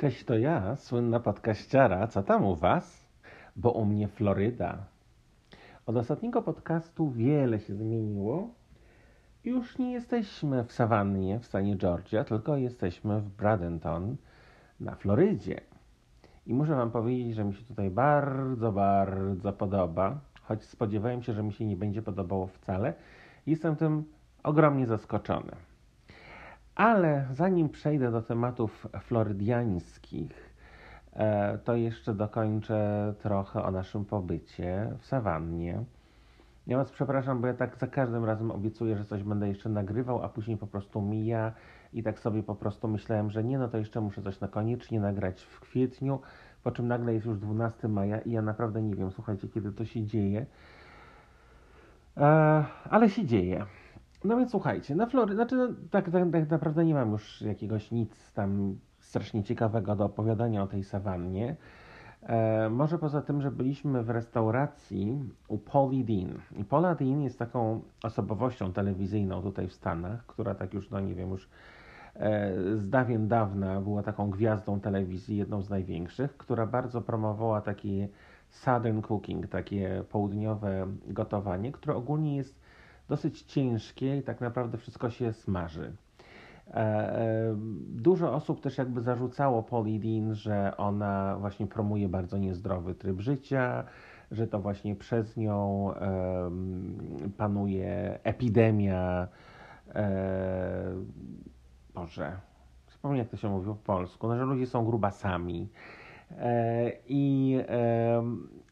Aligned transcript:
Cześć, 0.00 0.24
to 0.24 0.38
ja, 0.38 0.76
słynna 0.76 1.20
podkaściara. 1.20 2.06
Co 2.06 2.22
tam 2.22 2.44
u 2.44 2.56
Was? 2.56 3.06
Bo 3.56 3.70
u 3.72 3.84
mnie 3.84 4.08
Floryda. 4.08 4.78
Od 5.86 5.96
ostatniego 5.96 6.42
podcastu 6.42 7.10
wiele 7.10 7.60
się 7.60 7.74
zmieniło. 7.74 8.48
Już 9.44 9.78
nie 9.78 9.92
jesteśmy 9.92 10.64
w 10.64 10.72
Savannie 10.72 11.38
w 11.38 11.46
stanie 11.46 11.76
Georgia, 11.76 12.24
tylko 12.24 12.56
jesteśmy 12.56 13.20
w 13.20 13.28
Bradenton 13.28 14.16
na 14.80 14.94
Florydzie. 14.94 15.60
I 16.46 16.54
muszę 16.54 16.74
Wam 16.74 16.90
powiedzieć, 16.90 17.34
że 17.34 17.44
mi 17.44 17.54
się 17.54 17.64
tutaj 17.64 17.90
bardzo, 17.90 18.72
bardzo 18.72 19.52
podoba, 19.52 20.20
choć 20.42 20.64
spodziewałem 20.64 21.22
się, 21.22 21.32
że 21.32 21.42
mi 21.42 21.52
się 21.52 21.64
nie 21.64 21.76
będzie 21.76 22.02
podobało 22.02 22.46
wcale. 22.46 22.94
Jestem 23.46 23.76
tym 23.76 24.04
ogromnie 24.42 24.86
zaskoczony. 24.86 25.69
Ale 26.80 27.26
zanim 27.32 27.68
przejdę 27.68 28.10
do 28.10 28.22
tematów 28.22 28.88
florydiańskich, 29.00 30.54
e, 31.12 31.58
to 31.58 31.76
jeszcze 31.76 32.14
dokończę 32.14 33.14
trochę 33.22 33.62
o 33.62 33.70
naszym 33.70 34.04
pobycie 34.04 34.92
w 34.98 35.06
sawannie. 35.06 35.84
Ja 36.66 36.76
Was 36.76 36.90
przepraszam, 36.90 37.40
bo 37.40 37.46
ja 37.46 37.54
tak 37.54 37.76
za 37.76 37.86
każdym 37.86 38.24
razem 38.24 38.50
obiecuję, 38.50 38.96
że 38.96 39.04
coś 39.04 39.22
będę 39.22 39.48
jeszcze 39.48 39.68
nagrywał, 39.68 40.22
a 40.22 40.28
później 40.28 40.56
po 40.56 40.66
prostu 40.66 41.02
mija 41.02 41.52
i 41.92 42.02
tak 42.02 42.18
sobie 42.18 42.42
po 42.42 42.54
prostu 42.54 42.88
myślałem, 42.88 43.30
że 43.30 43.44
nie, 43.44 43.58
no 43.58 43.68
to 43.68 43.78
jeszcze 43.78 44.00
muszę 44.00 44.22
coś 44.22 44.40
na 44.40 44.48
koniecznie 44.48 45.00
nagrać 45.00 45.42
w 45.42 45.60
kwietniu, 45.60 46.20
po 46.62 46.70
czym 46.70 46.88
nagle 46.88 47.14
jest 47.14 47.26
już 47.26 47.38
12 47.38 47.88
maja 47.88 48.20
i 48.20 48.30
ja 48.30 48.42
naprawdę 48.42 48.82
nie 48.82 48.94
wiem, 48.94 49.10
słuchajcie, 49.10 49.48
kiedy 49.48 49.72
to 49.72 49.84
się 49.84 50.06
dzieje. 50.06 50.46
E, 52.16 52.64
ale 52.90 53.08
się 53.08 53.24
dzieje. 53.24 53.66
No 54.24 54.36
więc 54.36 54.50
słuchajcie, 54.50 54.94
na 54.94 55.06
Florydzie, 55.06 55.34
znaczy 55.34 55.56
no, 55.56 55.68
tak, 55.90 56.10
tak, 56.10 56.24
tak 56.32 56.50
naprawdę 56.50 56.84
nie 56.84 56.94
mam 56.94 57.12
już 57.12 57.42
jakiegoś 57.42 57.90
nic 57.90 58.32
tam 58.32 58.78
strasznie 58.98 59.44
ciekawego 59.44 59.96
do 59.96 60.04
opowiadania 60.04 60.62
o 60.62 60.66
tej 60.66 60.84
sawannie. 60.84 61.56
E, 62.22 62.70
może 62.70 62.98
poza 62.98 63.22
tym, 63.22 63.42
że 63.42 63.50
byliśmy 63.50 64.02
w 64.02 64.10
restauracji 64.10 65.30
u 65.48 65.58
Polly 65.58 66.04
Dean. 66.04 66.38
I 66.56 66.64
Paula 66.64 66.94
Dean 66.94 67.20
jest 67.20 67.38
taką 67.38 67.80
osobowością 68.02 68.72
telewizyjną 68.72 69.42
tutaj 69.42 69.68
w 69.68 69.72
Stanach, 69.72 70.26
która 70.26 70.54
tak 70.54 70.74
już, 70.74 70.90
no 70.90 71.00
nie 71.00 71.14
wiem, 71.14 71.30
już 71.30 71.48
e, 72.14 72.52
z 72.76 72.88
dawien 72.88 73.28
dawna 73.28 73.80
była 73.80 74.02
taką 74.02 74.30
gwiazdą 74.30 74.80
telewizji, 74.80 75.36
jedną 75.36 75.62
z 75.62 75.70
największych, 75.70 76.36
która 76.36 76.66
bardzo 76.66 77.00
promowała 77.00 77.60
takie 77.60 78.08
southern 78.48 79.02
cooking, 79.02 79.48
takie 79.48 80.04
południowe 80.10 80.86
gotowanie, 81.06 81.72
które 81.72 81.94
ogólnie 81.94 82.36
jest 82.36 82.60
dosyć 83.10 83.42
ciężkie 83.42 84.16
i 84.16 84.22
tak 84.22 84.40
naprawdę 84.40 84.78
wszystko 84.78 85.10
się 85.10 85.32
smaży. 85.32 85.92
E, 86.70 86.74
e, 86.74 87.54
dużo 87.88 88.34
osób 88.34 88.60
też 88.60 88.78
jakby 88.78 89.00
zarzucało 89.00 89.62
Polidin, 89.62 90.34
że 90.34 90.76
ona 90.76 91.36
właśnie 91.40 91.66
promuje 91.66 92.08
bardzo 92.08 92.38
niezdrowy 92.38 92.94
tryb 92.94 93.20
życia, 93.20 93.84
że 94.30 94.46
to 94.46 94.60
właśnie 94.60 94.96
przez 94.96 95.36
nią 95.36 95.90
panuje 97.36 98.18
epidemia. 98.22 99.28
E, 99.94 100.94
Boże, 101.94 102.36
wspomnę 102.86 103.18
jak 103.18 103.28
to 103.28 103.36
się 103.36 103.48
mówi 103.48 103.72
w 103.72 103.78
polsku, 103.78 104.28
no, 104.28 104.36
że 104.38 104.44
ludzie 104.44 104.66
są 104.66 104.84
grubasami. 104.84 105.68
I 107.08 107.56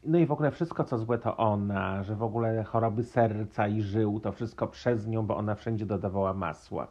no 0.03 0.17
i 0.17 0.25
w 0.25 0.31
ogóle 0.31 0.51
wszystko, 0.51 0.83
co 0.83 0.97
złe, 0.97 1.17
to 1.17 1.37
ona, 1.37 2.03
że 2.03 2.15
w 2.15 2.23
ogóle 2.23 2.63
choroby 2.63 3.03
serca 3.03 3.67
i 3.67 3.81
żył, 3.81 4.19
to 4.19 4.31
wszystko 4.31 4.67
przez 4.67 5.07
nią, 5.07 5.25
bo 5.25 5.37
ona 5.37 5.55
wszędzie 5.55 5.85
dodawała 5.85 6.33
masła. 6.33 6.87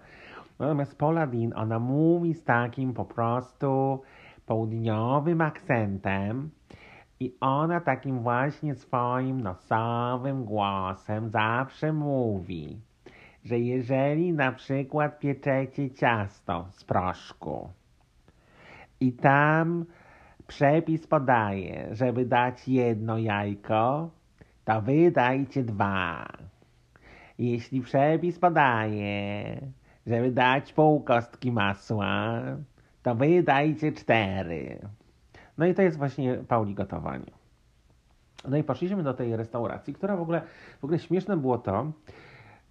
Natomiast 0.59 0.99
Paula 0.99 1.27
Dean, 1.27 1.53
ona 1.57 1.79
mówi 1.79 2.35
z 2.35 2.45
takim 2.45 2.95
po 2.95 3.05
prostu 3.05 4.03
południowym 4.47 5.41
akcentem 5.41 6.51
i 7.21 7.37
ona 7.41 7.81
takim 7.81 8.19
właśnie 8.19 8.75
swoim 8.75 9.41
nosowym 9.41 10.45
głosem 10.45 11.29
zawsze 11.29 11.93
mówi, 11.93 12.81
że 13.45 13.59
jeżeli 13.59 14.33
na 14.33 14.53
przykład 14.53 15.19
pieczecie 15.19 15.91
ciasto 15.91 16.67
z 16.71 16.85
proszku 16.85 17.69
i 19.01 19.13
tam 19.13 19.85
Przepis 20.49 21.07
podaje, 21.07 21.89
żeby 21.93 22.25
dać 22.25 22.69
jedno 22.69 23.19
jajko, 23.19 24.11
to 24.65 24.83
wy 24.83 25.11
dajcie 25.11 25.63
dwa. 25.63 26.29
Jeśli 27.39 27.81
przepis 27.81 28.39
podaje, 28.39 29.61
żeby 30.07 30.31
dać 30.31 30.73
pół 30.73 31.01
kostki 31.01 31.53
masła, 31.53 32.43
to 33.03 33.15
wy 33.15 33.43
dajcie 33.43 33.93
cztery. 33.93 34.79
No 35.59 35.67
i 35.67 35.75
to 35.75 35.83
jest 35.83 35.99
właśnie 35.99 36.35
Pauli 36.35 36.75
gotowanie. 36.75 37.33
No 38.49 38.57
i 38.57 38.65
poszliśmy 38.65 39.03
do 39.03 39.15
tej 39.15 39.37
restauracji, 39.37 39.95
która 39.95 40.17
w 40.17 40.21
ogóle, 40.21 40.43
w 40.81 40.85
ogóle 40.85 40.99
śmieszne 40.99 41.37
było 41.37 41.59
to, 41.59 41.93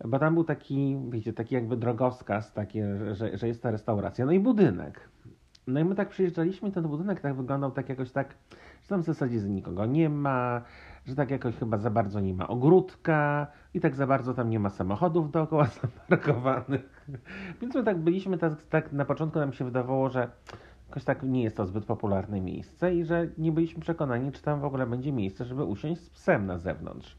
bo 0.05 0.19
tam 0.19 0.33
był 0.33 0.43
taki, 0.43 0.97
wiecie, 1.09 1.33
taki 1.33 1.55
jakby 1.55 1.77
drogowskaz, 1.77 2.53
takie, 2.53 3.15
że, 3.15 3.37
że 3.37 3.47
jest 3.47 3.63
ta 3.63 3.71
restauracja, 3.71 4.25
no 4.25 4.31
i 4.31 4.39
budynek. 4.39 5.09
No 5.67 5.79
i 5.79 5.85
my 5.85 5.95
tak 5.95 6.09
przyjeżdżaliśmy, 6.09 6.71
ten 6.71 6.83
budynek 6.83 7.21
tak 7.21 7.35
wyglądał 7.35 7.71
tak 7.71 7.89
jakoś 7.89 8.11
tak, 8.11 8.35
że 8.81 8.89
tam 8.89 9.03
w 9.03 9.05
zasadzie 9.05 9.37
nikogo 9.37 9.85
nie 9.85 10.09
ma, 10.09 10.61
że 11.05 11.15
tak 11.15 11.31
jakoś 11.31 11.55
chyba 11.55 11.77
za 11.77 11.89
bardzo 11.89 12.19
nie 12.19 12.33
ma 12.33 12.47
ogródka 12.47 13.47
i 13.73 13.79
tak 13.79 13.95
za 13.95 14.07
bardzo 14.07 14.33
tam 14.33 14.49
nie 14.49 14.59
ma 14.59 14.69
samochodów 14.69 15.31
dookoła 15.31 15.65
zaparkowanych. 15.81 17.05
Więc 17.61 17.75
my 17.75 17.83
tak 17.83 17.97
byliśmy, 17.97 18.37
tak, 18.37 18.63
tak 18.69 18.93
na 18.93 19.05
początku 19.05 19.39
nam 19.39 19.53
się 19.53 19.65
wydawało, 19.65 20.09
że 20.09 20.29
jakoś 20.89 21.03
tak 21.03 21.23
nie 21.23 21.43
jest 21.43 21.57
to 21.57 21.65
zbyt 21.65 21.85
popularne 21.85 22.41
miejsce 22.41 22.95
i 22.95 23.05
że 23.05 23.27
nie 23.37 23.51
byliśmy 23.51 23.81
przekonani, 23.81 24.31
czy 24.31 24.41
tam 24.41 24.59
w 24.59 24.65
ogóle 24.65 24.87
będzie 24.87 25.11
miejsce, 25.11 25.45
żeby 25.45 25.63
usiąść 25.63 26.01
z 26.01 26.09
psem 26.09 26.45
na 26.45 26.57
zewnątrz. 26.57 27.17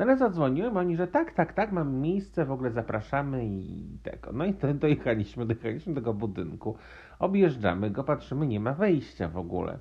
No 0.00 0.04
ale 0.04 0.16
zadzwoniłem, 0.16 0.76
oni, 0.76 0.96
że 0.96 1.06
tak, 1.06 1.32
tak, 1.32 1.52
tak, 1.52 1.72
mam 1.72 1.94
miejsce, 1.94 2.44
w 2.44 2.52
ogóle 2.52 2.70
zapraszamy 2.70 3.46
i 3.46 3.86
tego. 4.02 4.32
No 4.32 4.44
i 4.44 4.54
dojechaliśmy, 4.74 5.46
dojechaliśmy 5.46 5.94
do 5.94 6.00
tego 6.00 6.14
budynku, 6.14 6.76
objeżdżamy 7.20 7.90
go, 7.90 8.04
patrzymy, 8.04 8.46
nie 8.46 8.60
ma 8.60 8.74
wejścia 8.74 9.28
w 9.28 9.36
ogóle. 9.36 9.78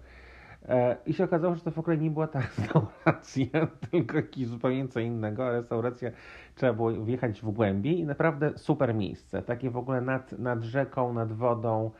E, 0.69 0.97
I 1.05 1.13
się 1.13 1.23
okazało, 1.23 1.55
że 1.55 1.61
to 1.61 1.72
w 1.72 1.79
ogóle 1.79 1.97
nie 1.97 2.11
była 2.11 2.27
ta 2.27 2.39
restauracja, 2.57 3.67
tylko 3.91 4.17
jakiś 4.17 4.47
zupełnie 4.47 4.88
co 4.88 5.00
innego, 5.00 5.51
restauracja 5.51 6.11
trzeba 6.55 6.73
było 6.73 6.91
wjechać 6.91 7.41
w 7.41 7.51
głębiej 7.51 8.00
i 8.00 8.05
naprawdę 8.05 8.57
super 8.57 8.95
miejsce. 8.95 9.41
Takie 9.41 9.69
w 9.69 9.77
ogóle 9.77 10.01
nad, 10.01 10.31
nad 10.31 10.63
rzeką, 10.63 11.13
nad 11.13 11.33
wodą, 11.33 11.91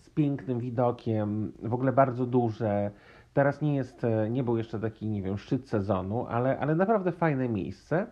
z 0.00 0.10
pięknym 0.10 0.60
widokiem, 0.60 1.52
w 1.62 1.74
ogóle 1.74 1.92
bardzo 1.92 2.26
duże. 2.26 2.90
Teraz 3.34 3.62
nie 3.62 3.76
jest, 3.76 4.04
e, 4.04 4.30
nie 4.30 4.42
był 4.42 4.56
jeszcze 4.56 4.80
taki, 4.80 5.06
nie 5.06 5.22
wiem, 5.22 5.38
szczyt 5.38 5.68
sezonu, 5.68 6.26
ale, 6.26 6.58
ale 6.58 6.74
naprawdę 6.74 7.12
fajne 7.12 7.48
miejsce. 7.48 8.06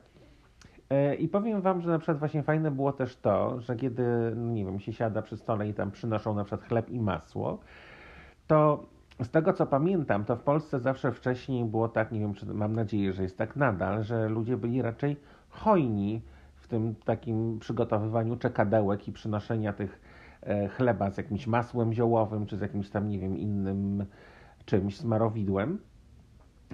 E, 0.92 1.14
I 1.14 1.28
powiem 1.28 1.60
Wam, 1.60 1.80
że 1.80 1.90
na 1.90 1.98
przykład 1.98 2.18
właśnie 2.18 2.42
fajne 2.42 2.70
było 2.70 2.92
też 2.92 3.16
to, 3.16 3.60
że 3.60 3.76
kiedy, 3.76 4.32
no 4.36 4.52
nie 4.52 4.64
wiem, 4.64 4.80
się 4.80 4.92
siada 4.92 5.22
przy 5.22 5.36
stole 5.36 5.68
i 5.68 5.74
tam 5.74 5.90
przynoszą 5.90 6.34
na 6.34 6.44
przykład 6.44 6.68
chleb 6.68 6.90
i 6.90 7.00
masło, 7.00 7.58
to 8.46 8.86
z 9.22 9.30
tego 9.30 9.52
co 9.52 9.66
pamiętam, 9.66 10.24
to 10.24 10.36
w 10.36 10.42
Polsce 10.42 10.80
zawsze 10.80 11.12
wcześniej 11.12 11.64
było 11.64 11.88
tak, 11.88 12.12
nie 12.12 12.20
wiem, 12.20 12.34
czy 12.34 12.46
mam 12.46 12.72
nadzieję, 12.72 13.12
że 13.12 13.22
jest 13.22 13.38
tak 13.38 13.56
nadal, 13.56 14.02
że 14.02 14.28
ludzie 14.28 14.56
byli 14.56 14.82
raczej 14.82 15.16
hojni 15.48 16.22
w 16.56 16.68
tym 16.68 16.94
takim 17.04 17.58
przygotowywaniu 17.58 18.36
czekadełek 18.36 19.08
i 19.08 19.12
przynoszenia 19.12 19.72
tych 19.72 20.00
e, 20.42 20.68
chleba 20.68 21.10
z 21.10 21.16
jakimś 21.16 21.46
masłem 21.46 21.92
ziołowym, 21.92 22.46
czy 22.46 22.56
z 22.56 22.60
jakimś 22.60 22.90
tam, 22.90 23.08
nie 23.08 23.18
wiem, 23.18 23.38
innym 23.38 24.06
czymś, 24.64 24.96
smarowidłem. 24.96 25.78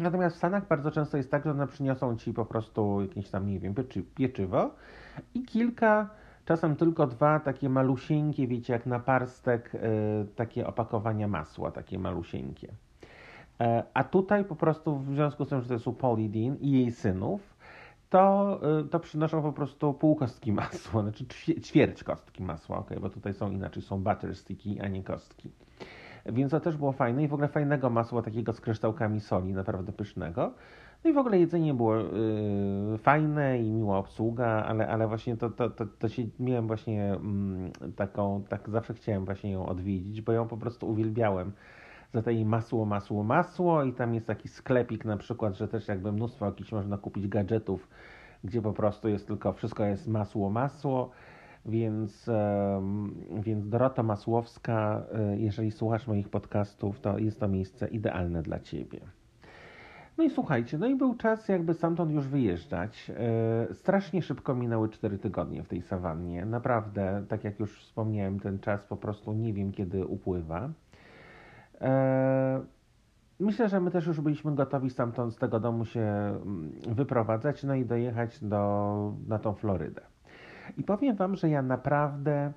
Natomiast 0.01 0.37
w 0.37 0.39
Stanach 0.39 0.69
bardzo 0.69 0.91
często 0.91 1.17
jest 1.17 1.31
tak, 1.31 1.45
że 1.45 1.51
one 1.51 1.67
przyniosą 1.67 2.17
ci 2.17 2.33
po 2.33 2.45
prostu 2.45 3.01
jakieś 3.03 3.31
tam, 3.31 3.47
nie 3.47 3.61
wiem, 3.61 3.75
pieczy, 3.75 4.03
pieczywo 4.03 4.71
i 5.35 5.43
kilka, 5.45 6.11
czasem 6.45 6.77
tylko 6.77 7.07
dwa 7.07 7.41
takie 7.41 7.69
malusieńkie, 7.69 8.47
wiecie, 8.47 8.73
jak 8.73 8.87
na 8.87 9.01
parstek, 9.01 9.75
y, 9.75 9.79
takie 10.37 10.67
opakowania 10.67 11.29
masła, 11.29 11.71
takie 11.71 11.99
malusieńkie. 11.99 12.73
E, 13.61 13.83
a 13.95 14.05
tutaj 14.05 14.45
po 14.45 14.57
prostu 14.57 14.99
w 14.99 15.15
związku 15.15 15.45
z 15.45 15.49
tym, 15.49 15.61
że 15.61 15.69
to 15.69 15.75
jest 15.75 15.87
u 15.87 15.93
Polly 15.93 16.29
Dean 16.29 16.57
i 16.61 16.71
jej 16.71 16.93
synów, 16.93 17.57
to, 18.11 18.61
y, 18.81 18.89
to 18.89 19.01
przynoszą 19.01 19.43
po 19.43 19.53
prostu 19.53 19.95
pół 19.95 20.17
kostki 20.17 20.53
masła, 20.63 21.03
znaczy 21.03 21.27
ćwierć 21.61 22.05
kostki 22.05 22.43
masła, 22.43 22.79
ok, 22.79 22.91
bo 23.01 23.11
tutaj 23.11 23.35
są 23.35 23.51
inaczej, 23.51 23.83
są 23.83 24.03
butter 24.03 24.37
sticky, 24.37 24.83
a 24.83 24.89
nie 24.89 25.03
kostki. 25.03 25.51
Więc 26.33 26.51
to 26.51 26.61
też 26.61 26.77
było 26.77 26.93
fajne 26.93 27.25
i 27.25 27.29
w 27.29 27.35
ogóle 27.35 27.49
fajnego 27.49 27.91
masła 27.91 28.23
takiego 28.23 28.53
z 28.53 28.61
kryształkami 28.61 29.21
soli, 29.21 29.53
naprawdę 29.53 29.93
pysznego. 29.93 30.53
No 31.05 31.11
i 31.11 31.13
w 31.13 31.19
ogóle 31.19 31.39
jedzenie 31.39 31.75
było 31.75 31.97
yy, 31.97 32.99
fajne 32.99 33.59
i 33.59 33.71
miła 33.71 33.99
obsługa, 33.99 34.47
ale, 34.47 34.89
ale 34.89 35.09
właśnie 35.09 35.37
to, 35.37 35.51
to, 35.51 35.71
to, 35.71 35.87
to 35.99 36.09
się 36.09 36.23
miałem 36.41 36.67
właśnie 36.67 37.15
mm, 37.15 37.71
taką, 37.97 38.45
tak 38.49 38.71
zawsze 38.71 38.95
chciałem 38.95 39.25
właśnie 39.25 39.51
ją 39.53 39.67
odwiedzić, 39.67 40.23
bo 40.23 40.33
ją 40.33 40.49
po 40.49 40.57
prostu 40.57 40.91
uwielbiałem 40.91 41.53
za 42.15 42.23
tej 42.23 42.45
masło, 42.45 42.85
masło, 42.85 43.25
masło 43.25 43.85
i 43.85 43.93
tam 43.93 44.15
jest 44.15 44.27
taki 44.27 44.49
sklepik 44.49 45.05
na 45.05 45.17
przykład, 45.17 45.57
że 45.57 45.69
też 45.69 45.89
jakby 45.89 46.13
mnóstwo 46.13 46.47
jakichś 46.47 46.73
można 46.73 46.99
kupić 46.99 47.29
gadżetów, 47.29 47.89
gdzie 48.45 48.63
po 48.63 48.73
prostu 48.73 49.09
jest 49.09 49.27
tylko 49.27 49.53
wszystko 49.53 49.85
jest 49.85 50.09
masło, 50.09 50.51
masło 50.51 51.11
Więc, 51.67 52.31
więc 53.43 53.69
Dorota 53.69 54.03
Masłowska, 54.03 55.03
jeżeli 55.37 55.71
słuchasz 55.71 56.07
moich 56.07 56.29
podcastów, 56.29 57.01
to 57.01 57.19
jest 57.19 57.41
to 57.41 57.49
miejsce 57.49 57.89
idealne 57.89 58.43
dla 58.43 58.61
Ciebie. 58.61 59.01
No 60.19 60.25
i 60.25 60.31
słuchajcie, 60.31 60.79
no 60.79 60.87
i 60.87 60.97
był 60.97 61.15
czas 61.15 61.49
jakby 61.49 61.75
stamtąd 61.75 62.13
już 62.13 62.27
wyjeżdżać. 62.27 63.11
E, 63.71 63.75
strasznie 63.75 64.23
szybko 64.23 64.55
minęły 64.55 64.89
4 64.89 65.19
tygodnie 65.19 65.63
w 65.63 65.69
tej 65.69 65.83
sawannie. 65.83 66.47
Naprawdę, 66.47 67.25
tak 67.29 67.45
jak 67.45 67.61
już 67.61 67.81
wspomniałem, 67.81 68.41
ten 68.41 68.59
czas 68.59 68.85
po 68.85 68.97
prostu 68.97 69.33
nie 69.33 69.53
wiem 69.53 69.73
kiedy 69.73 70.07
upływa. 70.07 70.71
E, 71.81 72.61
myślę, 73.41 73.69
że 73.69 73.81
my 73.81 73.91
też 73.91 74.07
już 74.07 74.21
byliśmy 74.21 74.55
gotowi 74.55 74.91
stamtąd, 74.91 75.35
z 75.35 75.37
tego 75.37 75.61
domu 75.61 75.85
się 75.85 76.01
mm, 76.01 76.73
wyprowadzać, 76.89 77.65
no 77.65 77.75
i 77.75 77.85
dojechać 77.85 78.45
do, 78.45 79.15
na 79.27 79.39
tą 79.39 79.55
Florydę. 79.55 80.03
I 80.77 80.83
powiem 80.83 81.17
Wam, 81.17 81.37
że 81.37 81.49
ja 81.49 81.63
naprawdę 81.63 82.53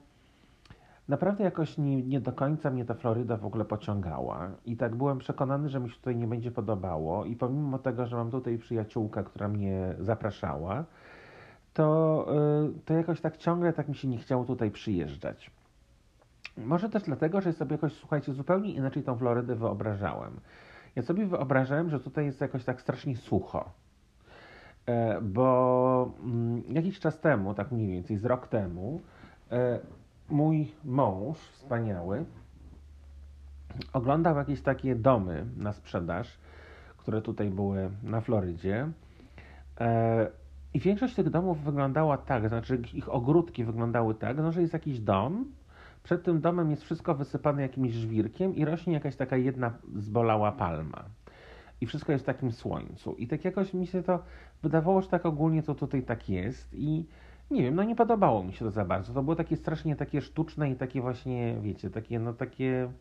naprawdę 1.08 1.44
jakoś 1.44 1.78
nie, 1.78 2.04
nie 2.04 2.22
do 2.22 2.31
końca 2.31 2.69
mnie 2.69 2.86
ta 2.86 2.94
Floryda 2.94 3.38
w 3.38 3.46
ogóle 3.46 3.66
pociągała. 3.66 4.52
I 4.66 4.78
tak 4.78 4.96
byłem 4.96 5.18
przekonany, 5.18 5.69
że 5.69 5.80
mi 5.80 5.90
się 5.90 5.96
tutaj 5.96 6.16
nie 6.16 6.28
będzie 6.28 6.52
podobało. 6.52 7.25
I 7.25 7.36
pomimo 7.36 7.80
tego, 7.80 8.06
że 8.06 8.16
mam 8.16 8.31
tutaj 8.31 8.58
przyjaciółkę, 8.58 9.24
która 9.24 9.48
mnie 9.48 9.96
zapraszała, 10.00 10.86
to, 11.74 12.25
yy, 12.63 12.74
to 12.86 12.94
jakoś 12.94 13.22
tak 13.22 13.38
ciągle 13.38 13.74
tak 13.74 13.88
mi 13.88 13.96
się 13.96 14.08
nie 14.08 14.18
chciało 14.18 14.46
tutaj 14.46 14.72
przyjeżdżać. 14.72 15.52
Może 16.58 16.90
też 16.90 17.04
dlatego, 17.04 17.42
że 17.42 17.54
sobie 17.54 17.72
jakoś, 17.72 17.94
słuchajcie, 17.94 18.34
zupełnie 18.34 18.74
inaczej 18.74 19.04
tą 19.04 19.18
Florydę 19.18 19.56
wyobrażałem. 19.56 20.40
Ja 20.96 21.02
sobie 21.02 21.25
wyobrażałem, 21.25 21.90
że 21.90 22.00
tutaj 22.00 22.25
jest 22.25 22.42
jakoś 22.42 22.63
tak 22.63 22.81
strasznie 22.81 23.18
sucho. 23.18 23.69
E, 24.91 25.21
bo 25.21 26.11
mm, 26.23 26.63
jakiś 26.69 26.99
czas 26.99 27.19
temu, 27.19 27.53
tak 27.53 27.71
mniej 27.71 27.88
więcej 27.88 28.17
z 28.17 28.25
rok 28.25 28.47
temu, 28.47 29.01
e, 29.51 29.79
mój 30.29 30.71
mąż 30.85 31.38
wspaniały 31.38 32.25
oglądał 33.93 34.38
jakieś 34.38 34.61
takie 34.61 34.95
domy 34.95 35.45
na 35.57 35.73
sprzedaż, 35.73 36.38
które 36.97 37.21
tutaj 37.21 37.49
były 37.49 37.89
na 38.03 38.21
Florydzie. 38.21 38.89
E, 39.79 40.27
I 40.73 40.79
większość 40.79 41.15
tych 41.15 41.29
domów 41.29 41.63
wyglądała 41.63 42.17
tak, 42.17 42.49
znaczy 42.49 42.81
ich 42.93 43.09
ogródki 43.09 43.63
wyglądały 43.63 44.15
tak, 44.15 44.38
no, 44.38 44.51
że 44.51 44.61
jest 44.61 44.73
jakiś 44.73 44.99
dom, 44.99 45.45
przed 46.03 46.23
tym 46.23 46.41
domem 46.41 46.71
jest 46.71 46.83
wszystko 46.83 47.15
wysypane 47.15 47.61
jakimś 47.61 47.91
żwirkiem 47.91 48.55
i 48.55 48.65
rośnie 48.65 48.93
jakaś 48.93 49.15
taka 49.15 49.38
jedna 49.38 49.73
zbolała 49.95 50.51
palma. 50.51 51.03
I 51.81 51.86
wszystko 51.86 52.12
jest 52.12 52.24
w 52.24 52.28
takim 52.28 52.51
słońcu. 52.51 53.13
I 53.13 53.28
tak 53.28 53.45
jakoś 53.45 53.74
mi 53.74 53.88
się 53.88 54.04
to 54.04 54.24
wydawało, 54.63 55.01
że 55.01 55.07
tak 55.07 55.25
ogólnie 55.25 55.63
to 55.63 55.75
tutaj 55.75 56.04
tak 56.04 56.30
jest. 56.30 56.74
I 56.74 57.06
nie 57.51 57.63
wiem, 57.63 57.75
no 57.75 57.83
nie 57.83 57.95
podobało 57.95 58.44
mi 58.44 58.54
się 58.54 58.66
to 58.66 58.72
za 58.72 58.86
bardzo. 58.86 59.13
To 59.13 59.24
było 59.24 59.36
takie 59.36 59.57
strasznie 59.57 59.95
takie 59.95 60.22
sztuczne 60.22 60.72
i 60.72 60.75
takie 60.75 61.01
właśnie, 61.01 61.57
wiecie, 61.62 61.89
takie 61.89 62.19
no 62.19 62.33
takie 62.33 62.92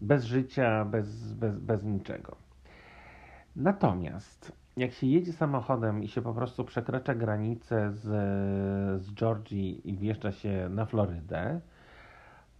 bez 0.00 0.24
życia, 0.24 0.84
bez, 0.84 1.32
bez, 1.32 1.58
bez 1.58 1.84
niczego. 1.84 2.36
Natomiast 3.56 4.52
jak 4.76 4.92
się 4.92 5.06
jedzie 5.06 5.32
samochodem 5.32 6.02
i 6.02 6.08
się 6.08 6.22
po 6.22 6.34
prostu 6.34 6.64
przekracza 6.64 7.14
granicę 7.14 7.92
z, 7.92 8.02
z 9.02 9.14
Georgii 9.14 9.90
i 9.90 9.96
wjeżdża 9.96 10.32
się 10.32 10.68
na 10.70 10.86
Florydę, 10.86 11.60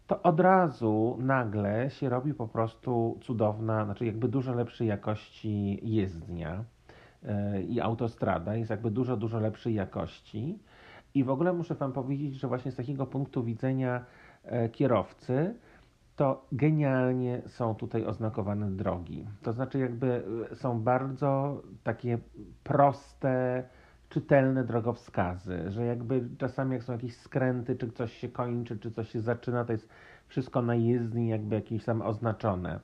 to 0.07 0.23
od 0.23 0.41
razu 0.41 1.17
nagle 1.21 1.91
się 1.91 2.09
robi 2.09 2.35
po 2.35 2.49
prostu 2.49 3.19
cudowna, 3.23 3.85
znaczy 3.85 4.07
jakby 4.07 4.29
dużo 4.29 4.55
lepszej 4.55 4.89
jakości 4.89 5.81
jezdnia 5.83 6.65
yy, 7.23 7.63
i 7.63 7.81
autostrada 7.81 8.57
jest 8.57 8.71
jakby 8.71 8.91
dużo, 8.91 9.17
dużo 9.17 9.41
lepszej 9.41 9.75
jakości. 9.75 10.59
I 11.17 11.25
w 11.25 11.31
ogóle 11.31 11.53
muszę 11.53 11.75
Wam 11.75 11.93
powiedzieć, 11.93 12.35
że 12.35 12.49
właśnie 12.49 12.73
z 12.73 12.77
takiego 12.77 13.07
punktu 13.07 13.45
widzenia 13.45 14.05
e, 14.45 14.69
kierowcy, 14.69 15.55
to 16.17 16.47
genialnie 16.53 17.43
są 17.47 17.75
tutaj 17.75 18.05
oznakowane 18.07 18.71
drogi. 18.71 19.27
To 19.43 19.53
znaczy, 19.53 19.79
jakby 19.79 20.25
e, 20.51 20.55
są 20.55 20.81
bardzo 20.81 21.63
takie 21.85 22.19
proste, 22.65 23.65
czytelne 24.09 24.65
drogowskazy, 24.65 25.71
że 25.71 25.85
jakby 25.85 26.29
czasami 26.39 26.73
jak 26.73 26.83
są 26.83 26.93
jakieś 26.93 27.17
skręty, 27.17 27.77
czy 27.77 27.93
coś 27.93 28.13
się 28.13 28.29
kończy, 28.29 28.79
czy 28.79 28.91
coś 28.91 29.11
się 29.11 29.21
zaczyna, 29.21 29.65
to 29.65 29.73
jest 29.73 29.89
wszystko 30.29 30.63
na 30.63 30.75
jezdni 30.75 31.29
jakby 31.29 31.55
jakieś 31.55 31.85
tam 31.85 32.03
oznaczone. 32.03 32.81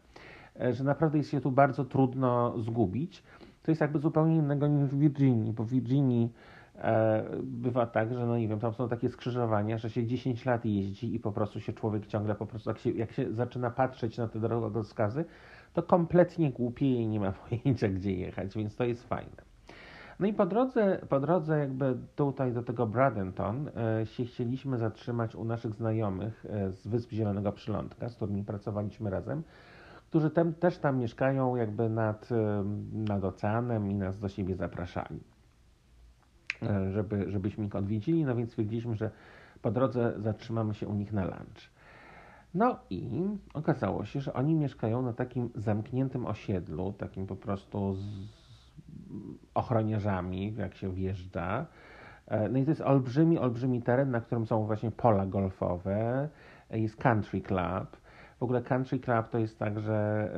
E, 0.61 0.73
że 0.73 0.85
naprawdę 0.85 1.19
jest 1.19 1.31
się 1.31 1.41
tu 1.41 1.51
bardzo 1.51 1.85
trudno 1.85 2.59
zgubić. 2.59 3.23
To 3.63 3.71
jest 3.71 3.81
jakby 3.81 3.99
zupełnie 3.99 4.37
innego 4.37 4.67
niż 4.67 4.91
w 4.91 4.99
Virginii, 4.99 5.53
bo 5.53 5.65
w 5.65 5.71
Virginii 5.71 6.33
E, 6.79 7.25
bywa 7.43 7.87
tak, 7.87 8.15
że 8.15 8.27
no 8.27 8.39
nie 8.39 8.49
wiem, 8.49 8.61
tam 8.61 8.75
są 8.75 8.89
takie 8.89 9.09
skrzyżowania, 9.09 9.79
że 9.79 9.91
się 9.91 10.07
10 10.07 10.45
lat 10.45 10.65
jeździ 10.65 11.15
i 11.15 11.21
po 11.21 11.33
prostu 11.33 11.61
się 11.61 11.73
człowiek 11.73 12.07
ciągle 12.07 12.35
po 12.35 12.47
prostu, 12.47 12.71
jak 12.71 12.79
się, 12.79 12.91
jak 12.91 13.13
się 13.13 13.33
zaczyna 13.33 13.71
patrzeć 13.71 14.19
na 14.19 14.29
te 14.29 14.41
drogowskazy, 14.41 15.25
to 15.73 15.83
kompletnie 15.83 16.51
głupieje 16.51 17.03
i 17.03 17.09
nie 17.09 17.21
ma 17.21 17.33
pojęcia, 17.49 17.89
gdzie 17.89 18.13
jechać, 18.13 18.55
więc 18.57 18.77
to 18.77 18.85
jest 18.85 19.09
fajne. 19.09 19.52
No 20.23 20.29
i 20.29 20.33
po 20.33 20.47
drodze, 20.47 20.99
po 21.09 21.21
drodze 21.21 21.59
jakby 21.59 21.99
tutaj 22.17 22.53
do 22.53 22.63
tego 22.63 22.87
Bradenton 22.87 23.71
e, 24.01 24.07
się 24.07 24.25
chcieliśmy 24.25 24.79
zatrzymać 24.79 25.35
u 25.35 25.45
naszych 25.45 25.75
znajomych 25.75 26.47
e, 26.49 26.73
z 26.73 26.87
Wysp 26.87 27.11
Zielonego 27.13 27.53
Przylądka, 27.53 28.09
z 28.09 28.17
którymi 28.17 28.45
pracowaliśmy 28.45 29.11
razem, 29.11 29.43
którzy 30.09 30.31
tem, 30.31 30.55
też 30.55 30.79
tam 30.79 30.99
mieszkają 30.99 31.57
jakby 31.57 31.89
nad, 31.89 32.33
e, 32.33 32.65
nad 32.93 33.25
oceanem 33.25 33.91
i 33.91 33.95
nas 33.95 34.19
do 34.19 34.29
siebie 34.29 34.57
zapraszali. 34.57 35.21
Żeby, 36.93 37.31
żebyśmy 37.31 37.67
ich 37.67 37.77
odwiedzili, 37.77 38.25
no 38.25 38.37
więc 38.37 38.51
stwierdziliśmy, 38.51 38.97
że 38.97 39.11
po 39.63 39.71
drodze 39.71 40.15
zatrzymamy 40.19 40.75
się 40.75 40.89
u 40.89 40.95
nich 40.95 41.13
na 41.13 41.25
lunch. 41.25 41.71
No 42.55 42.79
i 42.91 43.29
okazało 43.55 44.05
się, 44.05 44.21
że 44.21 44.33
oni 44.33 44.55
mieszkają 44.55 45.03
na 45.03 45.13
takim 45.13 45.51
zamkniętym 45.55 46.27
osiedlu, 46.27 46.93
takim 46.93 47.27
po 47.27 47.37
prostu 47.37 47.95
z 47.95 48.42
ochroniarzami, 49.55 50.55
jak 50.55 50.75
się 50.75 50.93
wjeżdża. 50.93 51.67
E, 52.27 52.49
no 52.49 52.59
i 52.59 52.65
to 52.65 52.71
jest 52.71 52.81
olbrzymi, 52.81 53.39
olbrzymi 53.39 53.83
teren, 53.83 54.11
na 54.11 54.21
którym 54.21 54.47
są 54.47 54.67
właśnie 54.67 54.91
pola 54.91 55.27
golfowe, 55.27 56.29
jest 56.71 56.97
country 56.97 57.41
club. 57.41 57.97
W 58.39 58.43
ogóle 58.43 58.63
country 58.63 58.99
club 58.99 59.29
to 59.29 59.39
jest 59.39 59.59
tak, 59.59 59.81
że, 59.81 60.33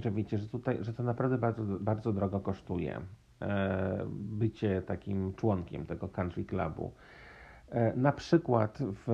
że 0.00 0.10
wiecie, 0.10 0.38
że 0.38 0.48
tutaj, 0.48 0.78
że 0.80 0.92
to 0.92 1.02
naprawdę 1.02 1.38
bardzo, 1.38 1.62
bardzo 1.80 2.12
drogo 2.12 2.40
kosztuje. 2.40 3.00
E, 3.42 4.06
bycie 4.10 4.82
takim 4.82 5.34
członkiem 5.34 5.86
tego 5.86 6.08
country 6.08 6.44
clubu. 6.44 6.92
E, 7.70 7.96
na 7.96 8.12
przykład 8.12 8.78
w, 8.82 9.06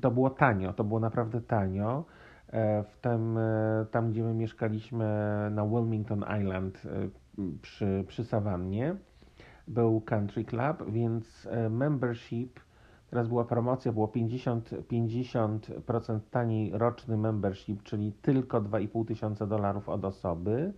to 0.00 0.10
było 0.10 0.30
tanio, 0.30 0.72
to 0.72 0.84
było 0.84 1.00
naprawdę 1.00 1.40
tanio. 1.40 2.04
E, 2.48 2.82
w 2.82 2.96
tym, 2.96 3.38
tam, 3.90 4.10
gdzie 4.10 4.22
my 4.22 4.34
mieszkaliśmy 4.34 5.06
na 5.50 5.66
Wilmington 5.66 6.24
Island 6.40 6.82
przy, 7.62 8.04
przy 8.08 8.24
Savannie, 8.24 8.96
był 9.68 10.00
country 10.00 10.44
club, 10.44 10.90
więc 10.90 11.48
membership, 11.70 12.60
teraz 13.10 13.28
była 13.28 13.44
promocja, 13.44 13.92
było 13.92 14.08
50, 14.08 14.70
50% 14.70 16.20
taniej 16.30 16.70
roczny 16.74 17.16
membership, 17.16 17.82
czyli 17.82 18.12
tylko 18.12 18.60
2,5 18.60 19.06
tysiąca 19.06 19.46
dolarów 19.46 19.88
od 19.88 20.04
osoby 20.04 20.72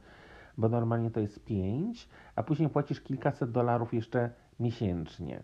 bo 0.61 0.69
normalnie 0.69 1.11
to 1.11 1.21
jest 1.21 1.45
5, 1.45 2.09
a 2.37 2.43
później 2.43 2.69
płacisz 2.69 3.01
kilkaset 3.01 3.51
dolarów 3.51 3.95
jeszcze 3.95 4.31
miesięcznie. 4.61 5.43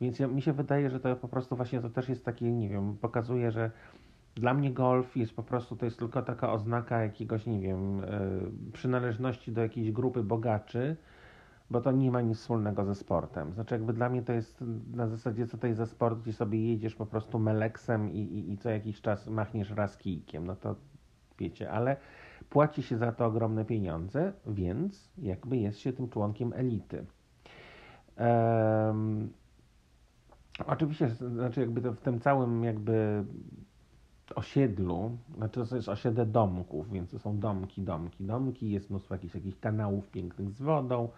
Więc 0.00 0.18
ja, 0.18 0.26
mi 0.26 0.42
się 0.42 0.52
wydaje, 0.52 0.90
że 0.90 1.00
to 1.00 1.16
po 1.16 1.28
prostu 1.28 1.56
właśnie 1.56 1.80
to 1.80 1.90
też 1.90 2.08
jest 2.08 2.24
takie, 2.24 2.52
nie 2.52 2.68
wiem, 2.68 2.96
pokazuje, 3.00 3.50
że 3.50 3.70
dla 4.40 4.54
mnie 4.54 4.72
golf 4.72 5.16
jest 5.16 5.32
po 5.32 5.42
prostu, 5.42 5.76
to 5.76 5.84
jest 5.84 5.98
tylko 5.98 6.22
taka 6.22 6.52
oznaka 6.52 7.02
jakiegoś, 7.02 7.46
nie 7.46 7.60
wiem, 7.60 7.98
yy, 7.98 8.72
przynależności 8.72 9.52
do 9.52 9.60
jakiejś 9.60 9.92
grupy 9.92 10.22
bogaczy, 10.22 10.96
bo 11.70 11.80
to 11.80 11.92
nie 11.92 12.10
ma 12.10 12.20
nic 12.20 12.38
wspólnego 12.38 12.84
ze 12.84 12.94
sportem. 12.94 13.52
Znaczy 13.52 13.74
jakby 13.74 13.92
dla 13.92 14.08
mnie 14.08 14.22
to 14.22 14.32
jest 14.32 14.64
na 14.94 15.08
zasadzie, 15.08 15.46
co 15.46 15.58
to 15.58 15.66
jest 15.66 15.78
za 15.78 15.86
sport, 15.86 16.18
gdzie 16.22 16.32
sobie 16.32 16.70
jedziesz 16.70 16.94
po 16.94 17.06
prostu 17.06 17.38
meleksem 17.38 18.12
i, 18.12 18.18
i, 18.18 18.52
i 18.52 18.58
co 18.58 18.70
jakiś 18.70 19.00
czas 19.00 19.28
machniesz 19.28 19.70
raz 19.70 19.96
kijkiem, 19.96 20.46
no 20.46 20.56
to 20.56 20.76
wiecie, 21.38 21.70
ale 21.70 21.96
Płaci 22.50 22.82
się 22.82 22.98
za 22.98 23.12
to 23.12 23.26
ogromne 23.26 23.64
pieniądze, 23.64 24.32
więc 24.46 25.10
jakby 25.18 25.56
jest 25.56 25.78
się 25.78 25.92
tym 25.92 26.08
członkiem 26.08 26.52
elity. 26.52 27.06
Um, 28.18 29.32
oczywiście, 30.66 31.08
znaczy 31.08 31.60
jakby 31.60 31.80
w 31.80 32.00
tym 32.00 32.20
całym 32.20 32.64
jakby 32.64 33.24
osiedlu, 34.32 35.10
znaczy 35.36 35.66
to 35.66 35.76
jest 35.76 35.88
osiedle 35.88 36.26
domków, 36.26 36.90
więc 36.90 37.10
to 37.10 37.18
są 37.18 37.38
domki, 37.38 37.82
domki, 37.82 38.24
domki, 38.24 38.70
jest 38.70 38.90
mnóstwo 38.90 39.14
jakichś, 39.14 39.34
jakichś 39.34 39.58
kanałów 39.58 40.10
pięknych 40.10 40.50
z 40.50 40.62
wodą, 40.62 41.08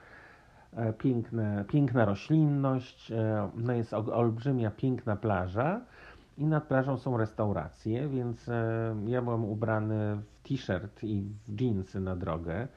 e, 0.73 0.93
piękne, 0.93 1.65
piękna 1.69 2.05
roślinność, 2.05 3.13
e, 3.13 3.51
no 3.57 3.73
jest 3.73 3.93
olbrzymia, 3.93 4.71
piękna 4.71 5.17
plaża, 5.17 5.81
i 6.39 6.47
nad 6.47 6.65
plażą 6.65 6.97
są 6.97 7.17
restauracje, 7.17 8.09
więc 8.09 8.49
e, 8.49 8.95
ja 9.07 9.23
byłem 9.23 9.45
ubrany 9.45 10.17
w 10.17 10.49
t-shirt 10.49 11.05
i 11.05 11.23
w 11.49 11.61
jeansy 11.61 12.01
na 12.01 12.17
drogę, 12.17 12.69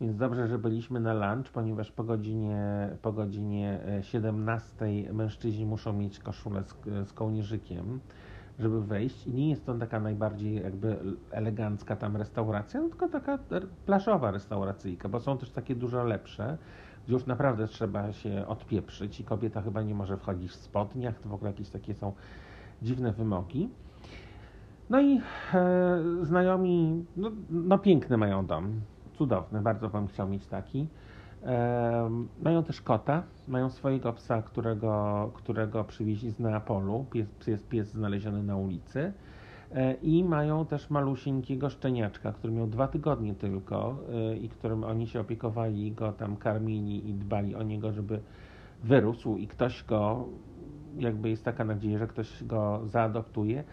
Więc 0.00 0.16
dobrze, 0.16 0.48
że 0.48 0.58
byliśmy 0.58 1.00
na 1.00 1.12
lunch, 1.14 1.52
ponieważ 1.52 1.92
po 1.92 2.04
godzinie, 2.04 2.88
po 3.02 3.12
godzinie 3.12 3.80
17 4.00 4.74
mężczyźni 5.12 5.66
muszą 5.66 5.92
mieć 5.92 6.18
koszulę 6.18 6.62
z, 6.64 6.74
z 7.08 7.12
kołnierzykiem, 7.12 8.00
żeby 8.62 8.82
wejść. 8.82 9.26
I 9.26 9.34
nie 9.34 9.50
jest 9.50 9.66
to 9.66 9.74
taka 9.74 10.00
najbardziej 10.00 10.54
jakby 10.54 10.96
elegancka 11.30 11.96
tam 11.96 12.16
restauracja, 12.16 12.80
no 12.80 12.88
tylko 12.88 13.08
taka 13.08 13.38
plażowa 13.86 14.30
restauracyjka, 14.30 15.08
bo 15.08 15.20
są 15.20 15.38
też 15.38 15.50
takie 15.50 15.74
dużo 15.74 16.04
lepsze, 16.04 16.58
gdzie 17.04 17.12
już 17.12 17.26
naprawdę 17.26 17.68
trzeba 17.68 18.12
się 18.12 18.46
odpieprzyć 18.46 19.20
i 19.20 19.24
kobieta 19.24 19.62
chyba 19.62 19.82
nie 19.82 19.94
może 19.94 20.16
wchodzić 20.16 20.50
w 20.50 20.54
spodniach, 20.54 21.18
to 21.20 21.28
w 21.28 21.34
ogóle 21.34 21.50
jakieś 21.50 21.68
takie 21.68 21.94
są 21.94 22.12
dziwne 22.82 23.12
wymogi. 23.12 23.68
No 24.90 25.00
i 25.00 25.20
e, 25.54 26.02
znajomi, 26.22 27.04
no, 27.16 27.30
no 27.50 27.78
piękny 27.78 28.16
mają 28.16 28.46
dom, 28.46 28.80
cudowny, 29.12 29.60
bardzo 29.60 29.88
bym 29.88 30.08
chciał 30.08 30.28
mieć 30.28 30.46
taki. 30.46 30.86
Mają 32.42 32.62
też 32.64 32.80
kota, 32.80 33.22
mają 33.48 33.70
swojego 33.70 34.12
psa, 34.12 34.42
którego, 34.42 35.30
którego 35.34 35.84
przywieźli 35.84 36.30
z 36.30 36.38
Neapolu. 36.38 37.06
Pies, 37.10 37.46
jest 37.46 37.68
pies 37.68 37.90
znaleziony 37.90 38.42
na 38.42 38.56
ulicy. 38.56 39.12
E, 39.74 39.94
I 39.94 40.24
mają 40.24 40.66
też 40.66 40.90
malusieńkiego 40.90 41.70
szczeniaczka, 41.70 42.32
który 42.32 42.52
miał 42.52 42.66
dwa 42.66 42.88
tygodnie 42.88 43.34
tylko 43.34 43.96
e, 44.12 44.36
i 44.36 44.48
którym 44.48 44.84
oni 44.84 45.06
się 45.06 45.20
opiekowali, 45.20 45.92
go 45.92 46.12
tam 46.12 46.36
karmili 46.36 47.10
i 47.10 47.14
dbali 47.14 47.54
o 47.54 47.62
niego, 47.62 47.92
żeby 47.92 48.20
wyrósł 48.84 49.36
i 49.36 49.46
ktoś 49.46 49.84
go, 49.84 50.28
jakby 50.98 51.30
jest 51.30 51.44
taka 51.44 51.64
nadzieja, 51.64 51.98
że 51.98 52.06
ktoś 52.06 52.44
go 52.44 52.80
zaadoptuje 52.86 53.64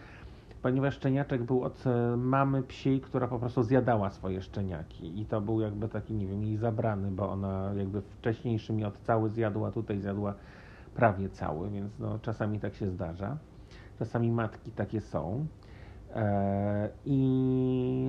ponieważ 0.62 0.94
szczeniaczek 0.94 1.42
był 1.42 1.64
od 1.64 1.86
e, 1.86 2.16
mamy 2.16 2.62
psiej, 2.62 3.00
która 3.00 3.28
po 3.28 3.38
prostu 3.38 3.62
zjadała 3.62 4.10
swoje 4.10 4.42
szczeniaki 4.42 5.20
i 5.20 5.26
to 5.26 5.40
był 5.40 5.60
jakby 5.60 5.88
taki, 5.88 6.14
nie 6.14 6.26
wiem, 6.26 6.42
jej 6.42 6.56
zabrany, 6.56 7.10
bo 7.10 7.30
ona 7.30 7.72
jakby 7.76 8.02
wcześniejszy 8.02 8.72
miod 8.72 8.98
cały 8.98 9.30
zjadła, 9.30 9.70
tutaj 9.70 10.00
zjadła 10.00 10.34
prawie 10.94 11.28
cały, 11.28 11.70
więc 11.70 11.98
no, 11.98 12.18
czasami 12.18 12.60
tak 12.60 12.74
się 12.74 12.90
zdarza. 12.90 13.36
Czasami 13.98 14.30
matki 14.30 14.70
takie 14.70 15.00
są. 15.00 15.46
E, 16.14 16.88
I 17.04 18.08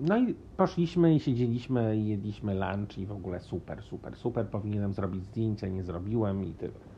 no 0.00 0.18
i 0.18 0.34
poszliśmy 0.56 1.14
i 1.14 1.20
siedzieliśmy 1.20 1.96
i 1.96 2.06
jedliśmy 2.06 2.54
lunch 2.54 2.98
i 2.98 3.06
w 3.06 3.12
ogóle 3.12 3.40
super, 3.40 3.82
super, 3.82 4.16
super. 4.16 4.46
Powinienem 4.46 4.92
zrobić 4.92 5.24
zdjęcia, 5.24 5.68
nie 5.68 5.82
zrobiłem 5.82 6.44
i 6.44 6.52
tyle 6.52 6.93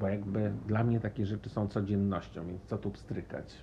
bo 0.00 0.08
jakby 0.08 0.52
dla 0.66 0.84
mnie 0.84 1.00
takie 1.00 1.26
rzeczy 1.26 1.50
są 1.50 1.68
codziennością, 1.68 2.46
więc 2.46 2.62
co 2.62 2.78
tu 2.78 2.90
pstrykać. 2.90 3.54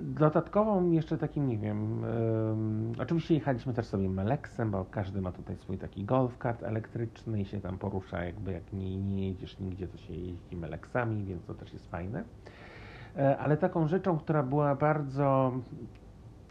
Dodatkową 0.00 0.90
jeszcze 0.90 1.18
takim, 1.18 1.48
nie 1.48 1.58
wiem, 1.58 2.04
oczywiście 2.98 3.34
jechaliśmy 3.34 3.74
też 3.74 3.86
sobie 3.86 4.08
Melexem, 4.08 4.70
bo 4.70 4.84
każdy 4.84 5.20
ma 5.20 5.32
tutaj 5.32 5.56
swój 5.56 5.78
taki 5.78 6.04
golf 6.04 6.38
kart 6.38 6.62
elektryczny 6.62 7.40
i 7.40 7.44
się 7.44 7.60
tam 7.60 7.78
porusza, 7.78 8.24
jakby 8.24 8.52
jak 8.52 8.72
nie, 8.72 8.96
nie 8.96 9.28
jedziesz 9.28 9.58
nigdzie, 9.60 9.88
to 9.88 9.98
się 9.98 10.14
jeździ 10.14 10.56
Melexami, 10.56 11.24
więc 11.24 11.44
to 11.44 11.54
też 11.54 11.72
jest 11.72 11.90
fajne. 11.90 12.24
E, 13.16 13.38
ale 13.38 13.56
taką 13.56 13.88
rzeczą, 13.88 14.18
która 14.18 14.42
była 14.42 14.74
bardzo 14.74 15.52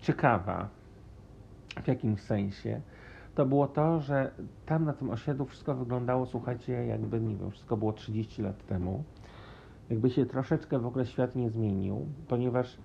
ciekawa 0.01 0.69
w 1.83 1.87
jakimś 1.87 2.21
sensie, 2.21 2.81
to 3.35 3.45
było 3.45 3.67
to, 3.67 3.99
że 3.99 4.31
tam 4.65 4.85
na 4.85 4.93
tym 4.93 5.09
osiedlu 5.09 5.45
wszystko 5.45 5.75
wyglądało, 5.75 6.25
słuchajcie, 6.25 6.73
jakby, 6.73 7.21
nie 7.21 7.35
wiem, 7.35 7.51
wszystko 7.51 7.77
było 7.77 7.93
30 7.93 8.41
lat 8.41 8.65
temu. 8.65 9.03
Jakby 9.89 10.09
się 10.09 10.25
troszeczkę 10.25 10.79
w 10.79 10.85
ogóle 10.85 11.05
świat 11.05 11.35
nie 11.35 11.49
zmienił, 11.49 12.05
ponieważ 12.27 12.77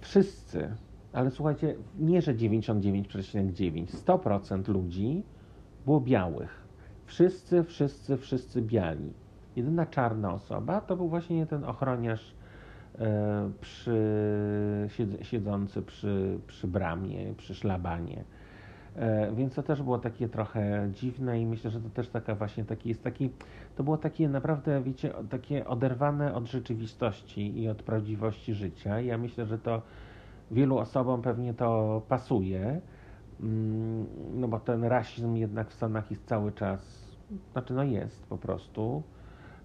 wszyscy, 0.00 0.70
ale 1.12 1.30
słuchajcie, 1.30 1.74
nie 1.98 2.22
że 2.22 2.34
99,9, 2.34 3.86
100% 3.86 4.68
ludzi 4.68 5.22
było 5.84 6.00
białych. 6.00 6.62
Wszyscy, 7.06 7.64
wszyscy, 7.64 8.16
wszyscy 8.16 8.62
biali. 8.62 9.12
Jedyna 9.56 9.86
czarna 9.86 10.34
osoba 10.34 10.80
to 10.80 10.96
był 10.96 11.08
właśnie 11.08 11.46
ten 11.46 11.64
ochroniarz 11.64 12.34
e, 12.98 13.50
przy, 13.60 13.98
siedzący 15.22 15.82
przy, 15.82 16.38
przy 16.46 16.66
bramie, 16.66 17.34
przy 17.36 17.54
szlabanie. 17.54 18.24
E, 18.96 19.32
więc 19.32 19.54
to 19.54 19.62
też 19.62 19.82
było 19.82 19.98
takie 19.98 20.28
trochę 20.28 20.88
dziwne 20.92 21.40
i 21.40 21.46
myślę, 21.46 21.70
że 21.70 21.80
to 21.80 21.90
też 21.90 22.08
taka 22.08 22.34
właśnie 22.34 22.64
taki 22.64 22.88
jest 22.88 23.02
taki, 23.02 23.30
to 23.76 23.84
było 23.84 23.96
takie 23.96 24.28
naprawdę, 24.28 24.82
wiecie, 24.82 25.12
takie 25.30 25.66
oderwane 25.66 26.34
od 26.34 26.46
rzeczywistości 26.46 27.60
i 27.60 27.68
od 27.68 27.82
prawdziwości 27.82 28.54
życia. 28.54 29.00
Ja 29.00 29.18
myślę, 29.18 29.46
że 29.46 29.58
to 29.58 29.82
wielu 30.50 30.78
osobom 30.78 31.22
pewnie 31.22 31.54
to 31.54 32.02
pasuje, 32.08 32.80
mm, 33.40 34.06
no 34.34 34.48
bo 34.48 34.60
ten 34.60 34.84
rasizm 34.84 35.36
jednak 35.36 35.70
w 35.70 35.74
Stanach 35.74 36.10
jest 36.10 36.26
cały 36.26 36.52
czas, 36.52 37.08
znaczy 37.52 37.74
no 37.74 37.84
jest 37.84 38.26
po 38.26 38.38
prostu. 38.38 39.02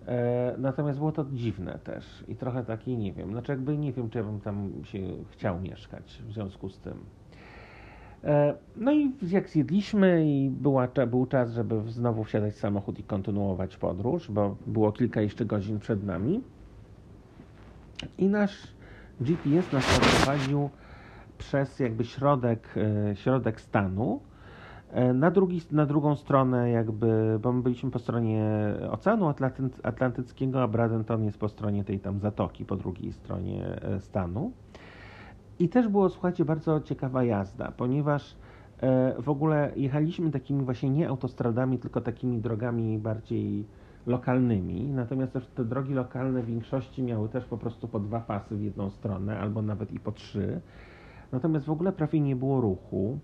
E, 0.08 0.56
natomiast 0.58 1.00
było 1.00 1.12
to 1.12 1.26
dziwne 1.34 1.80
też 1.84 2.24
i 2.28 2.36
trochę 2.36 2.64
taki, 2.64 2.98
nie 2.98 3.14
wiem, 3.14 3.32
znaczy 3.32 3.52
jakby 3.52 3.78
nie 3.78 3.94
wiem, 3.94 4.10
czy 4.10 4.18
ja 4.18 4.24
bym 4.24 4.40
tam 4.40 4.72
się 4.84 5.00
chciał 5.32 5.60
mieszkać 5.60 6.22
w 6.28 6.34
związku 6.34 6.70
z 6.70 6.80
tym. 6.80 7.17
E, 8.24 8.54
no 8.78 8.92
i 8.92 9.12
jak 9.22 9.50
zjedliśmy 9.50 10.26
i 10.26 10.50
była, 10.50 10.88
był 11.08 11.26
czas, 11.26 11.52
żeby 11.52 11.82
znowu 11.88 12.24
wsiadać 12.24 12.54
w 12.54 12.60
samochód 12.60 13.00
i 13.00 13.04
kontynuować 13.04 13.78
podróż, 13.78 14.32
bo 14.32 14.56
było 14.68 14.92
kilka 14.92 15.22
jeszcze 15.22 15.46
godzin 15.46 15.80
przed 15.80 16.04
nami. 16.04 16.42
I 18.18 18.28
nasz 18.28 18.68
GPS 19.22 19.72
nas 19.72 20.00
prowadził 20.00 20.70
przez 21.38 21.80
jakby 21.80 22.06
środek, 22.06 22.76
e, 22.78 23.16
środek 23.16 23.62
stanu. 23.62 24.20
E, 24.92 25.14
na, 25.14 25.32
drugi, 25.32 25.62
na 25.72 25.86
drugą 25.86 26.16
stronę 26.16 26.70
jakby, 26.70 27.40
bo 27.42 27.54
my 27.54 27.62
byliśmy 27.62 27.92
po 27.92 28.00
stronie 28.00 28.46
Oceanu 28.92 29.34
Atlantyckiego, 29.84 30.64
a 30.64 30.68
Bradenton 30.68 31.24
jest 31.24 31.38
po 31.38 31.50
stronie 31.50 31.84
tej 31.84 32.00
tam 32.00 32.20
zatoki, 32.20 32.66
po 32.66 32.76
drugiej 32.76 33.14
stronie 33.14 33.80
stanu. 34.00 34.52
I 35.60 35.70
też 35.70 35.88
było, 35.88 36.10
słuchajcie, 36.10 36.46
bardzo 36.46 36.82
ciekawa 36.82 37.24
jazda, 37.24 37.72
ponieważ 37.78 38.36
e, 38.82 39.22
w 39.22 39.30
ogóle 39.30 39.72
jechaliśmy 39.76 40.32
takimi 40.32 40.64
właśnie 40.64 40.90
nie 40.90 41.10
autostradami, 41.10 41.80
tylko 41.80 42.02
takimi 42.02 42.40
drogami 42.40 42.98
bardziej 42.98 43.66
lokalnymi. 44.08 44.84
Natomiast 44.84 45.34
też 45.34 45.48
te 45.48 45.66
drogi 45.66 45.94
lokalne 45.94 46.42
w 46.42 46.46
większości 46.46 47.04
miały 47.04 47.30
też 47.30 47.46
po 47.46 47.58
prostu 47.58 47.88
po 47.88 48.00
dwa 48.00 48.20
pasy 48.20 48.56
w 48.56 48.62
jedną 48.62 48.90
stronę, 48.90 49.40
albo 49.40 49.62
nawet 49.62 49.92
i 49.92 50.00
po 50.00 50.12
trzy. 50.12 50.62
Natomiast 51.32 51.66
w 51.66 51.72
ogóle 51.72 51.92
prawie 51.92 52.20
nie 52.20 52.36
było 52.36 52.62
ruchu. 52.62 53.20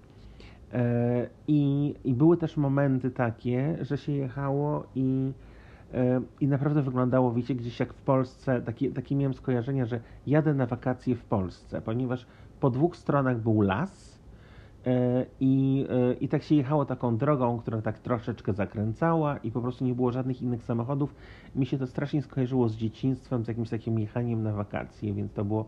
E, 0.73 1.27
I, 1.47 1.93
I 2.03 2.13
były 2.13 2.37
też 2.37 2.57
momenty 2.57 3.11
takie, 3.11 3.77
że 3.81 3.97
się 3.97 4.11
jechało 4.11 4.83
i 4.95 5.31
i 6.41 6.47
naprawdę 6.47 6.81
wyglądało, 6.81 7.33
wiecie, 7.33 7.55
gdzieś 7.55 7.79
jak 7.79 7.93
w 7.93 8.01
Polsce, 8.01 8.61
takie, 8.61 8.91
takie 8.91 9.15
miałem 9.15 9.33
skojarzenia, 9.33 9.85
że 9.85 9.99
jadę 10.27 10.53
na 10.53 10.65
wakacje 10.65 11.15
w 11.15 11.23
Polsce, 11.23 11.81
ponieważ 11.81 12.25
po 12.59 12.69
dwóch 12.69 12.97
stronach 12.97 13.39
był 13.39 13.61
las 13.61 14.19
e, 14.85 15.25
i, 15.39 15.85
e, 15.89 16.13
i 16.13 16.27
tak 16.27 16.43
się 16.43 16.55
jechało 16.55 16.85
taką 16.85 17.17
drogą, 17.17 17.59
która 17.59 17.81
tak 17.81 17.99
troszeczkę 17.99 18.53
zakręcała 18.53 19.37
i 19.37 19.51
po 19.51 19.61
prostu 19.61 19.85
nie 19.85 19.95
było 19.95 20.11
żadnych 20.11 20.41
innych 20.41 20.63
samochodów. 20.63 21.15
Mi 21.55 21.65
się 21.65 21.77
to 21.77 21.87
strasznie 21.87 22.21
skojarzyło 22.21 22.69
z 22.69 22.75
dzieciństwem, 22.75 23.45
z 23.45 23.47
jakimś 23.47 23.69
takim 23.69 23.99
jechaniem 23.99 24.43
na 24.43 24.53
wakacje, 24.53 25.13
więc 25.13 25.33
to 25.33 25.45
było 25.45 25.65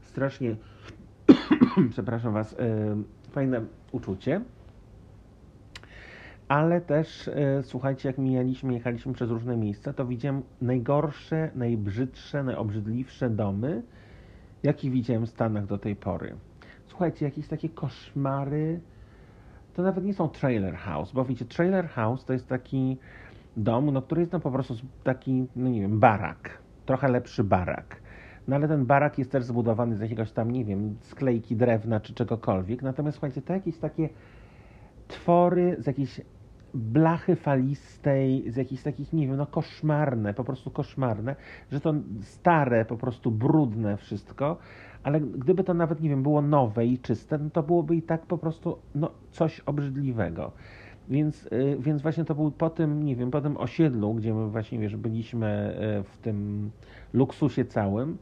strasznie, 0.00 0.56
przepraszam 1.90 2.32
Was, 2.32 2.56
fajne 3.30 3.60
uczucie 3.92 4.40
ale 6.48 6.80
też 6.80 7.28
e, 7.28 7.62
słuchajcie, 7.62 8.08
jak 8.08 8.18
mijaliśmy, 8.18 8.74
jechaliśmy 8.74 9.12
przez 9.12 9.30
różne 9.30 9.56
miejsca, 9.56 9.92
to 9.92 10.06
widziałem 10.06 10.42
najgorsze, 10.62 11.50
najbrzydsze, 11.54 12.42
najobrzydliwsze 12.42 13.30
domy, 13.30 13.82
jakie 14.62 14.90
widziałem 14.90 15.26
w 15.26 15.30
Stanach 15.30 15.66
do 15.66 15.78
tej 15.78 15.96
pory. 15.96 16.36
Słuchajcie, 16.86 17.24
jakieś 17.24 17.48
takie 17.48 17.68
koszmary, 17.68 18.80
to 19.74 19.82
nawet 19.82 20.04
nie 20.04 20.14
są 20.14 20.28
trailer 20.28 20.76
house, 20.76 21.12
bo 21.12 21.24
wiecie, 21.24 21.44
trailer 21.44 21.88
house 21.88 22.24
to 22.24 22.32
jest 22.32 22.48
taki 22.48 22.96
dom, 23.56 23.90
no, 23.90 24.02
który 24.02 24.20
jest 24.20 24.32
no 24.32 24.40
po 24.40 24.50
prostu 24.50 24.74
taki, 25.04 25.46
no 25.56 25.68
nie 25.68 25.80
wiem, 25.80 26.00
barak, 26.00 26.58
trochę 26.86 27.08
lepszy 27.08 27.44
barak. 27.44 27.96
No 28.48 28.56
ale 28.56 28.68
ten 28.68 28.86
barak 28.86 29.18
jest 29.18 29.32
też 29.32 29.44
zbudowany 29.44 29.96
z 29.96 30.00
jakiegoś 30.00 30.32
tam, 30.32 30.50
nie 30.50 30.64
wiem, 30.64 30.96
sklejki 31.02 31.56
drewna 31.56 32.00
czy 32.00 32.14
czegokolwiek. 32.14 32.82
Natomiast 32.82 33.14
słuchajcie, 33.16 33.42
to 33.42 33.52
jakieś 33.52 33.78
takie 33.78 34.08
twory 35.08 35.76
z 35.78 35.86
jakiejś 35.86 36.20
blachy 36.76 37.36
falistej, 37.36 38.50
z 38.50 38.56
jakichś 38.56 38.82
takich, 38.82 39.12
nie 39.12 39.26
wiem, 39.26 39.36
no 39.36 39.46
koszmarne, 39.46 40.34
po 40.34 40.44
prostu 40.44 40.70
koszmarne, 40.70 41.36
że 41.72 41.80
to 41.80 41.94
stare, 42.20 42.84
po 42.84 42.96
prostu 42.96 43.30
brudne 43.30 43.96
wszystko, 43.96 44.56
ale 45.02 45.20
gdyby 45.20 45.64
to 45.64 45.74
nawet, 45.74 46.00
nie 46.00 46.08
wiem, 46.08 46.22
było 46.22 46.42
nowe 46.42 46.86
i 46.86 46.98
czyste, 46.98 47.38
no 47.38 47.50
to 47.50 47.62
byłoby 47.62 47.96
i 47.96 48.02
tak 48.02 48.26
po 48.26 48.38
prostu, 48.38 48.78
no, 48.94 49.10
coś 49.30 49.60
obrzydliwego. 49.60 50.52
Więc, 51.08 51.48
yy, 51.52 51.76
więc 51.80 52.02
właśnie 52.02 52.24
to 52.24 52.34
był 52.34 52.50
po 52.50 52.70
tym, 52.70 53.04
nie 53.04 53.16
wiem, 53.16 53.30
po 53.30 53.40
tym 53.40 53.56
osiedlu, 53.56 54.14
gdzie 54.14 54.34
my 54.34 54.48
właśnie, 54.48 54.78
wiesz, 54.78 54.96
byliśmy 54.96 55.76
yy, 55.80 56.02
w 56.02 56.18
tym 56.18 56.70
luksusie 57.12 57.64
całym, 57.64 58.18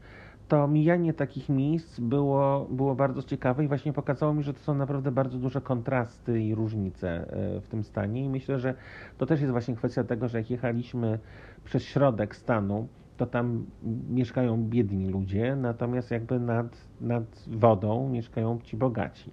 to 0.47 0.67
mijanie 0.67 1.13
takich 1.13 1.49
miejsc 1.49 1.99
było, 1.99 2.67
było 2.71 2.95
bardzo 2.95 3.23
ciekawe 3.23 3.63
i 3.63 3.67
właśnie 3.67 3.93
pokazało 3.93 4.33
mi, 4.33 4.43
że 4.43 4.53
to 4.53 4.59
są 4.59 4.75
naprawdę 4.75 5.11
bardzo 5.11 5.37
duże 5.37 5.61
kontrasty 5.61 6.41
i 6.41 6.55
różnice 6.55 7.09
e, 7.09 7.61
w 7.61 7.67
tym 7.67 7.83
stanie. 7.83 8.23
I 8.23 8.29
myślę, 8.29 8.59
że 8.59 8.73
to 9.17 9.25
też 9.25 9.41
jest 9.41 9.51
właśnie 9.51 9.75
kwestia 9.75 10.03
tego, 10.03 10.27
że 10.27 10.37
jak 10.37 10.51
jechaliśmy 10.51 11.19
przez 11.63 11.83
środek 11.83 12.35
stanu, 12.35 12.87
to 13.17 13.25
tam 13.25 13.65
mieszkają 14.09 14.63
biedni 14.63 15.09
ludzie, 15.09 15.55
natomiast 15.55 16.11
jakby 16.11 16.39
nad, 16.39 16.77
nad 17.01 17.23
wodą 17.47 18.09
mieszkają 18.09 18.59
ci 18.63 18.77
bogaci. 18.77 19.31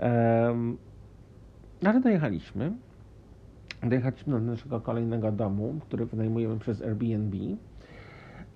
Um, 0.00 0.76
ale 1.84 2.00
dojechaliśmy. 2.00 2.72
Dojechaliśmy 3.82 4.32
do 4.32 4.40
naszego 4.40 4.80
kolejnego 4.80 5.32
domu, 5.32 5.74
który 5.80 6.06
wynajmujemy 6.06 6.58
przez 6.58 6.82
Airbnb. 6.82 7.36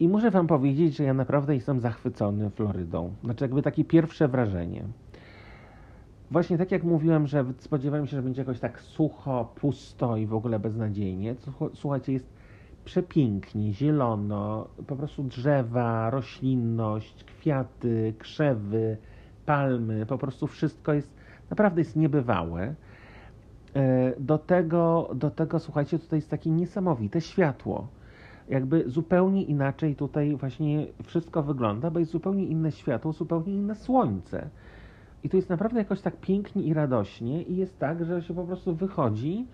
I 0.00 0.08
muszę 0.08 0.30
Wam 0.30 0.46
powiedzieć, 0.46 0.96
że 0.96 1.04
ja 1.04 1.14
naprawdę 1.14 1.54
jestem 1.54 1.80
zachwycony 1.80 2.50
Florydą. 2.50 3.14
Znaczy, 3.24 3.44
jakby 3.44 3.62
takie 3.62 3.84
pierwsze 3.84 4.28
wrażenie. 4.28 4.84
Właśnie 6.30 6.58
tak 6.58 6.72
jak 6.72 6.84
mówiłem, 6.84 7.26
że 7.26 7.44
spodziewałem 7.58 8.06
się, 8.06 8.16
że 8.16 8.22
będzie 8.22 8.40
jakoś 8.40 8.60
tak 8.60 8.80
sucho, 8.80 9.52
pusto 9.54 10.16
i 10.16 10.26
w 10.26 10.34
ogóle 10.34 10.58
beznadziejnie. 10.58 11.34
Słuchajcie, 11.74 12.12
jest 12.12 12.26
przepięknie, 12.84 13.72
zielono, 13.72 14.68
po 14.86 14.96
prostu 14.96 15.22
drzewa, 15.22 16.10
roślinność, 16.10 17.24
kwiaty, 17.24 18.14
krzewy, 18.18 18.96
palmy, 19.46 20.06
po 20.06 20.18
prostu 20.18 20.46
wszystko 20.46 20.92
jest, 20.92 21.14
naprawdę 21.50 21.80
jest 21.80 21.96
niebywałe. 21.96 22.74
E, 23.74 24.12
do 24.20 24.38
tego, 24.38 25.10
do 25.14 25.30
tego, 25.30 25.58
słuchajcie, 25.58 25.98
tutaj 25.98 26.16
jest 26.16 26.30
takie 26.30 26.50
niesamowite 26.50 27.20
światło. 27.20 27.88
Jakby 28.50 28.84
zupełnie 28.86 29.42
inaczej 29.42 29.96
tutaj 29.96 30.36
właśnie 30.36 30.86
wszystko 31.04 31.42
wygląda, 31.42 31.90
bo 31.90 31.98
jest 31.98 32.12
zupełnie 32.12 32.44
inne 32.44 32.72
światło, 32.72 33.12
zupełnie 33.12 33.54
inne 33.54 33.74
słońce. 33.74 34.50
I 35.24 35.28
to 35.28 35.36
jest 35.36 35.50
naprawdę 35.50 35.78
jakoś 35.78 36.00
tak 36.00 36.16
pięknie 36.16 36.62
i 36.62 36.74
radośnie 36.74 37.42
i 37.42 37.56
jest 37.56 37.78
tak, 37.78 38.04
że 38.04 38.22
się 38.22 38.34
po 38.34 38.44
prostu 38.44 38.74
wychodzi 38.74 39.46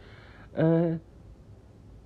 e, 0.56 0.98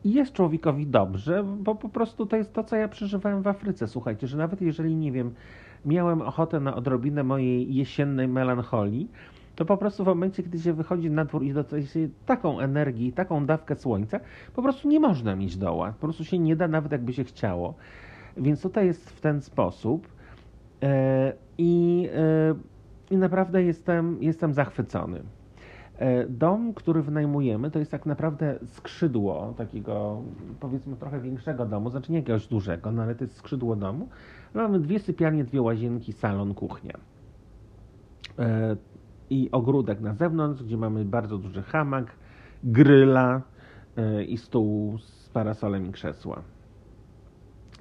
i 0.04 0.12
jest 0.12 0.32
człowiekowi 0.32 0.86
dobrze, 0.86 1.44
bo 1.58 1.74
po 1.74 1.88
prostu 1.88 2.26
to 2.26 2.36
jest 2.36 2.52
to, 2.52 2.64
co 2.64 2.76
ja 2.76 2.88
przeżywałem 2.88 3.42
w 3.42 3.46
Afryce. 3.46 3.88
Słuchajcie, 3.88 4.26
że 4.26 4.38
nawet 4.38 4.62
jeżeli, 4.62 4.96
nie 4.96 5.12
wiem, 5.12 5.34
miałem 5.84 6.22
ochotę 6.22 6.60
na 6.60 6.76
odrobinę 6.76 7.24
mojej 7.24 7.74
jesiennej 7.74 8.28
melancholii, 8.28 9.08
to 9.56 9.64
po 9.64 9.76
prostu 9.76 10.04
w 10.04 10.06
momencie, 10.06 10.42
gdy 10.42 10.58
się 10.58 10.72
wychodzi 10.72 11.10
na 11.10 11.24
dwór 11.24 11.42
i 11.42 11.52
dostaje 11.52 11.86
się 11.86 12.08
taką 12.26 12.60
energię 12.60 13.12
taką 13.12 13.46
dawkę 13.46 13.76
słońca, 13.76 14.20
po 14.54 14.62
prostu 14.62 14.88
nie 14.88 15.00
można 15.00 15.36
mieć 15.36 15.56
doła. 15.56 15.92
Po 15.92 16.00
prostu 16.00 16.24
się 16.24 16.38
nie 16.38 16.56
da, 16.56 16.68
nawet 16.68 16.92
jakby 16.92 17.12
się 17.12 17.24
chciało. 17.24 17.74
Więc 18.36 18.62
tutaj 18.62 18.86
jest 18.86 19.10
w 19.10 19.20
ten 19.20 19.40
sposób. 19.40 20.08
E, 20.82 21.32
I, 21.58 22.08
e, 22.14 22.54
i 23.10 23.16
naprawdę 23.16 23.62
jestem, 23.62 24.18
jestem 24.20 24.52
zachwycony. 24.52 25.22
E, 25.98 26.26
dom, 26.26 26.74
który 26.74 27.02
wynajmujemy, 27.02 27.70
to 27.70 27.78
jest 27.78 27.90
tak 27.90 28.06
naprawdę 28.06 28.58
skrzydło 28.66 29.54
takiego, 29.56 30.22
powiedzmy, 30.60 30.96
trochę 30.96 31.20
większego 31.20 31.66
domu, 31.66 31.90
znaczy 31.90 32.12
nie 32.12 32.18
jakiegoś 32.18 32.46
dużego, 32.46 32.92
no 32.92 33.02
ale 33.02 33.14
to 33.14 33.24
jest 33.24 33.36
skrzydło 33.36 33.76
domu. 33.76 34.08
Mamy 34.54 34.80
dwie 34.80 34.98
sypialnie, 34.98 35.44
dwie 35.44 35.62
łazienki, 35.62 36.12
salon, 36.12 36.54
kuchnia 36.54 36.98
i 39.30 39.50
ogródek 39.52 40.00
na 40.00 40.14
zewnątrz, 40.14 40.62
gdzie 40.62 40.76
mamy 40.76 41.04
bardzo 41.04 41.38
duży 41.38 41.62
hamak, 41.62 42.12
gryla 42.64 43.42
e, 43.96 44.24
i 44.24 44.36
stół 44.36 44.98
z 44.98 45.28
parasolem 45.28 45.86
i 45.86 45.92
krzesła. 45.92 46.42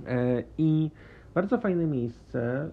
E, 0.07 0.43
I 0.57 0.91
bardzo 1.33 1.57
fajne 1.57 1.87
miejsce, 1.87 2.41
e, 2.41 2.69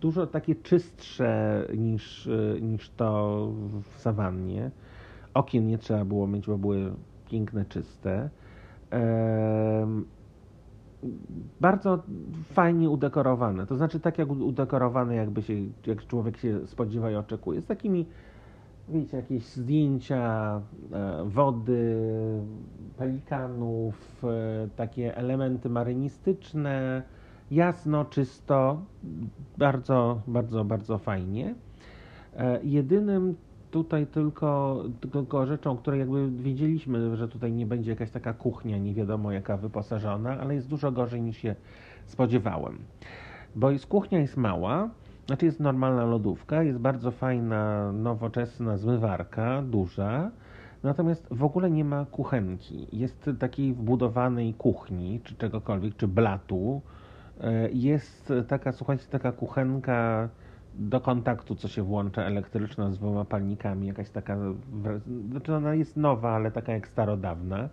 dużo 0.00 0.26
takie 0.26 0.54
czystsze 0.54 1.62
niż, 1.76 2.28
niż 2.60 2.90
to 2.90 3.48
w 3.82 3.98
sawannie. 3.98 4.70
Okien 5.34 5.66
nie 5.66 5.78
trzeba 5.78 6.04
było 6.04 6.26
mieć, 6.26 6.46
bo 6.46 6.58
były 6.58 6.92
piękne, 7.30 7.64
czyste 7.64 8.30
bardzo 11.60 12.02
fajnie 12.52 12.90
udekorowane. 12.90 13.66
To 13.66 13.76
znaczy 13.76 14.00
tak 14.00 14.18
jak 14.18 14.30
udekorowane, 14.30 15.14
jakby 15.14 15.42
się, 15.42 15.54
jak 15.86 16.06
człowiek 16.06 16.36
się 16.36 16.66
spodziewa 16.66 17.10
i 17.10 17.14
oczekuje. 17.14 17.60
Z 17.60 17.66
takimi, 17.66 18.06
wiecie, 18.88 19.16
jakieś 19.16 19.42
zdjęcia 19.42 20.60
e, 20.92 21.24
wody, 21.24 21.96
pelikanów, 22.96 24.24
e, 24.24 24.68
takie 24.76 25.16
elementy 25.16 25.68
marynistyczne, 25.68 27.02
jasno, 27.50 28.04
czysto, 28.04 28.82
bardzo, 29.58 30.20
bardzo, 30.26 30.64
bardzo 30.64 30.98
fajnie. 30.98 31.54
E, 32.36 32.60
jedynym 32.62 33.36
tutaj 33.70 34.06
tylko, 34.06 34.82
tylko 35.12 35.46
rzeczą, 35.46 35.76
której 35.76 36.00
jakby 36.00 36.30
wiedzieliśmy, 36.30 37.16
że 37.16 37.28
tutaj 37.28 37.52
nie 37.52 37.66
będzie 37.66 37.90
jakaś 37.90 38.10
taka 38.10 38.32
kuchnia, 38.32 38.78
nie 38.78 38.94
wiadomo 38.94 39.32
jaka 39.32 39.56
wyposażona, 39.56 40.40
ale 40.40 40.54
jest 40.54 40.68
dużo 40.68 40.92
gorzej 40.92 41.22
niż 41.22 41.36
się 41.36 41.54
spodziewałem. 42.06 42.78
Bo 43.56 43.70
jest, 43.70 43.86
kuchnia 43.86 44.18
jest 44.20 44.36
mała, 44.36 44.90
znaczy 45.26 45.46
jest 45.46 45.60
normalna 45.60 46.04
lodówka, 46.04 46.62
jest 46.62 46.78
bardzo 46.78 47.10
fajna, 47.10 47.92
nowoczesna 47.92 48.76
zmywarka, 48.76 49.62
duża, 49.62 50.30
natomiast 50.82 51.28
w 51.30 51.44
ogóle 51.44 51.70
nie 51.70 51.84
ma 51.84 52.04
kuchenki. 52.04 52.86
Jest 52.92 53.30
takiej 53.38 53.74
wbudowanej 53.74 54.54
kuchni, 54.54 55.20
czy 55.24 55.34
czegokolwiek, 55.34 55.96
czy 55.96 56.08
blatu. 56.08 56.82
E, 57.40 57.70
jest 57.70 58.32
taka, 58.48 58.72
słuchajcie, 58.72 59.04
taka 59.10 59.32
kuchenka 59.32 60.28
do 60.78 61.00
kontaktu, 61.00 61.54
co 61.54 61.68
się 61.68 61.82
włącza 61.82 62.22
elektryczna 62.22 62.90
z 62.90 62.98
dwoma 62.98 63.24
palnikami, 63.24 63.86
jakaś 63.86 64.10
taka, 64.10 64.38
znaczy 65.30 65.54
ona 65.54 65.74
jest 65.74 65.96
nowa, 65.96 66.30
ale 66.30 66.50
taka 66.50 66.72
jak 66.72 66.88
starodawna. 66.88 67.68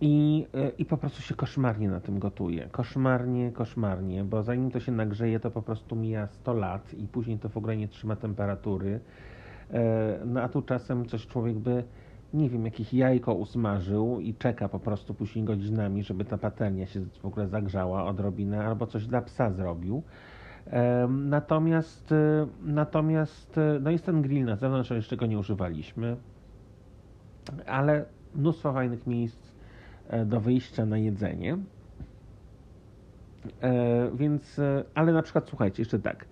I, 0.00 0.46
I 0.78 0.84
po 0.84 0.96
prostu 0.96 1.22
się 1.22 1.34
koszmarnie 1.34 1.88
na 1.88 2.00
tym 2.00 2.18
gotuje. 2.18 2.68
Koszmarnie, 2.70 3.52
koszmarnie, 3.52 4.24
bo 4.24 4.42
zanim 4.42 4.70
to 4.70 4.80
się 4.80 4.92
nagrzeje, 4.92 5.40
to 5.40 5.50
po 5.50 5.62
prostu 5.62 5.96
mija 5.96 6.26
100 6.26 6.52
lat 6.52 6.94
i 6.94 7.08
później 7.08 7.38
to 7.38 7.48
w 7.48 7.56
ogóle 7.56 7.76
nie 7.76 7.88
trzyma 7.88 8.16
temperatury. 8.16 9.00
E, 9.72 10.18
no 10.26 10.42
a 10.42 10.48
tu 10.48 10.62
czasem 10.62 11.06
coś 11.06 11.26
człowiek 11.26 11.56
by, 11.58 11.84
nie 12.34 12.50
wiem, 12.50 12.64
jakieś 12.64 12.94
jajko 12.94 13.34
usmażył 13.34 14.20
i 14.20 14.34
czeka 14.34 14.68
po 14.68 14.78
prostu 14.78 15.14
później 15.14 15.44
godzinami, 15.44 16.02
żeby 16.02 16.24
ta 16.24 16.38
patelnia 16.38 16.86
się 16.86 17.00
w 17.22 17.24
ogóle 17.24 17.48
zagrzała 17.48 18.04
odrobinę, 18.04 18.66
albo 18.66 18.86
coś 18.86 19.06
dla 19.06 19.22
psa 19.22 19.50
zrobił. 19.50 20.02
Natomiast, 21.08 22.12
y, 22.12 22.46
natomiast 22.62 23.58
y, 23.58 23.80
no 23.80 23.90
jest 23.90 24.06
ten 24.06 24.22
grill 24.22 24.44
na 24.44 24.56
zewnątrz, 24.56 24.90
jeszcze 24.90 25.16
go 25.16 25.26
nie 25.26 25.38
używaliśmy, 25.38 26.16
ale 27.66 28.04
mnóstwo 28.34 28.72
fajnych 28.72 29.06
miejsc 29.06 29.52
e, 30.08 30.24
do 30.24 30.40
wyjścia 30.40 30.86
na 30.86 30.98
jedzenie. 30.98 31.58
E, 33.60 34.10
więc, 34.14 34.58
e, 34.58 34.84
ale 34.94 35.12
na 35.12 35.22
przykład 35.22 35.48
słuchajcie, 35.48 35.82
jeszcze 35.82 35.98
tak. 35.98 36.26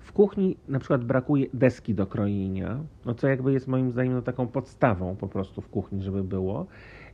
W 0.00 0.12
kuchni 0.12 0.56
na 0.68 0.78
przykład 0.78 1.04
brakuje 1.04 1.46
deski 1.54 1.94
do 1.94 2.06
krojenia, 2.06 2.78
no 3.04 3.14
co 3.14 3.28
jakby 3.28 3.52
jest 3.52 3.68
moim 3.68 3.90
zdaniem 3.90 4.12
no, 4.12 4.22
taką 4.22 4.46
podstawą 4.46 5.16
po 5.16 5.28
prostu 5.28 5.60
w 5.60 5.68
kuchni, 5.68 6.02
żeby 6.02 6.24
było. 6.24 6.66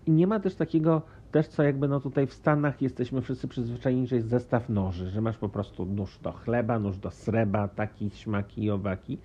I 0.06 0.10
nie 0.10 0.26
ma 0.26 0.40
też 0.40 0.54
takiego, 0.54 1.02
też 1.36 1.48
co 1.48 1.62
jakby 1.62 1.88
no 1.88 2.00
tutaj 2.00 2.26
w 2.26 2.32
Stanach 2.32 2.82
jesteśmy 2.82 3.22
wszyscy 3.22 3.48
przyzwyczajeni, 3.48 4.06
że 4.06 4.16
jest 4.16 4.28
zestaw 4.28 4.68
noży, 4.68 5.10
że 5.10 5.20
masz 5.20 5.38
po 5.38 5.48
prostu 5.48 5.86
nóż 5.86 6.18
do 6.18 6.32
chleba, 6.32 6.78
nóż 6.78 6.98
do 6.98 7.10
sreba, 7.10 7.68
taki, 7.68 8.10
śmaki 8.10 8.64
i 8.64 8.70
owaki. 8.70 9.18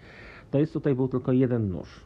To 0.51 0.59
jest 0.59 0.73
tutaj 0.73 0.95
był 0.95 1.07
tylko 1.07 1.31
jeden 1.31 1.69
nóż. 1.69 2.05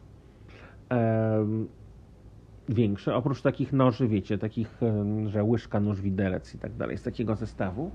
Większy, 2.68 3.14
oprócz 3.14 3.42
takich 3.42 3.72
noży, 3.72 4.08
wiecie, 4.08 4.38
takich, 4.38 4.80
że 5.26 5.44
łyżka, 5.44 5.80
nóż, 5.80 6.00
widelec 6.00 6.54
i 6.54 6.58
tak 6.58 6.76
dalej, 6.76 6.98
z 6.98 7.02
takiego 7.02 7.36
zestawu. 7.36 7.90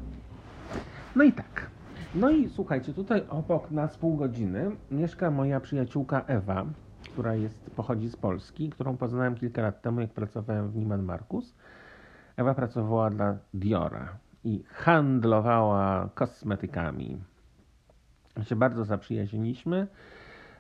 No 1.16 1.24
i 1.24 1.32
tak. 1.32 1.70
No 2.16 2.30
i 2.30 2.50
słuchajcie, 2.50 2.94
tutaj 2.94 3.24
obok 3.30 3.72
nas 3.72 3.98
pół 3.98 4.18
godziny 4.18 4.72
mieszka 4.92 5.32
moja 5.32 5.60
przyjaciółka 5.60 6.26
Ewa, 6.28 6.66
która 7.04 7.36
jest, 7.36 7.72
pochodzi 7.76 8.10
z 8.10 8.16
Polski, 8.16 8.70
którą 8.70 8.98
poznałem 8.98 9.36
kilka 9.36 9.62
lat 9.62 9.82
temu, 9.82 10.02
jak 10.02 10.10
pracowałem 10.10 10.70
w 10.70 10.76
Nieman 10.76 11.04
Markus. 11.04 11.56
Ewa 12.42 12.54
pracowała 12.54 13.10
dla 13.10 13.38
Diora 13.54 14.18
i 14.44 14.64
handlowała 14.68 16.10
kosmetykami. 16.16 17.18
Się 18.44 18.56
bardzo 18.56 18.86
zaprzyjaźniliśmy 18.86 19.88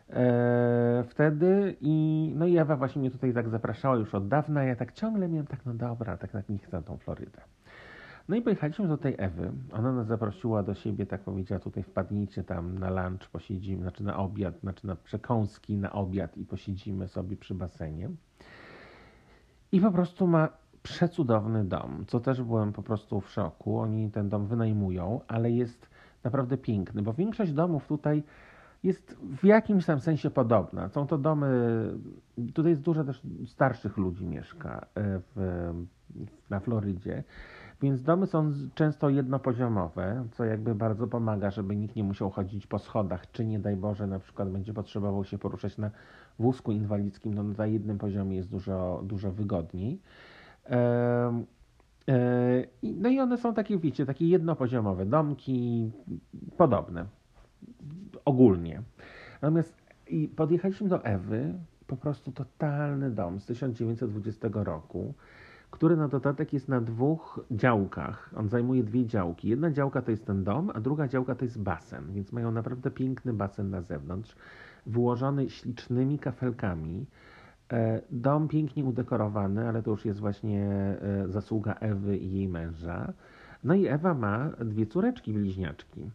e, 0.10 1.04
wtedy 1.10 1.76
i 1.82 2.32
no 2.36 2.46
i 2.46 2.58
Ewa 2.58 2.76
właśnie 2.76 3.00
mnie 3.00 3.12
tutaj 3.12 3.34
tak 3.34 3.50
zapraszała 3.50 3.96
już 3.96 4.15
od 4.15 4.28
dawna. 4.28 4.63
Ja 4.63 4.76
tak 4.76 4.91
ciągle 4.91 5.30
miałem 5.30 5.48
tak, 5.48 5.65
no 5.65 5.74
dobra, 5.74 6.17
tak, 6.17 6.32
tak 6.32 6.50
nie 6.50 6.58
chcę 6.58 6.84
tą 6.84 6.98
Florydę. 6.98 7.41
No 8.30 8.36
i 8.36 8.41
pojechaliśmy 8.41 8.88
do 8.88 8.98
tej 8.98 9.15
Ewy. 9.17 9.52
Ona 9.72 9.91
nas 9.91 10.08
zaprosiła 10.08 10.63
do 10.63 10.76
siebie, 10.76 11.06
tak 11.06 11.22
powiedziała, 11.22 11.60
tutaj 11.60 11.84
wpadnijcie 11.84 12.44
tam 12.44 12.80
na 12.80 12.89
lunch, 12.89 13.30
posiedzimy, 13.32 13.82
znaczy 13.82 14.04
na 14.04 14.17
obiad, 14.17 14.60
znaczy 14.60 14.88
na 14.88 14.96
przekąski, 14.96 15.78
na 15.78 15.91
obiad 15.91 16.38
i 16.38 16.46
posiedzimy 16.46 17.08
sobie 17.08 17.38
przy 17.38 17.56
basenie. 17.56 18.10
I 19.72 19.82
po 19.82 19.91
prostu 19.91 20.28
ma 20.28 20.61
przecudowny 20.84 21.65
dom, 21.65 22.06
co 22.08 22.20
też 22.20 22.41
byłem 22.41 22.74
po 22.74 22.84
prostu 22.84 23.22
w 23.22 23.30
szoku. 23.30 23.80
Oni 23.80 24.12
ten 24.12 24.30
dom 24.30 24.48
wynajmują, 24.48 25.22
ale 25.28 25.52
jest 25.52 25.89
naprawdę 26.24 26.58
piękny, 26.58 27.02
bo 27.02 27.13
większość 27.13 27.54
domów 27.54 27.88
tutaj 27.88 28.24
jest 28.84 29.17
w 29.22 29.44
jakimś 29.44 29.86
tam 29.86 30.00
sensie 30.00 30.30
podobna. 30.30 30.89
Są 30.89 31.08
to 31.08 31.17
domy, 31.17 31.50
tutaj 32.54 32.72
jest 32.72 32.82
dużo 32.82 33.04
też 33.04 33.22
starszych 33.46 33.98
ludzi 33.98 34.26
mieszka 34.26 34.86
e, 34.96 35.22
w, 35.36 35.74
na 36.50 36.60
Florydzie, 36.60 37.24
więc 37.82 38.04
domy 38.04 38.28
są 38.28 38.52
często 38.76 39.10
jednopoziomowe, 39.10 40.26
co 40.32 40.46
jakby 40.46 40.76
bardzo 40.76 41.08
pomaga, 41.08 41.52
żeby 41.52 41.76
nikt 41.76 41.96
nie 41.96 42.04
musiał 42.04 42.30
chodzić 42.30 42.67
po 42.67 42.80
schodach, 42.80 43.32
czy 43.32 43.46
nie 43.46 43.60
daj 43.60 43.76
Boże 43.76 44.08
na 44.08 44.20
przykład 44.20 44.50
będzie 44.50 44.74
potrzebował 44.74 45.26
się 45.26 45.38
poruszać 45.38 45.78
na 45.78 45.91
wózku 46.39 46.72
inwalidzkim, 46.72 47.34
no 47.34 47.44
na 47.44 47.65
jednym 47.65 47.98
poziomie 47.98 48.38
jest 48.38 48.50
dużo, 48.50 49.02
dużo 49.04 49.32
wygodniej. 49.32 50.00
E, 50.69 51.43
no 52.84 53.10
i 53.10 53.19
one 53.19 53.38
są 53.38 53.54
takie, 53.54 53.78
wiecie, 53.78 54.06
takie 54.06 54.28
jednopoziomowe 54.28 55.06
domki, 55.06 55.91
podobne 56.58 57.06
ogólnie. 58.26 58.82
Natomiast 59.41 59.76
i 60.08 60.28
podjechaliśmy 60.28 60.89
do 60.89 61.04
Ewy, 61.04 61.54
po 61.88 61.97
prostu 61.97 62.32
totalny 62.32 63.12
dom 63.12 63.39
z 63.39 63.45
1920 63.45 64.47
roku, 64.54 65.13
który 65.71 65.97
na 65.97 66.08
dodatek 66.08 66.54
jest 66.54 66.67
na 66.67 66.82
dwóch 66.82 67.39
działkach. 67.52 68.34
On 68.36 68.50
zajmuje 68.50 68.84
dwie 68.84 69.06
działki. 69.06 69.50
Jedna 69.50 69.71
działka 69.71 70.02
to 70.02 70.12
jest 70.12 70.26
ten 70.26 70.43
dom, 70.43 70.71
a 70.74 70.80
druga 70.80 71.08
działka 71.08 71.36
to 71.36 71.45
jest 71.45 71.62
basen, 71.62 72.13
więc 72.13 72.32
mają 72.32 72.52
naprawdę 72.52 72.91
piękny 72.91 73.34
basen 73.34 73.69
na 73.69 73.82
zewnątrz, 73.82 74.36
wyłożony 74.86 75.50
ślicznymi 75.50 76.19
kafelkami. 76.19 77.06
E, 77.72 78.02
dom 78.12 78.48
pięknie 78.48 78.86
udekorowany, 78.86 79.68
ale 79.68 79.84
to 79.84 79.92
już 79.92 80.06
jest 80.06 80.20
właśnie 80.20 80.66
e, 80.66 81.28
zasługa 81.28 81.74
Ewy 81.74 82.18
i 82.18 82.34
jej 82.34 82.48
męża. 82.48 83.14
No 83.64 83.74
i 83.74 83.88
Ewa 83.88 84.14
ma 84.14 84.50
dwie 84.50 84.86
córeczki 84.86 85.34
bliźniaczki. 85.34 86.10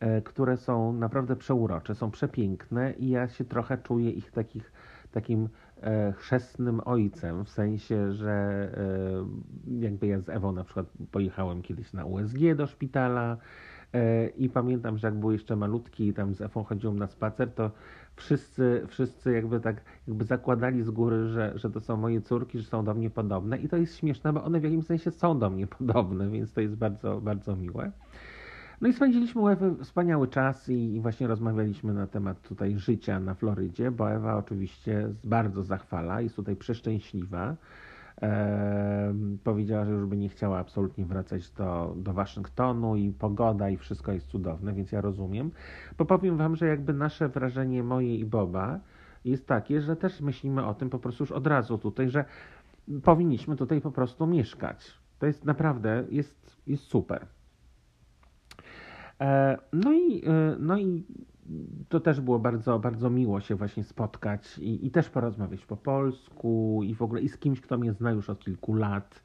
E, 0.00 0.22
które 0.22 0.56
są 0.56 0.92
naprawdę 0.92 1.36
przeurocze, 1.36 1.94
są 1.94 2.10
przepiękne 2.10 2.92
i 2.92 3.08
ja 3.08 3.28
się 3.28 3.44
trochę 3.44 3.78
czuję 3.78 4.10
ich 4.10 4.30
takich, 4.30 4.72
takim 5.12 5.48
chrzestnym 6.16 6.80
ojcem, 6.84 7.44
w 7.44 7.48
sensie, 7.48 8.12
że 8.12 8.68
jakby 9.80 10.06
ja 10.06 10.20
z 10.20 10.28
Ewą 10.28 10.52
na 10.52 10.64
przykład 10.64 10.86
pojechałem 11.10 11.62
kiedyś 11.62 11.92
na 11.92 12.04
USG 12.04 12.38
do 12.56 12.66
szpitala 12.66 13.36
i 14.36 14.48
pamiętam, 14.48 14.98
że 14.98 15.06
jak 15.06 15.14
był 15.14 15.32
jeszcze 15.32 15.56
malutki 15.56 16.08
i 16.08 16.14
tam 16.14 16.34
z 16.34 16.40
Ewą 16.40 16.64
chodziłem 16.64 16.98
na 16.98 17.06
spacer, 17.06 17.54
to 17.54 17.70
wszyscy, 18.16 18.82
wszyscy 18.88 19.32
jakby 19.32 19.60
tak 19.60 19.82
jakby 20.08 20.24
zakładali 20.24 20.82
z 20.82 20.90
góry, 20.90 21.28
że, 21.28 21.52
że 21.54 21.70
to 21.70 21.80
są 21.80 21.96
moje 21.96 22.20
córki, 22.20 22.58
że 22.58 22.64
są 22.64 22.84
do 22.84 22.94
mnie 22.94 23.10
podobne 23.10 23.58
i 23.58 23.68
to 23.68 23.76
jest 23.76 23.96
śmieszne, 23.96 24.32
bo 24.32 24.44
one 24.44 24.60
w 24.60 24.64
jakimś 24.64 24.86
sensie 24.86 25.10
są 25.10 25.38
do 25.38 25.50
mnie 25.50 25.66
podobne, 25.66 26.30
więc 26.30 26.52
to 26.52 26.60
jest 26.60 26.74
bardzo, 26.74 27.20
bardzo 27.20 27.56
miłe. 27.56 27.92
No 28.80 28.88
i 28.88 28.92
spędziliśmy 28.92 29.40
u 29.40 29.48
Ewy 29.48 29.84
wspaniały 29.84 30.28
czas 30.28 30.68
i, 30.68 30.94
i 30.94 31.00
właśnie 31.00 31.26
rozmawialiśmy 31.26 31.94
na 31.94 32.06
temat 32.06 32.42
tutaj 32.42 32.78
życia 32.78 33.20
na 33.20 33.34
Florydzie, 33.34 33.90
bo 33.90 34.10
Ewa 34.10 34.36
oczywiście 34.36 35.08
bardzo 35.24 35.62
zachwala, 35.62 36.20
jest 36.20 36.36
tutaj 36.36 36.56
przeszczęśliwa. 36.56 37.56
Powiedziała, 39.44 39.84
że 39.84 39.92
już 39.92 40.06
by 40.06 40.16
nie 40.16 40.28
chciała 40.28 40.58
absolutnie 40.58 41.04
wracać 41.04 41.50
do, 41.50 41.94
do 41.96 42.12
Waszyngtonu 42.12 42.96
i 42.96 43.12
pogoda 43.12 43.70
i 43.70 43.76
wszystko 43.76 44.12
jest 44.12 44.26
cudowne, 44.26 44.72
więc 44.72 44.92
ja 44.92 45.00
rozumiem. 45.00 45.50
Bo 45.98 46.04
powiem 46.04 46.36
Wam, 46.36 46.56
że 46.56 46.66
jakby 46.66 46.92
nasze 46.92 47.28
wrażenie 47.28 47.82
moje 47.82 48.16
i 48.16 48.24
Boba 48.24 48.80
jest 49.24 49.46
takie, 49.46 49.80
że 49.80 49.96
też 49.96 50.20
myślimy 50.20 50.66
o 50.66 50.74
tym 50.74 50.90
po 50.90 50.98
prostu 50.98 51.22
już 51.22 51.32
od 51.32 51.46
razu 51.46 51.78
tutaj, 51.78 52.08
że 52.08 52.24
powinniśmy 53.02 53.56
tutaj 53.56 53.80
po 53.80 53.90
prostu 53.90 54.26
mieszkać. 54.26 54.98
To 55.18 55.26
jest 55.26 55.44
naprawdę, 55.44 56.04
jest, 56.10 56.56
jest 56.66 56.82
super. 56.82 57.26
E, 59.20 59.58
no 59.72 59.92
i, 59.92 60.24
e, 60.26 60.56
no 60.58 60.78
i 60.78 61.04
to 61.88 62.00
też 62.00 62.20
było 62.20 62.38
bardzo, 62.38 62.78
bardzo 62.78 63.10
miło 63.10 63.40
się 63.40 63.54
właśnie 63.54 63.84
spotkać 63.84 64.58
i, 64.58 64.86
i 64.86 64.90
też 64.90 65.10
porozmawiać 65.10 65.66
po 65.66 65.76
polsku 65.76 66.80
i 66.84 66.94
w 66.94 67.02
ogóle 67.02 67.20
i 67.20 67.28
z 67.28 67.38
kimś, 67.38 67.60
kto 67.60 67.78
mnie 67.78 67.92
zna 67.92 68.10
już 68.10 68.30
od 68.30 68.38
kilku 68.38 68.74
lat 68.74 69.22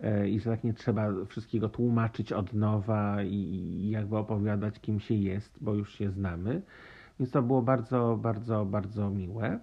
e, 0.00 0.28
i 0.28 0.40
że 0.40 0.50
tak 0.50 0.64
nie 0.64 0.74
trzeba 0.74 1.24
wszystkiego 1.24 1.68
tłumaczyć 1.68 2.32
od 2.32 2.52
nowa 2.54 3.22
i, 3.22 3.34
i 3.34 3.90
jakby 3.90 4.16
opowiadać, 4.16 4.80
kim 4.80 5.00
się 5.00 5.14
jest, 5.14 5.58
bo 5.60 5.74
już 5.74 5.94
się 5.94 6.10
znamy. 6.10 6.62
Więc 7.20 7.30
to 7.30 7.42
było 7.42 7.62
bardzo, 7.62 8.18
bardzo, 8.22 8.64
bardzo 8.64 9.10
miłe. 9.10 9.58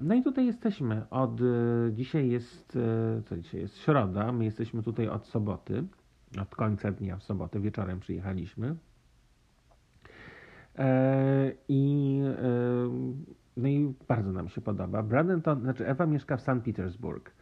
No 0.00 0.14
i 0.14 0.22
tutaj 0.22 0.46
jesteśmy 0.46 1.08
od, 1.10 1.40
dzisiaj 1.90 2.28
jest, 2.28 2.78
co 3.24 3.36
dzisiaj 3.36 3.60
jest, 3.60 3.78
środa, 3.78 4.32
my 4.32 4.44
jesteśmy 4.44 4.82
tutaj 4.82 5.08
od 5.08 5.26
soboty 5.26 5.84
od 6.40 6.56
końca 6.56 6.92
dnia 6.92 7.16
w 7.16 7.22
sobotę 7.22 7.60
wieczorem 7.60 8.00
przyjechaliśmy. 8.00 8.76
E, 10.78 11.52
I, 11.68 12.20
e, 12.42 13.22
no 13.56 13.68
i 13.68 13.94
bardzo 14.08 14.32
nam 14.32 14.48
się 14.48 14.60
podoba. 14.60 15.02
Bradenton, 15.02 15.60
znaczy 15.60 15.86
Ewa 15.86 16.06
mieszka 16.06 16.36
w 16.36 16.40
St. 16.40 16.50
Petersburg, 16.64 17.32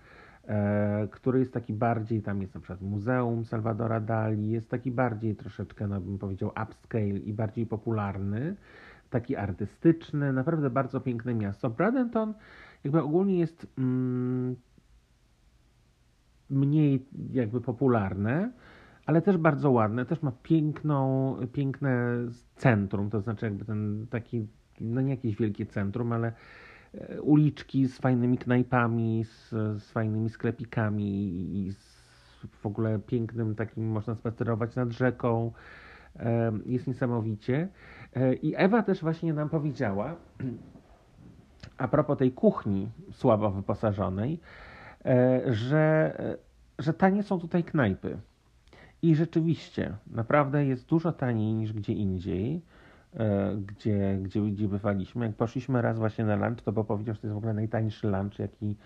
e, 0.47 1.09
który 1.11 1.39
jest 1.39 1.53
taki 1.53 1.73
bardziej, 1.73 2.23
tam 2.23 2.43
jest 2.43 2.55
na 2.55 2.61
przykład 2.61 2.81
Muzeum 2.81 3.45
Salvadora 3.45 4.01
Dali, 4.01 4.51
jest 4.51 4.71
taki 4.71 4.91
bardziej 4.91 5.37
troszeczkę, 5.37 5.87
no 5.87 6.01
bym 6.01 6.19
powiedział, 6.19 6.53
upscale 6.63 7.09
i 7.09 7.33
bardziej 7.33 7.67
popularny, 7.67 8.57
taki 9.11 9.37
artystyczny, 9.37 10.33
naprawdę 10.33 10.71
bardzo 10.71 11.01
piękne 11.01 11.35
miasto. 11.35 11.71
Bradenton 11.71 12.35
jakby 12.85 13.03
ogólnie 13.03 13.39
jest 13.39 13.67
mm, 13.79 14.57
mniej 16.51 17.07
jakby 17.33 17.61
popularne, 17.61 18.53
ale 19.07 19.23
też 19.23 19.37
bardzo 19.37 19.71
ładne, 19.71 20.07
też 20.07 20.23
ma 20.23 20.33
piękną, 20.43 21.37
piękne 21.53 22.17
centrum, 22.57 23.11
to 23.11 23.21
znaczy 23.21 23.47
jakby 23.47 23.65
ten 23.65 24.07
taki, 24.11 24.47
no 24.81 25.01
nie 25.01 25.11
jakieś 25.11 25.37
wielkie 25.37 25.67
centrum, 25.67 26.13
ale 26.13 26.33
e, 26.95 27.23
uliczki 27.23 27.87
z 27.87 27.99
fajnymi 27.99 28.39
knajpami, 28.39 29.25
z, 29.25 29.51
z 29.83 29.91
fajnymi 29.91 30.31
sklepikami 30.31 31.31
i 31.67 31.73
z 31.73 32.01
w 32.49 32.67
ogóle 32.67 32.99
pięknym 32.99 33.55
takim, 33.55 33.91
można 33.91 34.15
spacerować 34.15 34.77
nad 34.77 34.91
rzeką. 34.91 35.53
E, 36.17 36.53
jest 36.67 36.87
niesamowicie. 36.87 37.69
E, 38.17 38.35
I 38.35 38.55
Ewa 38.57 38.83
też 38.83 39.01
właśnie 39.01 39.33
nam 39.35 39.49
powiedziała, 39.49 40.17
a 41.79 41.89
propos 41.89 42.19
tej 42.19 42.33
kuchni 42.33 42.91
słabo 43.13 43.51
wyposażonej, 43.51 44.41
że, 45.47 46.15
że 46.79 46.95
tanie 46.95 47.23
są 47.23 47.41
tutaj 47.41 47.65
knajpy. 47.65 48.19
I 49.03 49.15
rzeczywiście, 49.15 49.97
naprawdę 50.07 50.67
jest 50.67 50.87
dużo 50.87 51.13
taniej 51.13 51.55
niż 51.55 51.73
gdzie 51.73 51.93
indziej, 51.93 52.63
e, 53.15 53.57
gdzie, 53.57 54.19
gdzie, 54.23 54.41
gdzie 54.41 54.69
bywaliśmy. 54.69 55.27
Jak 55.27 55.37
poszliśmy 55.37 55.83
raz 55.83 55.99
właśnie 55.99 56.25
na 56.25 56.37
lunch, 56.37 56.63
to 56.65 56.73
bo 56.73 56.85
powiedział, 56.85 57.15
że 57.15 57.21
to 57.21 57.27
jest 57.27 57.35
w 57.35 57.39
ogóle 57.39 57.55
najtańszy 57.55 58.09
lunch, 58.09 58.39
jaki, 58.39 58.77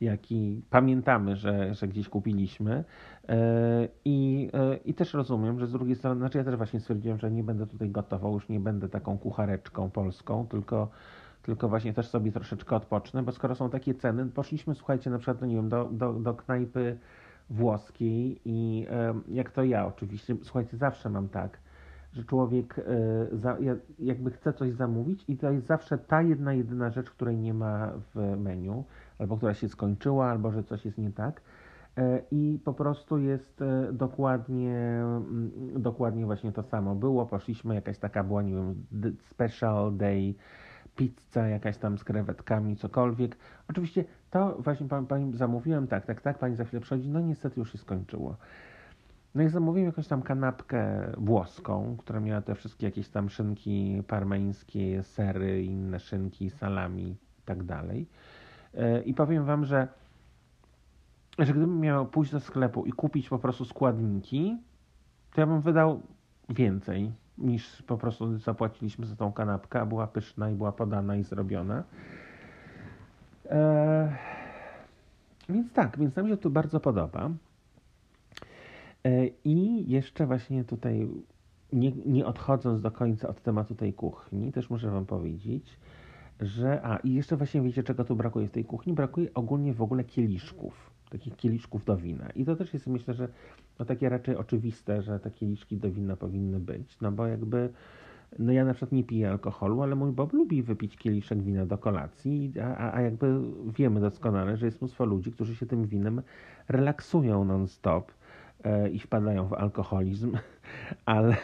jaki 0.00 0.62
pamiętamy, 0.70 1.36
że, 1.36 1.74
że 1.74 1.88
gdzieś 1.88 2.08
kupiliśmy. 2.08 2.84
E, 3.28 3.88
I, 4.04 4.50
e, 4.52 4.76
I 4.76 4.94
też 4.94 5.14
rozumiem, 5.14 5.60
że 5.60 5.66
z 5.66 5.72
drugiej 5.72 5.96
strony, 5.96 6.20
znaczy 6.20 6.38
ja 6.38 6.44
też 6.44 6.56
właśnie 6.56 6.80
stwierdziłem, 6.80 7.18
że 7.18 7.30
nie 7.30 7.44
będę 7.44 7.66
tutaj 7.66 7.90
gotował, 7.90 8.32
już 8.32 8.48
nie 8.48 8.60
będę 8.60 8.88
taką 8.88 9.18
kuchareczką 9.18 9.90
polską, 9.90 10.46
tylko 10.46 10.88
tylko 11.42 11.68
właśnie 11.68 11.92
też 11.92 12.08
sobie 12.08 12.32
troszeczkę 12.32 12.76
odpocznę, 12.76 13.22
bo 13.22 13.32
skoro 13.32 13.54
są 13.54 13.70
takie 13.70 13.94
ceny, 13.94 14.26
poszliśmy, 14.26 14.74
słuchajcie, 14.74 15.10
na 15.10 15.18
przykład, 15.18 15.40
no 15.40 15.46
nie 15.46 15.56
wiem, 15.56 15.68
do, 15.68 15.84
do, 15.84 16.12
do 16.12 16.34
knajpy 16.34 16.98
włoskiej 17.50 18.40
i 18.44 18.86
jak 19.28 19.50
to 19.50 19.64
ja 19.64 19.86
oczywiście, 19.86 20.36
słuchajcie, 20.42 20.76
zawsze 20.76 21.10
mam 21.10 21.28
tak, 21.28 21.58
że 22.12 22.24
człowiek 22.24 22.78
e, 22.78 23.76
jakby 23.98 24.30
chce 24.30 24.52
coś 24.52 24.72
zamówić 24.72 25.24
i 25.28 25.36
to 25.36 25.50
jest 25.50 25.66
zawsze 25.66 25.98
ta 25.98 26.22
jedna, 26.22 26.52
jedyna 26.52 26.90
rzecz, 26.90 27.10
której 27.10 27.38
nie 27.38 27.54
ma 27.54 27.92
w 28.14 28.36
menu, 28.36 28.84
albo 29.18 29.36
która 29.36 29.54
się 29.54 29.68
skończyła, 29.68 30.30
albo 30.30 30.50
że 30.50 30.64
coś 30.64 30.84
jest 30.84 30.98
nie 30.98 31.12
tak. 31.12 31.40
E, 31.96 32.22
I 32.30 32.60
po 32.64 32.72
prostu 32.72 33.18
jest 33.18 33.62
e, 33.62 33.92
dokładnie, 33.92 34.76
mm, 34.76 35.50
dokładnie 35.76 36.26
właśnie 36.26 36.52
to 36.52 36.62
samo. 36.62 36.94
Było, 36.94 37.26
poszliśmy, 37.26 37.74
jakaś 37.74 37.98
taka 37.98 38.24
była, 38.24 38.42
nie 38.42 38.54
wiem, 38.54 38.74
special 39.18 39.96
day, 39.96 40.34
pizza 40.98 41.48
jakaś 41.48 41.76
tam 41.76 41.98
z 41.98 42.04
krewetkami, 42.04 42.76
cokolwiek. 42.76 43.36
Oczywiście 43.70 44.04
to 44.30 44.56
właśnie 44.58 44.88
pani, 44.88 45.06
pani 45.06 45.36
zamówiłem, 45.36 45.86
tak, 45.86 46.06
tak, 46.06 46.20
tak, 46.20 46.38
pani 46.38 46.56
za 46.56 46.64
chwilę 46.64 46.80
przychodzi, 46.80 47.08
no 47.08 47.20
niestety 47.20 47.60
już 47.60 47.72
się 47.72 47.78
skończyło. 47.78 48.36
No 49.34 49.42
i 49.42 49.48
zamówiłem 49.48 49.86
jakąś 49.86 50.08
tam 50.08 50.22
kanapkę 50.22 51.12
włoską, 51.16 51.96
która 51.98 52.20
miała 52.20 52.40
te 52.40 52.54
wszystkie 52.54 52.86
jakieś 52.86 53.08
tam 53.08 53.30
szynki 53.30 54.02
parmeńskie, 54.08 55.02
sery, 55.02 55.64
inne 55.64 56.00
szynki, 56.00 56.50
salami 56.50 57.16
i 57.38 57.42
tak 57.44 57.62
dalej. 57.62 58.06
E, 58.74 59.02
I 59.02 59.14
powiem 59.14 59.44
wam, 59.44 59.64
że, 59.64 59.88
że 61.38 61.52
gdybym 61.52 61.80
miał 61.80 62.06
pójść 62.06 62.32
do 62.32 62.40
sklepu 62.40 62.84
i 62.84 62.92
kupić 62.92 63.28
po 63.28 63.38
prostu 63.38 63.64
składniki, 63.64 64.58
to 65.34 65.40
ja 65.40 65.46
bym 65.46 65.60
wydał 65.60 66.02
więcej 66.48 67.12
niż 67.38 67.82
po 67.82 67.98
prostu 67.98 68.38
zapłaciliśmy 68.38 69.06
za 69.06 69.16
tą 69.16 69.32
kanapkę, 69.32 69.80
a 69.80 69.86
była 69.86 70.06
pyszna 70.06 70.50
i 70.50 70.54
była 70.54 70.72
podana 70.72 71.16
i 71.16 71.22
zrobiona. 71.22 71.84
E, 73.46 74.16
Więc 75.48 75.72
tak, 75.72 75.98
więc 75.98 76.16
nam 76.16 76.28
się 76.28 76.36
to 76.36 76.50
bardzo 76.50 76.80
podoba. 76.80 77.30
E, 79.04 79.26
I 79.44 79.90
jeszcze 79.90 80.26
właśnie 80.26 80.64
tutaj, 80.64 81.08
nie, 81.72 81.92
nie 81.92 82.26
odchodząc 82.26 82.80
do 82.80 82.90
końca 82.90 83.28
od 83.28 83.42
tematu 83.42 83.74
tej 83.74 83.92
kuchni, 83.94 84.52
też 84.52 84.70
muszę 84.70 84.90
Wam 84.90 85.06
powiedzieć, 85.06 85.78
że. 86.40 86.80
A, 86.82 86.96
i 86.96 87.14
jeszcze 87.14 87.36
właśnie 87.36 87.62
wiecie, 87.62 87.82
czego 87.82 88.04
tu 88.04 88.16
brakuje 88.16 88.48
w 88.48 88.50
tej 88.50 88.64
kuchni? 88.64 88.92
Brakuje 88.92 89.34
ogólnie 89.34 89.74
w 89.74 89.82
ogóle 89.82 90.04
kieliszków, 90.04 90.90
takich 91.10 91.36
kieliszków 91.36 91.84
do 91.84 91.96
wina. 91.96 92.30
I 92.30 92.44
to 92.44 92.56
też 92.56 92.74
jest, 92.74 92.86
myślę, 92.86 93.14
że 93.14 93.28
no 93.78 93.84
takie 93.84 94.08
raczej 94.08 94.36
oczywiste, 94.36 95.02
że 95.02 95.20
te 95.20 95.30
kieliszki 95.30 95.76
do 95.76 95.90
wina 95.90 96.16
powinny 96.16 96.60
być, 96.60 97.00
no 97.00 97.12
bo 97.12 97.26
jakby. 97.26 97.68
No 98.38 98.52
ja 98.52 98.64
na 98.64 98.74
przykład 98.74 98.92
nie 98.92 99.04
piję 99.04 99.30
alkoholu, 99.30 99.82
ale 99.82 99.94
mój 99.94 100.12
Bob 100.12 100.32
lubi 100.32 100.62
wypić 100.62 100.96
kieliszek 100.96 101.42
wina 101.42 101.66
do 101.66 101.78
kolacji, 101.78 102.52
a, 102.62 102.94
a 102.94 103.00
jakby 103.00 103.40
wiemy 103.76 104.00
doskonale, 104.00 104.56
że 104.56 104.66
jest 104.66 104.80
mnóstwo 104.80 105.04
ludzi, 105.04 105.32
którzy 105.32 105.56
się 105.56 105.66
tym 105.66 105.86
winem 105.86 106.22
relaksują 106.68 107.44
non-stop 107.44 108.12
e, 108.64 108.90
i 108.90 108.98
wpadają 108.98 109.48
w 109.48 109.52
alkoholizm, 109.52 110.36
ale, 111.06 111.36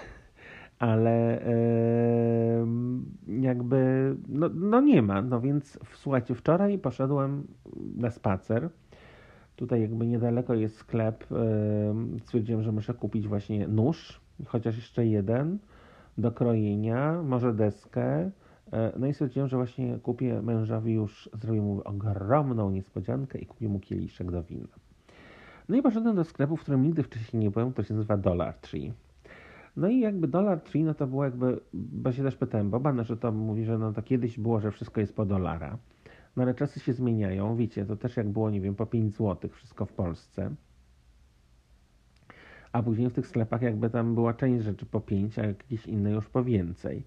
ale 0.78 1.42
e, 1.46 2.66
jakby 3.28 4.14
no, 4.28 4.50
no 4.54 4.80
nie 4.80 5.02
ma. 5.02 5.22
No 5.22 5.40
więc 5.40 5.78
słuchajcie, 5.94 6.34
wczoraj 6.34 6.78
poszedłem 6.78 7.46
na 7.96 8.10
spacer. 8.10 8.70
Tutaj 9.56 9.80
jakby 9.80 10.06
niedaleko 10.06 10.54
jest 10.54 10.76
sklep. 10.76 11.24
Stwierdziłem, 12.22 12.62
że 12.62 12.72
muszę 12.72 12.94
kupić 12.94 13.28
właśnie 13.28 13.68
nóż, 13.68 14.20
chociaż 14.46 14.76
jeszcze 14.76 15.06
jeden 15.06 15.58
do 16.18 16.32
krojenia, 16.32 17.22
może 17.22 17.54
deskę. 17.54 18.30
E, 18.72 18.92
no 18.98 19.06
i 19.06 19.12
stwierdziłem, 19.12 19.48
że 19.48 19.56
właśnie 19.56 19.98
kupię 19.98 20.42
mężowi 20.42 20.92
już, 20.92 21.28
zrobię 21.32 21.60
mu 21.60 21.80
ogromną 21.84 22.70
niespodziankę 22.70 23.38
i 23.38 23.46
kupię 23.46 23.68
mu 23.68 23.80
kieliszek 23.80 24.30
do 24.30 24.42
wina. 24.42 24.68
No 25.68 25.76
i 25.76 25.82
poszedłem 25.82 26.16
do 26.16 26.24
sklepu, 26.24 26.56
w 26.56 26.60
którym 26.60 26.82
nigdy 26.82 27.02
wcześniej 27.02 27.42
nie 27.42 27.50
byłem, 27.50 27.72
to 27.72 27.82
się 27.82 27.94
nazywa 27.94 28.16
Dollar 28.16 28.54
Tree. 28.54 28.92
No 29.76 29.88
i 29.88 30.00
jakby 30.00 30.28
Dollar 30.28 30.60
Tree, 30.60 30.84
no 30.84 30.94
to 30.94 31.06
było 31.06 31.24
jakby, 31.24 31.60
bo 31.72 32.12
się 32.12 32.22
też 32.22 32.36
pytałem 32.36 32.70
Boba, 32.70 32.92
no 32.92 33.04
że 33.04 33.16
to 33.16 33.32
mówi, 33.32 33.64
że 33.64 33.78
no 33.78 33.92
to 33.92 34.02
kiedyś 34.02 34.38
było, 34.38 34.60
że 34.60 34.70
wszystko 34.70 35.00
jest 35.00 35.16
po 35.16 35.26
dolara. 35.26 35.78
No 36.36 36.42
ale 36.42 36.54
czasy 36.54 36.80
się 36.80 36.92
zmieniają, 36.92 37.56
wiecie, 37.56 37.86
to 37.86 37.96
też 37.96 38.16
jak 38.16 38.28
było, 38.28 38.50
nie 38.50 38.60
wiem, 38.60 38.74
po 38.74 38.86
5 38.86 39.16
zł 39.16 39.50
wszystko 39.50 39.86
w 39.86 39.92
Polsce. 39.92 40.50
A 42.72 42.82
później 42.82 43.10
w 43.10 43.12
tych 43.12 43.26
sklepach 43.26 43.62
jakby 43.62 43.90
tam 43.90 44.14
była 44.14 44.34
część 44.34 44.64
rzeczy 44.64 44.86
po 44.86 45.00
5, 45.00 45.38
a 45.38 45.46
jakieś 45.46 45.86
inne 45.86 46.10
już 46.10 46.28
po 46.28 46.44
więcej. 46.44 47.04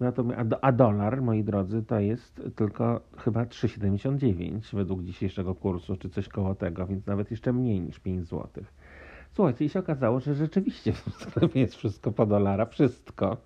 Natomiast, 0.00 0.50
a 0.60 0.72
dolar, 0.72 1.22
moi 1.22 1.44
drodzy, 1.44 1.82
to 1.82 2.00
jest 2.00 2.42
tylko 2.56 3.00
chyba 3.16 3.44
3,79 3.44 4.76
według 4.76 5.02
dzisiejszego 5.02 5.54
kursu, 5.54 5.96
czy 5.96 6.10
coś 6.10 6.28
koło 6.28 6.54
tego, 6.54 6.86
więc 6.86 7.06
nawet 7.06 7.30
jeszcze 7.30 7.52
mniej 7.52 7.80
niż 7.80 8.00
5 8.00 8.24
zł. 8.24 8.64
Słuchajcie, 9.32 9.64
i 9.64 9.68
się 9.68 9.78
okazało, 9.78 10.20
że 10.20 10.34
rzeczywiście 10.34 10.92
w 10.92 11.04
tym 11.04 11.12
sklepie 11.12 11.60
jest 11.60 11.74
wszystko 11.74 12.12
po 12.12 12.26
dolara, 12.26 12.66
wszystko. 12.66 13.36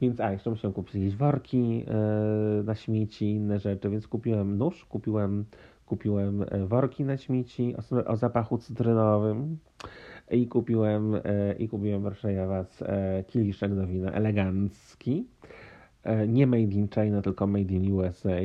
Więc, 0.00 0.20
a 0.20 0.32
jeszcze 0.32 0.50
musiałem 0.50 0.74
kupić 0.74 0.94
jakieś 0.94 1.16
worki 1.16 1.78
yy, 1.78 2.64
na 2.64 2.74
śmieci, 2.74 3.30
inne 3.30 3.58
rzeczy, 3.58 3.90
więc 3.90 4.08
kupiłem 4.08 4.58
nóż, 4.58 4.84
kupiłem, 4.84 5.44
kupiłem 5.86 6.44
e, 6.48 6.66
worki 6.66 7.04
na 7.04 7.16
śmieci 7.16 7.74
o, 7.76 8.04
o 8.04 8.16
zapachu 8.16 8.58
cytrynowym 8.58 9.58
i 10.30 10.46
kupiłem, 10.46 11.12
yy, 11.12 11.20
i 11.58 11.68
kupiłem 11.68 12.02
was, 12.48 12.80
yy, 12.80 13.24
kieliszek 13.26 13.74
do 13.74 13.86
wina 13.86 14.12
elegancki. 14.12 15.26
Nie 16.28 16.46
made 16.46 16.62
in 16.62 16.88
China, 16.88 17.22
tylko 17.22 17.46
made 17.46 17.74
in 17.74 17.92
USA. 17.92 18.40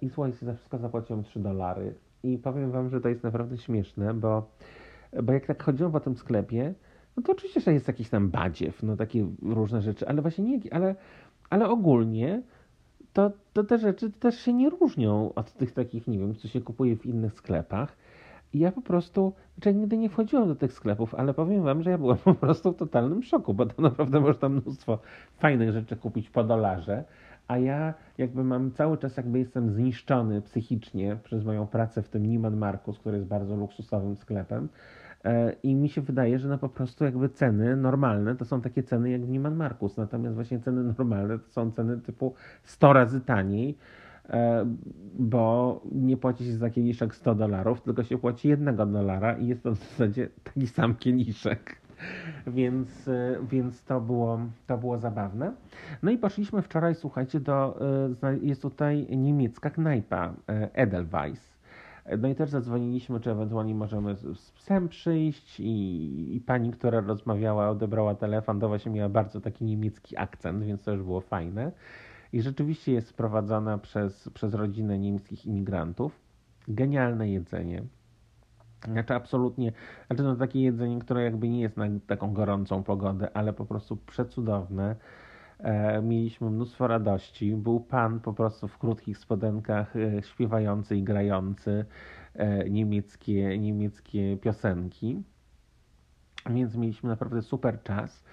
I 0.00 0.10
słuchajcie, 0.10 0.46
za 0.46 0.54
wszystko 0.54 0.78
zapłaciłem 0.78 1.24
3 1.24 1.40
dolary. 1.40 1.94
I 2.22 2.38
powiem 2.38 2.70
wam, 2.70 2.90
że 2.90 3.00
to 3.00 3.08
jest 3.08 3.22
naprawdę 3.22 3.58
śmieszne, 3.58 4.14
bo 4.14 4.50
bo 5.22 5.32
jak 5.32 5.46
tak 5.46 5.62
chodziłem 5.62 5.92
po 5.92 6.00
tym 6.00 6.16
sklepie, 6.16 6.74
no 7.16 7.22
to 7.22 7.32
oczywiście, 7.32 7.60
że 7.60 7.72
jest 7.72 7.88
jakiś 7.88 8.08
tam 8.08 8.28
badziew, 8.28 8.82
no 8.82 8.96
takie 8.96 9.26
różne 9.42 9.82
rzeczy, 9.82 10.08
ale 10.08 10.22
właśnie 10.22 10.44
nie, 10.44 10.74
ale, 10.74 10.94
ale 11.50 11.68
ogólnie 11.68 12.42
to, 13.12 13.30
to 13.52 13.64
te 13.64 13.78
rzeczy 13.78 14.10
też 14.10 14.40
się 14.40 14.52
nie 14.52 14.70
różnią 14.70 15.34
od 15.34 15.52
tych 15.52 15.72
takich, 15.72 16.06
nie 16.06 16.18
wiem, 16.18 16.34
co 16.34 16.48
się 16.48 16.60
kupuje 16.60 16.96
w 16.96 17.06
innych 17.06 17.32
sklepach. 17.32 17.96
I 18.52 18.58
ja 18.58 18.72
po 18.72 18.82
prostu, 18.82 19.32
znaczy 19.54 19.74
nigdy 19.74 19.96
nie 19.96 20.08
wchodziłem 20.08 20.48
do 20.48 20.56
tych 20.56 20.72
sklepów, 20.72 21.14
ale 21.14 21.34
powiem 21.34 21.62
wam, 21.62 21.82
że 21.82 21.90
ja 21.90 21.98
byłem 21.98 22.18
po 22.24 22.34
prostu 22.34 22.72
w 22.72 22.76
totalnym 22.76 23.22
szoku, 23.22 23.54
bo 23.54 23.66
to 23.66 23.82
naprawdę 23.82 24.20
można 24.20 24.48
mnóstwo 24.48 24.98
fajnych 25.38 25.72
rzeczy 25.72 25.96
kupić 25.96 26.30
po 26.30 26.44
dolarze, 26.44 27.04
a 27.48 27.58
ja 27.58 27.94
jakby 28.18 28.44
mam 28.44 28.70
cały 28.70 28.98
czas 28.98 29.16
jakby 29.16 29.38
jestem 29.38 29.70
zniszczony 29.70 30.42
psychicznie 30.42 31.16
przez 31.24 31.44
moją 31.44 31.66
pracę 31.66 32.02
w 32.02 32.08
tym 32.08 32.26
Niemann 32.26 32.56
Markus, 32.56 32.98
który 32.98 33.16
jest 33.16 33.28
bardzo 33.28 33.56
luksusowym 33.56 34.16
sklepem, 34.16 34.68
I 35.62 35.74
mi 35.74 35.88
się 35.88 36.00
wydaje, 36.00 36.38
że 36.38 36.48
no 36.48 36.58
po 36.58 36.68
prostu 36.68 37.04
jakby 37.04 37.28
ceny 37.28 37.76
normalne 37.76 38.36
to 38.36 38.44
są 38.44 38.60
takie 38.60 38.82
ceny 38.82 39.10
jak 39.10 39.26
w 39.26 39.28
Niemann 39.28 39.56
Markus, 39.56 39.96
natomiast 39.96 40.34
właśnie 40.34 40.60
ceny 40.60 40.94
normalne 40.98 41.38
to 41.38 41.48
są 41.48 41.70
ceny 41.70 42.00
typu 42.00 42.34
100 42.64 42.92
razy 42.92 43.20
taniej, 43.20 43.78
e, 44.28 44.66
bo 45.18 45.80
nie 45.92 46.16
płaci 46.16 46.44
się 46.44 46.52
za 46.52 46.70
kieliszek 46.70 47.14
100 47.14 47.34
dolarów, 47.34 47.80
tylko 47.80 48.04
się 48.04 48.18
płaci 48.18 48.48
1 48.48 48.76
dolara 48.76 49.38
i 49.38 49.46
jest 49.46 49.62
to 49.62 49.74
w 49.74 49.78
zasadzie 49.78 50.28
taki 50.44 50.66
sam 50.66 50.94
kieliszek. 50.94 51.76
Więc, 52.46 53.08
e, 53.08 53.36
więc 53.50 53.84
to, 53.84 54.00
było, 54.00 54.40
to 54.66 54.78
było 54.78 54.98
zabawne. 54.98 55.52
No 56.02 56.10
i 56.10 56.18
poszliśmy 56.18 56.62
wczoraj, 56.62 56.94
słuchajcie, 56.94 57.40
do, 57.40 57.80
jest 58.42 58.62
tutaj 58.62 59.06
niemiecka 59.16 59.70
knajpa 59.70 60.34
Edelweiss. 60.72 61.55
No 62.18 62.28
i 62.28 62.34
też 62.34 62.50
zadzwoniliśmy, 62.50 63.20
czy 63.20 63.30
ewentualnie 63.30 63.74
możemy 63.74 64.16
z 64.16 64.50
psem 64.50 64.88
przyjść 64.88 65.60
i, 65.60 66.36
i 66.36 66.40
pani, 66.40 66.70
która 66.70 67.00
rozmawiała, 67.00 67.70
odebrała 67.70 68.14
telefon, 68.14 68.60
to 68.60 68.68
właśnie 68.68 68.92
miała 68.92 69.08
bardzo 69.08 69.40
taki 69.40 69.64
niemiecki 69.64 70.16
akcent, 70.16 70.64
więc 70.64 70.82
to 70.82 70.92
już 70.92 71.02
było 71.02 71.20
fajne. 71.20 71.72
I 72.32 72.42
rzeczywiście 72.42 72.92
jest 72.92 73.08
sprowadzana 73.08 73.78
przez, 73.78 74.28
przez 74.28 74.54
rodzinę 74.54 74.98
niemieckich 74.98 75.46
imigrantów. 75.46 76.20
Genialne 76.68 77.30
jedzenie. 77.30 77.82
Znaczy 78.84 79.14
absolutnie, 79.14 79.72
znaczy 80.06 80.22
no 80.22 80.36
takie 80.36 80.62
jedzenie, 80.62 80.98
które 80.98 81.24
jakby 81.24 81.48
nie 81.48 81.60
jest 81.60 81.76
na 81.76 81.84
taką 82.06 82.32
gorącą 82.32 82.82
pogodę, 82.82 83.36
ale 83.36 83.52
po 83.52 83.64
prostu 83.64 83.96
przecudowne 83.96 84.96
mieliśmy 86.02 86.50
mnóstwo 86.50 86.86
radości. 86.86 87.56
Był 87.56 87.80
pan 87.80 88.20
po 88.20 88.32
prostu 88.32 88.68
w 88.68 88.78
krótkich 88.78 89.18
spodenkach 89.18 89.96
e, 89.96 90.22
śpiewający 90.22 90.96
i 90.96 91.02
grający 91.02 91.84
e, 92.34 92.70
niemieckie, 92.70 93.58
niemieckie 93.58 94.36
piosenki. 94.36 95.22
Więc 96.50 96.76
mieliśmy 96.76 97.08
naprawdę 97.08 97.42
super 97.42 97.82
czas. 97.82 98.24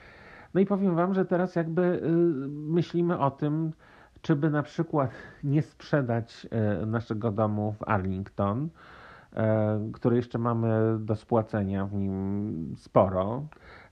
No 0.53 0.61
i 0.61 0.65
powiem 0.65 0.95
Wam, 0.95 1.13
że 1.13 1.25
teraz 1.25 1.55
jakby 1.55 2.01
myślimy 2.49 3.19
o 3.19 3.31
tym, 3.31 3.73
czy 4.21 4.35
by 4.35 4.49
na 4.49 4.63
przykład 4.63 5.11
nie 5.43 5.61
sprzedać 5.61 6.47
naszego 6.87 7.31
domu 7.31 7.71
w 7.79 7.89
Arlington, 7.89 8.69
który 9.93 10.15
jeszcze 10.15 10.39
mamy 10.39 10.99
do 10.99 11.15
spłacenia 11.15 11.85
w 11.85 11.93
nim 11.93 12.75
sporo 12.77 13.43
E, 13.43 13.82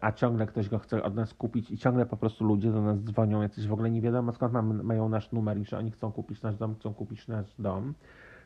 a 0.00 0.12
ciągle 0.12 0.46
ktoś 0.46 0.68
go 0.68 0.78
chce 0.78 1.02
od 1.02 1.14
nas 1.14 1.34
kupić 1.34 1.70
i 1.70 1.78
ciągle 1.78 2.06
po 2.06 2.16
prostu 2.16 2.44
ludzie 2.44 2.72
do 2.72 2.82
nas 2.82 3.04
dzwonią, 3.04 3.42
jacyś 3.42 3.66
w 3.66 3.72
ogóle 3.72 3.90
nie 3.90 4.00
wiadomo 4.00 4.32
skąd 4.32 4.52
mamy, 4.52 4.82
mają 4.82 5.08
nasz 5.08 5.32
numer 5.32 5.58
i 5.58 5.64
że 5.64 5.78
oni 5.78 5.90
chcą 5.90 6.12
kupić 6.12 6.42
nasz 6.42 6.56
dom, 6.56 6.74
chcą 6.74 6.94
kupić 6.94 7.28
nasz 7.28 7.54
dom. 7.58 7.94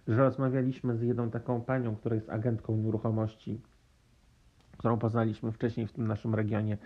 Że 0.08 0.16
rozmawialiśmy 0.16 0.96
z 0.96 1.02
jedną 1.02 1.30
taką 1.30 1.60
panią, 1.60 1.96
która 1.96 2.14
jest 2.14 2.30
agentką 2.30 2.76
nieruchomości, 2.76 3.60
którą 4.78 4.98
poznaliśmy 4.98 5.52
wcześniej 5.52 5.86
w 5.86 5.92
tym 5.92 6.06
naszym 6.06 6.34
regionie, 6.34 6.78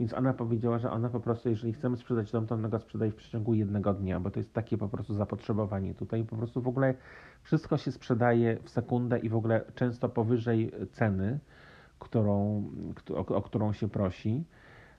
więc 0.00 0.14
ona 0.14 0.32
powiedziała, 0.32 0.78
że 0.78 0.90
ona 0.90 1.08
po 1.08 1.20
prostu, 1.20 1.48
jeżeli 1.48 1.72
chcemy 1.72 1.96
sprzedać 1.96 2.32
dom, 2.32 2.46
to 2.46 2.54
ona 2.54 2.68
go 2.68 2.78
sprzedaje 2.78 3.10
w 3.10 3.14
przeciągu 3.14 3.54
jednego 3.54 3.94
dnia, 3.94 4.20
bo 4.20 4.30
to 4.30 4.40
jest 4.40 4.52
takie 4.52 4.78
po 4.78 4.88
prostu 4.88 5.14
zapotrzebowanie 5.14 5.94
tutaj. 5.94 6.24
Po 6.24 6.36
prostu 6.36 6.62
w 6.62 6.68
ogóle 6.68 6.94
wszystko 7.42 7.76
się 7.76 7.92
sprzedaje 7.92 8.58
w 8.62 8.70
sekundę 8.70 9.18
i 9.18 9.28
w 9.28 9.36
ogóle 9.36 9.64
często 9.74 10.08
powyżej 10.08 10.72
ceny 10.92 11.38
którą, 12.04 12.64
o, 13.14 13.26
o 13.26 13.42
którą 13.42 13.72
się 13.72 13.88
prosi. 13.88 14.44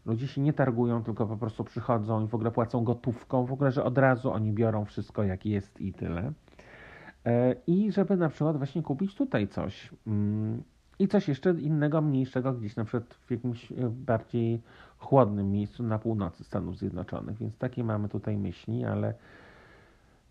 Ludzie 0.05 0.27
się 0.27 0.41
nie 0.41 0.53
targują, 0.53 1.03
tylko 1.03 1.25
po 1.25 1.37
prostu 1.37 1.63
przychodzą 1.63 2.25
i 2.25 2.27
w 2.27 2.35
ogóle 2.35 2.51
płacą 2.51 2.83
gotówką, 2.83 3.45
w 3.45 3.53
ogóle, 3.53 3.71
że 3.71 3.83
od 3.83 3.97
razu 3.97 4.31
oni 4.31 4.51
biorą 4.51 4.85
wszystko 4.85 5.23
jak 5.23 5.45
jest 5.45 5.81
i 5.81 5.93
tyle. 5.93 6.31
E, 7.25 7.55
I 7.67 7.91
żeby 7.91 8.17
na 8.17 8.29
przykład 8.29 8.57
właśnie 8.57 8.83
kupić 8.83 9.15
tutaj 9.15 9.47
coś. 9.47 9.89
Mm, 10.07 10.63
I 10.99 11.07
coś 11.07 11.27
jeszcze 11.27 11.49
innego, 11.51 12.01
mniejszego, 12.01 12.53
gdzieś 12.53 12.75
na 12.75 12.85
przykład 12.85 13.13
w 13.13 13.31
jakimś 13.31 13.71
e, 13.71 13.75
bardziej 13.89 14.61
chłodnym 14.97 15.51
miejscu 15.51 15.83
na 15.83 15.99
północy 15.99 16.43
Stanów 16.43 16.77
Zjednoczonych. 16.77 17.37
Więc 17.37 17.57
takie 17.57 17.83
mamy 17.83 18.09
tutaj 18.09 18.37
myśli, 18.37 18.85
ale 18.85 19.13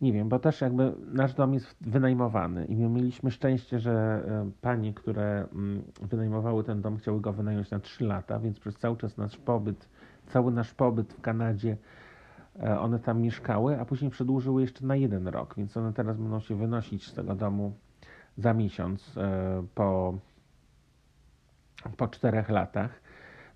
nie 0.04 0.12
wiem, 0.12 0.28
bo 0.28 0.38
też 0.38 0.60
jakby 0.60 0.92
nasz 1.12 1.34
dom 1.34 1.54
jest 1.54 1.76
wynajmowany 1.80 2.64
i 2.64 2.76
my 2.76 2.88
mieliśmy 2.88 3.30
szczęście, 3.30 3.78
że 3.78 3.92
e, 3.92 4.50
panie, 4.60 4.94
które 4.94 5.46
mm, 5.52 5.82
wynajmowały 6.02 6.64
ten 6.64 6.82
dom, 6.82 6.96
chciały 6.96 7.20
go 7.20 7.32
wynająć 7.32 7.70
na 7.70 7.78
3 7.78 8.04
lata, 8.04 8.38
więc 8.38 8.60
przez 8.60 8.78
cały 8.78 8.96
czas 8.96 9.16
nasz 9.16 9.36
pobyt, 9.36 9.88
cały 10.26 10.52
nasz 10.52 10.74
pobyt 10.74 11.12
w 11.12 11.20
Kanadzie, 11.20 11.76
e, 12.62 12.80
one 12.80 12.98
tam 12.98 13.20
mieszkały, 13.20 13.80
a 13.80 13.84
później 13.84 14.10
przedłużyły 14.10 14.62
jeszcze 14.62 14.86
na 14.86 14.96
jeden 14.96 15.28
rok, 15.28 15.54
więc 15.56 15.76
one 15.76 15.92
teraz 15.92 16.16
będą 16.16 16.40
się 16.40 16.54
wynosić 16.54 17.06
z 17.06 17.14
tego 17.14 17.34
domu 17.34 17.74
za 18.36 18.54
miesiąc 18.54 19.18
e, 19.18 19.66
po, 19.74 20.18
po 21.96 22.08
czterech 22.08 22.48
latach. 22.48 23.00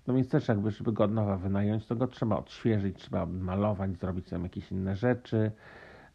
No 0.07 0.13
więc 0.13 0.29
też 0.29 0.47
jakby, 0.47 0.71
żeby 0.71 0.91
go 0.91 1.03
od 1.03 1.11
nowa 1.11 1.37
wynająć, 1.37 1.87
to 1.87 1.95
go 1.95 2.07
trzeba 2.07 2.37
odświeżyć, 2.37 2.97
trzeba 2.97 3.25
malować, 3.25 3.97
zrobić 3.97 4.29
tam 4.29 4.43
jakieś 4.43 4.71
inne 4.71 4.95
rzeczy. 4.95 5.51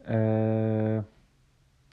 E, 0.08 1.02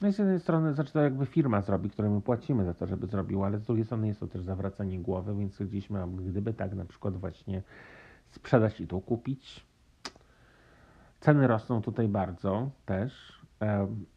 no 0.02 0.12
z 0.12 0.18
jednej 0.18 0.40
strony, 0.40 0.74
znaczy 0.74 0.92
to 0.92 1.00
jakby 1.00 1.26
firma 1.26 1.60
zrobi, 1.60 1.90
której 1.90 2.10
my 2.10 2.20
płacimy 2.20 2.64
za 2.64 2.74
to, 2.74 2.86
żeby 2.86 3.06
zrobiła, 3.06 3.46
ale 3.46 3.58
z 3.58 3.64
drugiej 3.64 3.84
strony 3.84 4.06
jest 4.06 4.20
to 4.20 4.26
też 4.26 4.42
zawracanie 4.42 4.98
głowy, 4.98 5.34
więc 5.38 5.52
stwierdziliśmy, 5.52 6.06
gdyby 6.08 6.54
tak 6.54 6.74
na 6.74 6.84
przykład 6.84 7.16
właśnie 7.16 7.62
sprzedać 8.30 8.80
i 8.80 8.86
tu 8.86 9.00
kupić. 9.00 9.66
Ceny 11.20 11.46
rosną 11.46 11.82
tutaj 11.82 12.08
bardzo 12.08 12.70
też, 12.86 13.42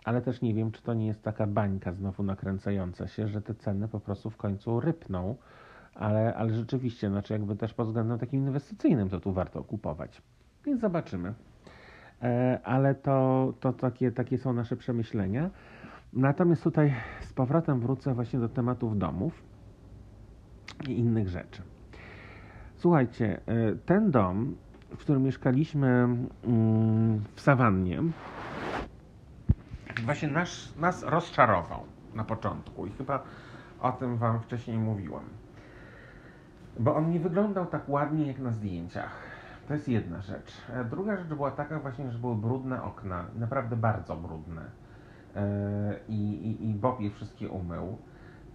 ale 0.04 0.22
też 0.22 0.42
nie 0.42 0.54
wiem, 0.54 0.72
czy 0.72 0.82
to 0.82 0.94
nie 0.94 1.08
jest 1.08 1.24
taka 1.24 1.48
bańka 1.48 1.92
znowu 1.92 2.24
nakręcająca 2.24 3.08
się, 3.08 3.28
że 3.28 3.42
te 3.42 3.56
ceny 3.56 3.88
po 3.88 4.00
prostu 4.00 4.30
w 4.30 4.38
końcu 4.38 4.80
rypną, 4.80 5.36
ale, 5.94 6.36
ale 6.36 6.54
rzeczywiście, 6.54 7.10
znaczy 7.10 7.34
jakby 7.34 7.56
też 7.56 7.74
pod 7.74 7.88
względem 7.88 8.20
takim 8.20 8.40
inwestycyjnym 8.40 9.10
to 9.10 9.20
tu 9.20 9.34
warto 9.34 9.64
kupować. 9.64 10.22
Więc 10.66 10.82
zobaczymy. 10.82 11.34
E, 12.22 12.60
ale 12.64 12.96
to, 12.96 13.54
to 13.60 13.74
takie, 13.74 14.12
takie 14.12 14.38
są 14.38 14.54
nasze 14.54 14.76
przemyślenia. 14.76 15.50
Natomiast 16.14 16.64
tutaj 16.64 16.94
z 17.22 17.34
powrotem 17.34 17.80
wrócę 17.80 18.14
właśnie 18.14 18.40
do 18.40 18.50
tematów 18.50 18.98
domów 18.98 19.44
i 20.88 21.00
innych 21.00 21.30
rzeczy. 21.30 21.62
Słuchajcie, 22.76 23.42
e, 23.46 23.76
ten 23.76 24.12
dom, 24.12 24.56
w 24.90 24.98
którym 24.98 25.24
mieszkaliśmy 25.24 25.88
mm, 25.88 27.24
w 27.36 27.42
Sawannie, 27.42 28.02
właśnie 30.04 30.28
nas, 30.28 30.74
nas 30.78 31.04
rozczarował 31.04 31.84
na 32.16 32.24
początku 32.24 32.86
i 32.86 32.92
chyba 32.92 33.24
o 33.82 33.92
tym 33.92 34.18
Wam 34.18 34.40
wcześniej 34.40 34.78
mówiłem. 34.78 35.24
Bo 36.80 36.96
on 36.96 37.10
nie 37.10 37.20
wyglądał 37.20 37.66
tak 37.66 37.90
ładnie 37.90 38.28
jak 38.28 38.40
na 38.40 38.52
zdjęciach. 38.52 39.25
To 39.68 39.74
jest 39.74 39.88
jedna 39.88 40.22
rzecz. 40.22 40.54
E, 40.74 40.84
druga 40.86 41.18
rzecz 41.18 41.28
była 41.28 41.52
taka 41.52 41.80
właśnie, 41.80 42.12
że 42.12 42.20
były 42.20 42.36
brudne 42.36 42.84
okna, 42.84 43.26
naprawdę 43.36 43.76
bardzo 43.76 44.16
brudne. 44.16 44.62
E, 45.36 45.96
I, 46.08 46.48
i, 46.48 46.70
i 46.70 46.74
Bob 46.74 47.00
je 47.00 47.12
wszystkie 47.12 47.50
umył. 47.50 47.98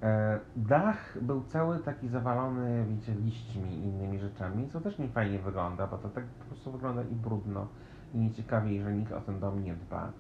E, 0.03 0.38
dach 0.57 1.18
był 1.23 1.42
cały 1.42 1.79
taki 1.79 2.09
zawalony, 2.09 2.85
wiecie, 2.88 3.14
liśćmi 3.14 3.75
i 3.75 3.85
innymi 3.85 4.18
rzeczami, 4.18 4.68
co 4.68 4.81
też 4.81 4.99
nie 4.99 5.09
fajnie 5.09 5.38
wygląda, 5.38 5.87
bo 5.87 5.99
to 5.99 6.09
tak 6.09 6.25
po 6.25 6.44
prostu 6.44 6.73
wygląda 6.73 7.03
i 7.03 7.14
brudno, 7.14 7.66
i 8.14 8.18
nieciekawie, 8.18 8.83
że 8.83 8.92
nikt 8.92 9.12
o 9.12 9.20
ten 9.20 9.40
dom 9.40 9.64
nie 9.64 9.75
dba. 9.75 10.12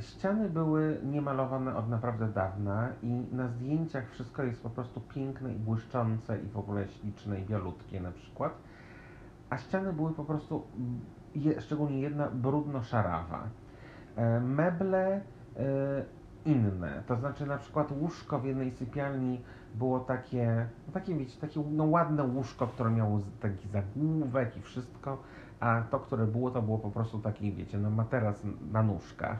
Ściany 0.00 0.50
były 0.50 1.00
niemalowane 1.04 1.76
od 1.76 1.88
naprawdę 1.88 2.28
dawna 2.28 2.88
i 3.02 3.26
na 3.32 3.48
zdjęciach 3.48 4.10
wszystko 4.10 4.42
jest 4.42 4.62
po 4.62 4.70
prostu 4.70 5.00
piękne 5.00 5.54
i 5.54 5.58
błyszczące 5.58 6.38
i 6.38 6.48
w 6.48 6.56
ogóle 6.56 6.88
śliczne 6.88 7.40
i 7.40 7.44
bialutkie 7.44 8.00
na 8.00 8.10
przykład 8.10 8.52
a 9.50 9.56
ściany 9.58 9.92
były 9.92 10.12
po 10.12 10.24
prostu, 10.24 10.62
je, 11.34 11.60
szczególnie 11.60 12.00
jedna, 12.00 12.28
brudno-szarawa. 12.30 13.48
E, 14.16 14.40
meble 14.40 15.20
e, 15.56 16.04
inne, 16.44 17.02
to 17.06 17.16
znaczy 17.16 17.46
na 17.46 17.58
przykład 17.58 17.92
łóżko 17.92 18.38
w 18.38 18.44
jednej 18.44 18.70
sypialni 18.70 19.40
było 19.74 20.00
takie, 20.00 20.66
no 20.86 20.92
takie 20.92 21.14
wiecie, 21.14 21.40
takie 21.40 21.60
no, 21.70 21.84
ładne 21.84 22.22
łóżko, 22.22 22.66
które 22.66 22.90
miało 22.90 23.20
taki 23.40 23.68
zagłówek 23.68 24.56
i 24.56 24.60
wszystko, 24.60 25.22
a 25.60 25.82
to, 25.90 26.00
które 26.00 26.26
było, 26.26 26.50
to 26.50 26.62
było 26.62 26.78
po 26.78 26.90
prostu 26.90 27.18
taki, 27.18 27.52
wiecie, 27.52 27.78
no 27.78 27.90
materac 27.90 28.42
na 28.72 28.82
nóżkach. 28.82 29.38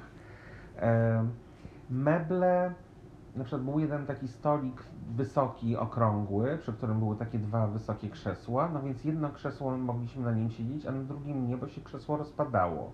E, 0.79 1.25
meble 1.90 2.75
na 3.37 3.44
przykład 3.44 3.62
był 3.62 3.79
jeden 3.79 4.07
taki 4.07 4.29
stolik 4.29 4.83
wysoki, 5.16 5.77
okrągły, 5.77 6.59
przy 6.59 6.72
którym 6.72 6.99
były 6.99 7.16
takie 7.16 7.38
dwa 7.38 7.66
wysokie 7.66 8.11
krzesła, 8.11 8.68
no 8.75 8.83
więc 8.83 9.05
jedno 9.05 9.31
krzesło 9.31 9.79
mogliśmy 9.79 10.25
na 10.25 10.33
nim 10.33 10.51
siedzieć, 10.51 10.87
a 10.87 10.92
na 10.92 11.03
drugim 11.03 11.49
nie, 11.49 11.57
bo 11.57 11.68
się 11.68 11.81
krzesło 11.81 12.16
rozpadało. 12.16 12.92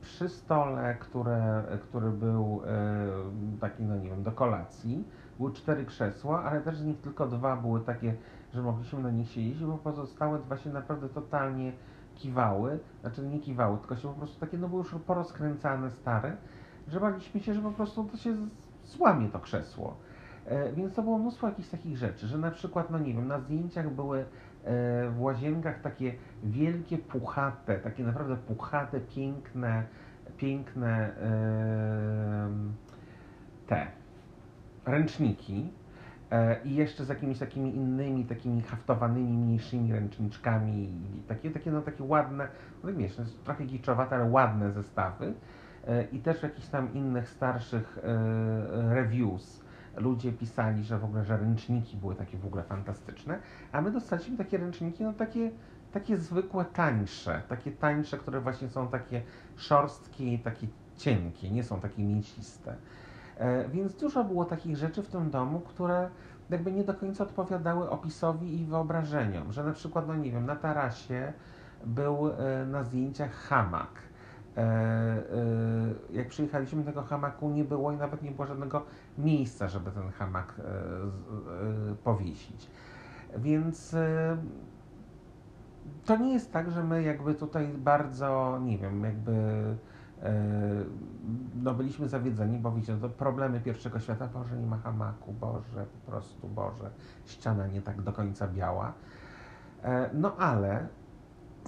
Przy 0.00 0.28
stole, 0.28 0.94
które, 0.94 1.64
który 1.82 2.10
był 2.10 2.62
e, 2.66 3.60
taki, 3.60 3.82
no 3.82 3.96
nie 3.96 4.08
wiem, 4.08 4.22
do 4.22 4.32
kolacji, 4.32 5.04
były 5.38 5.52
cztery 5.52 5.84
krzesła, 5.84 6.44
ale 6.44 6.60
też 6.60 6.76
z 6.76 6.84
nich 6.84 7.00
tylko 7.00 7.26
dwa 7.26 7.56
były 7.56 7.80
takie, 7.80 8.14
że 8.54 8.62
mogliśmy 8.62 9.02
na 9.02 9.10
nich 9.10 9.30
siedzieć, 9.30 9.64
bo 9.64 9.78
pozostałe 9.78 10.38
dwa 10.38 10.56
się 10.56 10.70
naprawdę 10.70 11.08
totalnie 11.08 11.72
kiwały, 12.14 12.78
znaczy 13.00 13.22
nie 13.22 13.40
kiwały, 13.40 13.78
tylko 13.78 13.96
się 13.96 14.08
po 14.08 14.14
prostu 14.14 14.40
takie, 14.40 14.58
no 14.58 14.68
były 14.68 14.82
już 14.82 14.94
porozkręcane, 15.06 15.90
stare, 15.90 16.36
że 16.88 17.00
baliśmy 17.00 17.40
się, 17.40 17.54
że 17.54 17.62
po 17.62 17.70
prostu 17.70 18.04
to 18.04 18.16
się 18.16 18.36
złamie 18.84 19.28
to 19.28 19.40
krzesło. 19.40 19.96
E, 20.46 20.72
więc 20.72 20.94
to 20.94 21.02
było 21.02 21.18
mnóstwo 21.18 21.48
jakichś 21.48 21.68
takich 21.68 21.96
rzeczy, 21.96 22.26
że 22.26 22.38
na 22.38 22.50
przykład, 22.50 22.90
no 22.90 22.98
nie 22.98 23.14
wiem, 23.14 23.28
na 23.28 23.40
zdjęciach 23.40 23.90
były 23.90 24.18
e, 24.20 24.24
w 25.10 25.16
łazienkach 25.20 25.80
takie 25.80 26.14
wielkie, 26.42 26.98
puchate, 26.98 27.78
takie 27.78 28.04
naprawdę 28.04 28.36
puchate, 28.36 29.00
piękne, 29.00 29.84
piękne 30.36 31.14
te 33.66 33.86
ręczniki 34.86 35.72
e, 36.30 36.62
i 36.64 36.74
jeszcze 36.74 37.04
z 37.04 37.08
jakimiś 37.08 37.38
takimi 37.38 37.76
innymi, 37.76 38.24
takimi 38.24 38.62
haftowanymi, 38.62 39.38
mniejszymi 39.38 39.92
ręczniczkami, 39.92 40.88
takie, 41.28 41.50
takie, 41.50 41.70
no, 41.70 41.82
takie 41.82 42.04
ładne, 42.04 42.48
no 42.84 42.92
wiesz, 42.92 43.16
trochę 43.44 43.64
giczowate, 43.64 44.16
ale 44.16 44.30
ładne 44.30 44.72
zestawy. 44.72 45.34
E, 45.88 46.02
i 46.02 46.18
też 46.18 46.42
jakichś 46.42 46.66
tam 46.66 46.94
innych 46.94 47.28
starszych 47.28 47.98
e, 47.98 48.94
reviews 48.94 49.60
ludzie 49.96 50.32
pisali, 50.32 50.84
że 50.84 50.98
w 50.98 51.04
ogóle, 51.04 51.24
że 51.24 51.36
ręczniki 51.36 51.96
były 51.96 52.14
takie 52.14 52.38
w 52.38 52.46
ogóle 52.46 52.62
fantastyczne, 52.62 53.38
a 53.72 53.80
my 53.80 53.90
dostaliśmy 53.90 54.36
takie 54.36 54.58
ręczniki, 54.58 55.04
no 55.04 55.12
takie, 55.12 55.50
takie 55.92 56.16
zwykłe, 56.16 56.64
tańsze, 56.64 57.42
takie 57.48 57.72
tańsze, 57.72 58.18
które 58.18 58.40
właśnie 58.40 58.68
są 58.68 58.88
takie 58.88 59.22
szorstkie 59.56 60.38
takie 60.38 60.66
cienkie, 60.96 61.50
nie 61.50 61.64
są 61.64 61.80
takie 61.80 62.02
mięsiste. 62.02 62.76
E, 63.38 63.68
więc 63.68 63.94
dużo 63.96 64.24
było 64.24 64.44
takich 64.44 64.76
rzeczy 64.76 65.02
w 65.02 65.08
tym 65.08 65.30
domu, 65.30 65.60
które 65.60 66.08
jakby 66.50 66.72
nie 66.72 66.84
do 66.84 66.94
końca 66.94 67.24
odpowiadały 67.24 67.90
opisowi 67.90 68.60
i 68.60 68.64
wyobrażeniom, 68.64 69.52
że 69.52 69.64
na 69.64 69.72
przykład, 69.72 70.08
no 70.08 70.14
nie 70.14 70.32
wiem, 70.32 70.46
na 70.46 70.56
tarasie 70.56 71.32
był 71.86 72.30
na 72.66 72.82
zdjęciach 72.82 73.32
hamak, 73.32 73.90
jak 76.12 76.28
przyjechaliśmy 76.28 76.84
tego 76.84 77.02
hamaku 77.02 77.50
nie 77.50 77.64
było 77.64 77.92
i 77.92 77.96
nawet 77.96 78.22
nie 78.22 78.30
było 78.30 78.46
żadnego 78.46 78.82
miejsca, 79.18 79.68
żeby 79.68 79.90
ten 79.90 80.10
hamak 80.10 80.54
e, 80.58 81.94
powiesić. 81.94 82.70
Więc 83.36 83.96
to 86.04 86.16
nie 86.16 86.32
jest 86.32 86.52
tak, 86.52 86.70
że 86.70 86.84
my 86.84 87.02
jakby 87.02 87.34
tutaj 87.34 87.68
bardzo, 87.68 88.60
nie 88.62 88.78
wiem, 88.78 89.04
jakby 89.04 89.34
no 91.62 91.74
byliśmy 91.74 92.08
zawiedzeni, 92.08 92.58
bo 92.58 92.72
widzicie, 92.72 92.96
to 92.96 93.08
problemy 93.08 93.60
pierwszego 93.60 94.00
świata, 94.00 94.28
Boże, 94.34 94.56
nie 94.56 94.66
ma 94.66 94.76
hamaku, 94.76 95.32
Boże, 95.32 95.86
po 95.86 96.10
prostu, 96.10 96.48
Boże, 96.48 96.90
ściana 97.24 97.66
nie 97.66 97.82
tak 97.82 98.02
do 98.02 98.12
końca 98.12 98.48
biała. 98.48 98.92
No 100.12 100.36
ale 100.36 100.88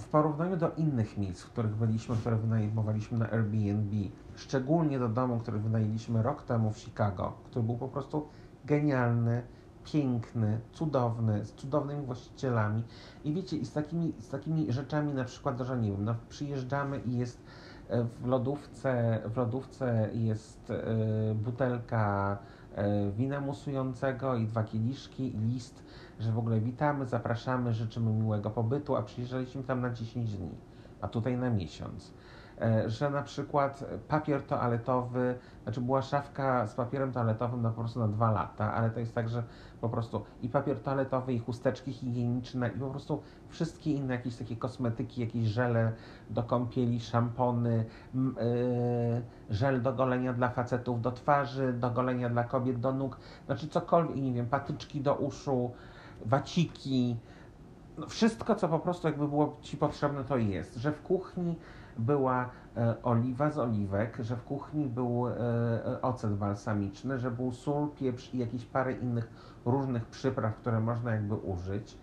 w 0.01 0.07
porównaniu 0.07 0.57
do 0.57 0.71
innych 0.71 1.17
miejsc, 1.17 1.41
w 1.41 1.49
których 1.49 1.75
byliśmy, 1.75 2.15
które 2.15 2.35
wynajmowaliśmy 2.35 3.17
na 3.17 3.31
Airbnb, 3.31 3.95
szczególnie 4.35 4.99
do 4.99 5.09
domu, 5.09 5.39
który 5.39 5.59
wynajęliśmy 5.59 6.23
rok 6.23 6.43
temu 6.43 6.71
w 6.71 6.77
Chicago, 6.77 7.33
który 7.45 7.65
był 7.65 7.77
po 7.77 7.87
prostu 7.87 8.27
genialny, 8.65 9.43
piękny, 9.83 10.59
cudowny, 10.73 11.45
z 11.45 11.53
cudownymi 11.53 12.05
właścicielami. 12.05 12.83
I 13.23 13.33
wiecie, 13.33 13.57
i 13.57 13.65
z 13.65 13.73
takimi, 13.73 14.13
z 14.19 14.29
takimi 14.29 14.71
rzeczami 14.71 15.13
na 15.13 15.23
przykład, 15.23 15.61
że 15.61 15.77
nie 15.77 15.91
wiem, 15.91 16.05
no, 16.05 16.15
przyjeżdżamy 16.29 16.99
i 16.99 17.17
jest 17.17 17.43
e, 17.89 18.03
w 18.03 18.25
lodówce, 18.25 19.21
w 19.25 19.37
lodówce 19.37 20.09
jest 20.13 20.69
y, 20.69 21.35
butelka 21.35 22.37
y, 23.07 23.11
wina 23.11 23.41
musującego 23.41 24.35
i 24.35 24.45
dwa 24.45 24.63
kieliszki 24.63 25.35
i 25.35 25.39
list 25.39 25.83
że 26.19 26.31
w 26.31 26.37
ogóle 26.37 26.59
witamy, 26.59 27.05
zapraszamy, 27.05 27.73
życzymy 27.73 28.11
miłego 28.11 28.49
pobytu, 28.49 28.95
a 28.95 29.01
przyjeżdżaliśmy 29.01 29.63
tam 29.63 29.81
na 29.81 29.89
10 29.89 30.37
dni, 30.37 30.51
a 31.01 31.07
tutaj 31.07 31.37
na 31.37 31.49
miesiąc. 31.49 32.13
E, 32.61 32.89
że 32.89 33.09
na 33.09 33.21
przykład 33.21 33.85
papier 34.07 34.43
toaletowy, 34.43 35.37
znaczy 35.63 35.81
była 35.81 36.01
szafka 36.01 36.67
z 36.67 36.75
papierem 36.75 37.11
toaletowym 37.11 37.61
na 37.61 37.69
po 37.69 37.81
prostu 37.81 37.99
na 37.99 38.07
dwa 38.07 38.31
lata, 38.31 38.73
ale 38.73 38.89
to 38.89 38.99
jest 38.99 39.15
tak, 39.15 39.29
że 39.29 39.43
po 39.81 39.89
prostu 39.89 40.25
i 40.41 40.49
papier 40.49 40.79
toaletowy, 40.79 41.33
i 41.33 41.39
chusteczki 41.39 41.93
higieniczne, 41.93 42.67
i 42.67 42.79
po 42.79 42.89
prostu 42.89 43.21
wszystkie 43.49 43.91
inne 43.91 44.13
jakieś 44.13 44.35
takie 44.35 44.55
kosmetyki, 44.55 45.21
jakieś 45.21 45.47
żele 45.47 45.91
do 46.29 46.43
kąpieli, 46.43 46.99
szampony, 46.99 47.85
yy, 48.13 48.23
żel 49.49 49.81
do 49.81 49.93
golenia 49.93 50.33
dla 50.33 50.49
facetów 50.49 51.01
do 51.01 51.11
twarzy, 51.11 51.73
do 51.73 51.91
golenia 51.91 52.29
dla 52.29 52.43
kobiet 52.43 52.79
do 52.79 52.93
nóg, 52.93 53.19
znaczy 53.45 53.67
cokolwiek, 53.67 54.15
nie 54.15 54.33
wiem, 54.33 54.47
patyczki 54.47 55.01
do 55.01 55.15
uszu, 55.15 55.71
waciki, 56.25 57.17
no 57.97 58.07
wszystko, 58.07 58.55
co 58.55 58.67
po 58.67 58.79
prostu 58.79 59.07
jakby 59.07 59.27
było 59.27 59.57
Ci 59.61 59.77
potrzebne, 59.77 60.23
to 60.23 60.37
jest, 60.37 60.75
że 60.75 60.91
w 60.91 61.01
kuchni 61.01 61.55
była 61.97 62.49
e, 62.77 63.03
oliwa 63.03 63.51
z 63.51 63.57
oliwek, 63.57 64.17
że 64.19 64.35
w 64.35 64.43
kuchni 64.43 64.85
był 64.85 65.27
e, 65.27 65.31
e, 65.85 66.01
ocet 66.01 66.33
balsamiczny, 66.33 67.19
że 67.19 67.31
był 67.31 67.51
sól, 67.51 67.89
pieprz 67.89 68.33
i 68.33 68.37
jakieś 68.37 68.65
parę 68.65 68.93
innych 68.93 69.29
różnych 69.65 70.05
przypraw, 70.05 70.55
które 70.55 70.79
można 70.79 71.11
jakby 71.11 71.35
użyć. 71.35 71.97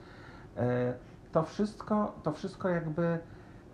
To 1.33 1.43
wszystko, 1.43 2.15
to 2.23 2.33
wszystko 2.33 2.69
jakby 2.69 3.19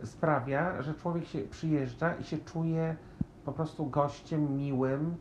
sprawia, 0.05 0.83
że 0.83 0.95
człowiek 0.95 1.25
się 1.25 1.39
przyjeżdża 1.39 2.15
i 2.15 2.25
się 2.25 2.39
czuje 2.39 2.97
po 3.45 3.53
prostu 3.53 3.87
gościem 3.87 4.57
miłym 4.57 5.17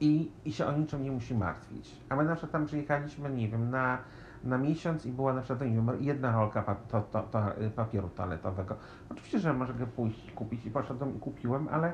i, 0.00 0.30
i 0.44 0.52
się 0.52 0.66
o 0.66 0.72
niczym 0.72 1.02
nie 1.02 1.12
musi 1.12 1.34
martwić. 1.34 2.00
A 2.08 2.16
my 2.16 2.24
na 2.24 2.34
przykład 2.34 2.52
tam 2.52 2.66
przyjechaliśmy, 2.66 3.30
nie 3.30 3.48
wiem, 3.48 3.70
na 3.70 3.98
na 4.44 4.58
miesiąc 4.58 5.06
i 5.06 5.12
była 5.12 5.34
na 5.34 5.42
przykład 5.42 5.70
jedna 6.00 6.32
rolka 6.32 6.62
pa, 6.62 6.74
to, 6.74 7.00
to, 7.00 7.22
to, 7.22 7.62
y, 7.62 7.70
papieru 7.70 8.08
toaletowego. 8.08 8.76
Oczywiście, 9.10 9.38
że 9.38 9.52
może 9.52 9.74
go 9.74 9.86
pójść 9.86 10.32
kupić 10.32 10.66
i 10.66 10.70
poszedłem 10.70 11.16
i 11.16 11.20
kupiłem, 11.20 11.68
ale 11.68 11.92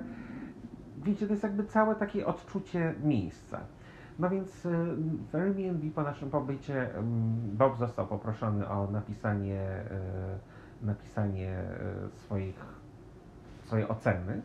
wiecie, 1.03 1.27
to 1.27 1.33
jest 1.33 1.43
jakby 1.43 1.65
całe 1.65 1.95
takie 1.95 2.27
odczucie 2.27 2.95
miejsca. 3.03 3.61
No 4.19 4.31
więc 4.31 4.67
y, 4.67 4.97
w 5.33 5.35
Airbnb 5.35 5.91
po 5.95 6.03
naszym 6.03 6.31
pobycie 6.31 6.91
Bob 7.53 7.79
został 7.79 8.07
poproszony 8.07 8.69
o 8.69 8.91
napisanie, 8.91 9.85
y, 10.83 10.87
napisanie 10.87 11.63
swoich, 12.13 12.65
swojej 13.65 13.89
oceny. 13.89 14.43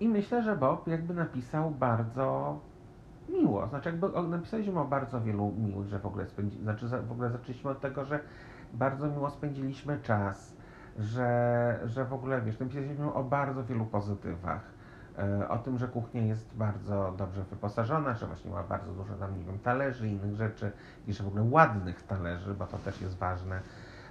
I 0.00 0.08
myślę, 0.08 0.42
że 0.42 0.56
Bob 0.56 0.88
jakby 0.88 1.14
napisał 1.14 1.70
bardzo 1.70 2.58
miło. 3.28 3.66
Znaczy, 3.66 3.88
jakby 3.88 4.22
napisaliśmy 4.28 4.80
o 4.80 4.84
bardzo 4.84 5.20
wielu 5.20 5.52
miłych, 5.58 5.88
że 5.88 5.98
w 5.98 6.06
ogóle 6.06 6.26
spędzi, 6.26 6.58
znaczy 6.58 6.86
w 6.88 7.12
ogóle 7.12 7.30
zaczęliśmy 7.30 7.70
od 7.70 7.80
tego, 7.80 8.04
że 8.04 8.20
bardzo 8.72 9.08
miło 9.08 9.30
spędziliśmy 9.30 10.00
czas, 10.00 10.56
że, 10.98 11.80
że 11.84 12.04
w 12.04 12.12
ogóle 12.12 12.42
wiesz, 12.42 12.58
napisaliśmy 12.58 13.12
o 13.14 13.24
bardzo 13.24 13.64
wielu 13.64 13.86
pozytywach. 13.86 14.72
E, 15.18 15.48
o 15.48 15.58
tym, 15.58 15.78
że 15.78 15.88
kuchnia 15.88 16.22
jest 16.22 16.56
bardzo 16.56 17.14
dobrze 17.16 17.44
wyposażona, 17.44 18.14
że 18.14 18.26
właśnie 18.26 18.50
ma 18.50 18.62
bardzo 18.62 18.92
dużo 18.92 19.14
tam, 19.14 19.38
nie 19.38 19.44
wiem, 19.44 19.58
talerzy, 19.58 20.08
innych 20.08 20.36
rzeczy 20.36 20.72
i 21.06 21.12
że 21.12 21.24
w 21.24 21.26
ogóle 21.26 21.42
ładnych 21.50 22.02
talerzy, 22.02 22.54
bo 22.54 22.66
to 22.66 22.78
też 22.78 23.00
jest 23.00 23.18
ważne, 23.18 23.60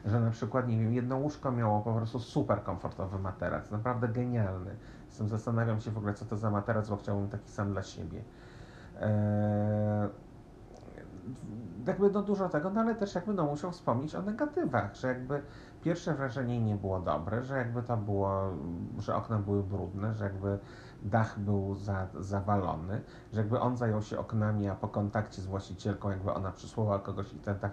że 0.06 0.20
na 0.20 0.32
przykład, 0.32 0.68
nie 0.68 0.80
wiem, 0.80 0.94
jedno 0.94 1.18
łóżko 1.18 1.52
miało 1.52 1.82
po 1.82 1.94
prostu 1.94 2.20
super 2.20 2.64
komfortowy 2.64 3.20
materac, 3.20 3.72
naprawdę 3.72 4.08
genialny. 4.08 4.76
Jestem 5.06 5.30
zastanawiam 5.30 5.82
się 5.82 5.92
w 5.92 5.98
ogóle, 5.98 6.14
co 6.14 6.26
to 6.26 6.38
za 6.38 6.52
materac, 6.52 6.90
bo 6.90 6.98
chciałbym 6.98 7.30
taki 7.30 7.50
sam 7.50 7.72
dla 7.72 7.84
siebie. 7.84 8.24
Eee, 9.02 10.10
jakby 11.88 12.10
no 12.12 12.22
dużo 12.22 12.50
tego, 12.50 12.70
no 12.70 12.82
ale 12.82 12.96
też 12.96 13.16
jakby 13.16 13.34
no 13.34 13.46
musiał 13.46 13.72
wspomnieć 13.72 14.16
o 14.16 14.22
negatywach, 14.22 14.96
że 14.96 15.08
jakby 15.08 15.42
pierwsze 15.82 16.14
wrażenie 16.14 16.62
nie 16.62 16.76
było 16.76 17.00
dobre, 17.00 17.44
że 17.44 17.58
jakby 17.58 17.84
to 17.84 17.98
było, 17.98 18.58
że 19.00 19.16
okna 19.16 19.40
były 19.40 19.64
brudne, 19.64 20.14
że 20.16 20.24
jakby 20.24 20.60
dach 21.02 21.40
był 21.40 21.76
za, 21.76 22.08
zawalony, 22.20 23.02
że 23.34 23.40
jakby 23.42 23.60
on 23.60 23.78
zajął 23.78 24.02
się 24.02 24.20
oknami, 24.20 24.70
a 24.70 24.76
po 24.76 24.88
kontakcie 24.88 25.42
z 25.42 25.46
właścicielką 25.46 26.10
jakby 26.10 26.34
ona 26.34 26.52
przysłała 26.52 27.00
kogoś 27.00 27.34
i 27.34 27.40
ten 27.40 27.60
dach 27.60 27.72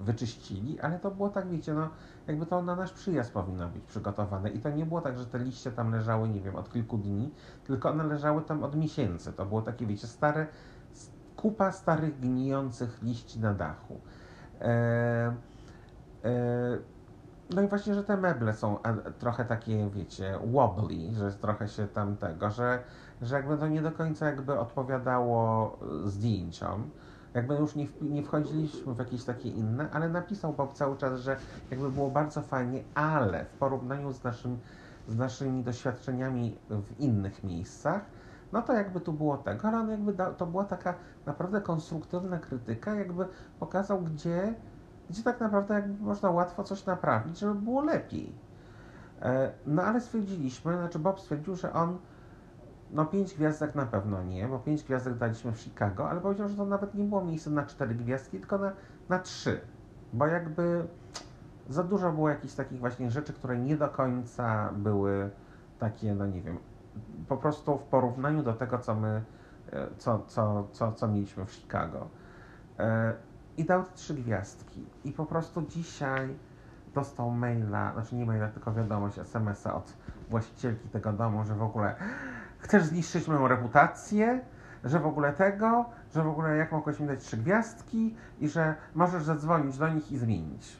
wyczyścili, 0.00 0.80
ale 0.80 0.98
to 0.98 1.10
było 1.10 1.28
tak, 1.28 1.48
wiecie, 1.48 1.74
no 1.74 1.88
jakby 2.26 2.46
to 2.46 2.62
na 2.62 2.76
nasz 2.76 2.92
przyjazd 2.92 3.32
powinno 3.32 3.68
być 3.68 3.84
przygotowane 3.84 4.50
i 4.50 4.58
to 4.58 4.70
nie 4.70 4.86
było 4.86 5.00
tak, 5.00 5.18
że 5.18 5.26
te 5.26 5.38
liście 5.38 5.72
tam 5.72 5.92
leżały, 5.92 6.28
nie 6.28 6.40
wiem, 6.40 6.56
od 6.56 6.72
kilku 6.72 6.98
dni, 6.98 7.30
tylko 7.64 7.90
one 7.90 8.04
leżały 8.04 8.42
tam 8.42 8.64
od 8.64 8.76
miesięcy. 8.76 9.32
To 9.32 9.46
było 9.46 9.62
takie, 9.62 9.86
wiecie, 9.86 10.06
stare, 10.06 10.46
kupa 11.36 11.72
starych, 11.72 12.20
gnijących 12.20 13.02
liści 13.02 13.40
na 13.40 13.54
dachu. 13.54 14.00
E, 14.60 15.34
e, 16.24 16.78
no 17.54 17.62
i 17.62 17.68
właśnie, 17.68 17.94
że 17.94 18.04
te 18.04 18.16
meble 18.16 18.54
są 18.54 18.78
trochę 19.18 19.44
takie, 19.44 19.90
wiecie, 19.90 20.38
wobbly, 20.44 21.14
że 21.14 21.32
trochę 21.32 21.68
się 21.68 21.86
tam 21.86 22.16
tego, 22.16 22.50
że, 22.50 22.82
że 23.22 23.36
jakby 23.36 23.56
to 23.56 23.68
nie 23.68 23.82
do 23.82 23.92
końca 23.92 24.26
jakby 24.26 24.58
odpowiadało 24.58 25.78
zdjęciom 26.04 26.90
jakby 27.34 27.54
już 27.54 27.74
nie, 27.74 27.86
nie 28.00 28.22
wchodziliśmy 28.22 28.94
w 28.94 28.98
jakieś 28.98 29.24
takie 29.24 29.48
inne, 29.48 29.90
ale 29.90 30.08
napisał 30.08 30.52
Bob 30.52 30.72
cały 30.72 30.96
czas, 30.96 31.20
że 31.20 31.36
jakby 31.70 31.90
było 31.90 32.10
bardzo 32.10 32.42
fajnie, 32.42 32.82
ale 32.94 33.44
w 33.44 33.58
porównaniu 33.58 34.12
z, 34.12 34.24
naszym, 34.24 34.58
z 35.08 35.16
naszymi 35.16 35.62
doświadczeniami 35.62 36.58
w 36.70 37.00
innych 37.00 37.44
miejscach, 37.44 38.02
no 38.52 38.62
to 38.62 38.72
jakby 38.72 39.00
tu 39.00 39.12
było 39.12 39.36
tego, 39.36 39.68
ale 39.68 39.78
on 39.78 39.90
jakby 39.90 40.12
da, 40.12 40.30
to 40.32 40.46
była 40.46 40.64
taka 40.64 40.94
naprawdę 41.26 41.60
konstruktywna 41.60 42.38
krytyka, 42.38 42.94
jakby 42.94 43.26
pokazał, 43.60 44.00
gdzie, 44.00 44.54
gdzie 45.10 45.22
tak 45.22 45.40
naprawdę 45.40 45.74
jakby 45.74 46.04
można 46.04 46.30
łatwo 46.30 46.64
coś 46.64 46.86
naprawić, 46.86 47.38
żeby 47.38 47.54
było 47.54 47.82
lepiej. 47.82 48.34
E, 49.22 49.52
no 49.66 49.82
ale 49.82 50.00
stwierdziliśmy, 50.00 50.76
znaczy 50.76 50.98
Bob 50.98 51.20
stwierdził, 51.20 51.56
że 51.56 51.72
on 51.72 51.98
no 52.90 53.06
pięć 53.06 53.34
gwiazdek 53.34 53.74
na 53.74 53.86
pewno 53.86 54.22
nie, 54.22 54.48
bo 54.48 54.58
pięć 54.58 54.82
gwiazdek 54.84 55.14
daliśmy 55.14 55.52
w 55.52 55.58
Chicago, 55.60 56.10
ale 56.10 56.20
powiedział, 56.20 56.48
że 56.48 56.56
to 56.56 56.66
nawet 56.66 56.94
nie 56.94 57.04
było 57.04 57.24
miejsce 57.24 57.50
na 57.50 57.66
cztery 57.66 57.94
gwiazdki, 57.94 58.38
tylko 58.38 58.58
na, 58.58 58.72
na 59.08 59.18
trzy. 59.18 59.60
Bo 60.12 60.26
jakby 60.26 60.86
za 61.68 61.84
dużo 61.84 62.12
było 62.12 62.28
jakichś 62.28 62.54
takich 62.54 62.80
właśnie 62.80 63.10
rzeczy, 63.10 63.32
które 63.32 63.58
nie 63.58 63.76
do 63.76 63.88
końca 63.88 64.72
były 64.72 65.30
takie, 65.78 66.14
no 66.14 66.26
nie 66.26 66.42
wiem, 66.42 66.58
po 67.28 67.36
prostu 67.36 67.78
w 67.78 67.82
porównaniu 67.82 68.42
do 68.42 68.52
tego, 68.52 68.78
co 68.78 68.94
my, 68.94 69.22
e, 69.72 69.86
co, 69.98 70.18
co, 70.26 70.68
co, 70.72 70.92
co 70.92 71.08
mieliśmy 71.08 71.46
w 71.46 71.52
Chicago. 71.52 72.08
E, 72.78 73.14
I 73.56 73.64
dał 73.64 73.84
trzy 73.94 74.14
gwiazdki. 74.14 74.86
I 75.04 75.12
po 75.12 75.26
prostu 75.26 75.62
dzisiaj 75.62 76.36
dostał 76.94 77.30
maila, 77.30 77.92
znaczy 77.92 78.16
nie 78.16 78.26
maila, 78.26 78.48
tylko 78.48 78.72
wiadomość, 78.72 79.18
SMS-a 79.18 79.74
od 79.74 79.92
właścicielki 80.30 80.88
tego 80.88 81.12
domu, 81.12 81.44
że 81.44 81.54
w 81.54 81.62
ogóle 81.62 81.94
chcesz 82.58 82.84
zniszczyć 82.84 83.28
moją 83.28 83.48
reputację, 83.48 84.40
że 84.84 85.00
w 85.00 85.06
ogóle 85.06 85.32
tego, 85.32 85.84
że 86.14 86.22
w 86.22 86.28
ogóle 86.28 86.56
jak 86.56 86.72
mogłeś 86.72 87.00
mi 87.00 87.06
dać 87.06 87.24
trzy 87.24 87.36
gwiazdki 87.36 88.14
i 88.40 88.48
że 88.48 88.74
możesz 88.94 89.22
zadzwonić 89.22 89.78
do 89.78 89.88
nich 89.88 90.12
i 90.12 90.18
zmienić. 90.18 90.76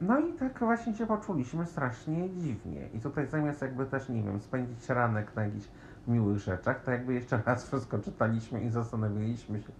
No 0.00 0.20
i 0.20 0.32
tak 0.32 0.58
właśnie 0.58 0.94
się 0.94 1.06
poczuliśmy 1.06 1.66
strasznie 1.66 2.30
dziwnie. 2.30 2.88
I 2.94 3.00
tutaj 3.00 3.26
zamiast 3.26 3.62
jakby 3.62 3.86
też, 3.86 4.08
nie 4.08 4.22
wiem, 4.22 4.40
spędzić 4.40 4.88
ranek 4.88 5.36
na 5.36 5.44
jakichś 5.44 5.68
miłych 6.08 6.38
rzeczach, 6.38 6.82
to 6.82 6.90
jakby 6.90 7.14
jeszcze 7.14 7.42
raz 7.46 7.64
wszystko 7.68 7.98
czytaliśmy 7.98 8.60
i 8.60 8.70
zastanawialiśmy 8.70 9.60
się, 9.60 9.72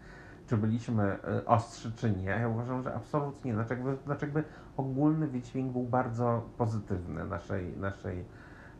czy 0.47 0.57
byliśmy 0.57 1.19
y, 1.39 1.47
ostrzy, 1.47 1.93
czy 1.97 2.11
nie. 2.11 2.25
Ja 2.25 2.49
uważam, 2.49 2.83
że 2.83 2.95
absolutnie. 2.95 3.55
Znaczy 3.55 3.75
jakby, 3.75 3.97
znaczy 4.05 4.25
jakby 4.27 4.45
ogólny 4.77 5.27
wydźwięk 5.27 5.73
był 5.73 5.83
bardzo 5.83 6.43
pozytywny 6.59 7.25
naszej, 7.25 7.77
naszej 7.77 8.25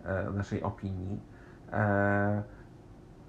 E, 0.05 0.31
naszej 0.31 0.63
opinii. 0.63 1.21
E, 1.73 2.43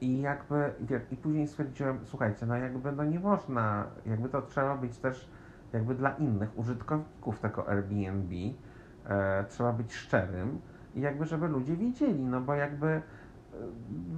I 0.02 0.22
jakby, 0.22 0.74
i 1.12 1.18
później 1.18 1.48
stwierdziłem, 1.48 2.00
słuchajcie, 2.04 2.46
no 2.46 2.56
jakby 2.56 2.92
no 2.92 3.04
nie 3.04 3.20
można, 3.20 3.86
jakby 4.06 4.30
to 4.30 4.42
trzeba 4.42 4.78
być 4.78 4.98
też 4.98 5.30
jakby 5.74 5.96
dla 5.96 6.10
innych 6.12 6.58
użytkowników 6.58 7.40
tego 7.40 7.70
Airbnb, 7.70 8.36
e, 9.06 9.46
trzeba 9.50 9.74
być 9.74 9.94
szczerym 9.94 10.62
i 10.96 11.02
jakby 11.02 11.26
żeby 11.26 11.48
ludzie 11.48 11.76
wiedzieli, 11.76 12.24
no 12.24 12.42
bo 12.42 12.56
jakby 12.56 13.02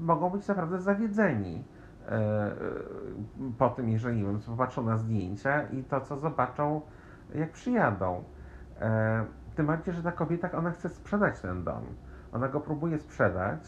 mogą 0.01 0.29
być 0.29 0.47
naprawdę 0.47 0.81
zawiedzeni 0.81 1.63
po 3.57 3.69
tym, 3.69 3.89
jeżeli 3.89 4.23
wiem, 4.23 4.39
popatrzą 4.39 4.83
na 4.83 4.97
zdjęcia 4.97 5.63
i 5.63 5.83
to, 5.83 6.01
co 6.01 6.17
zobaczą, 6.17 6.81
jak 7.35 7.51
przyjadą. 7.51 8.23
Tym 9.55 9.65
bardziej, 9.65 9.93
że 9.93 10.03
ta 10.03 10.11
kobieta, 10.11 10.51
ona 10.51 10.71
chce 10.71 10.89
sprzedać 10.89 11.39
ten 11.39 11.63
dom. 11.63 11.83
Ona 12.37 12.47
go 12.47 12.59
próbuje 12.59 12.99
sprzedać, 12.99 13.59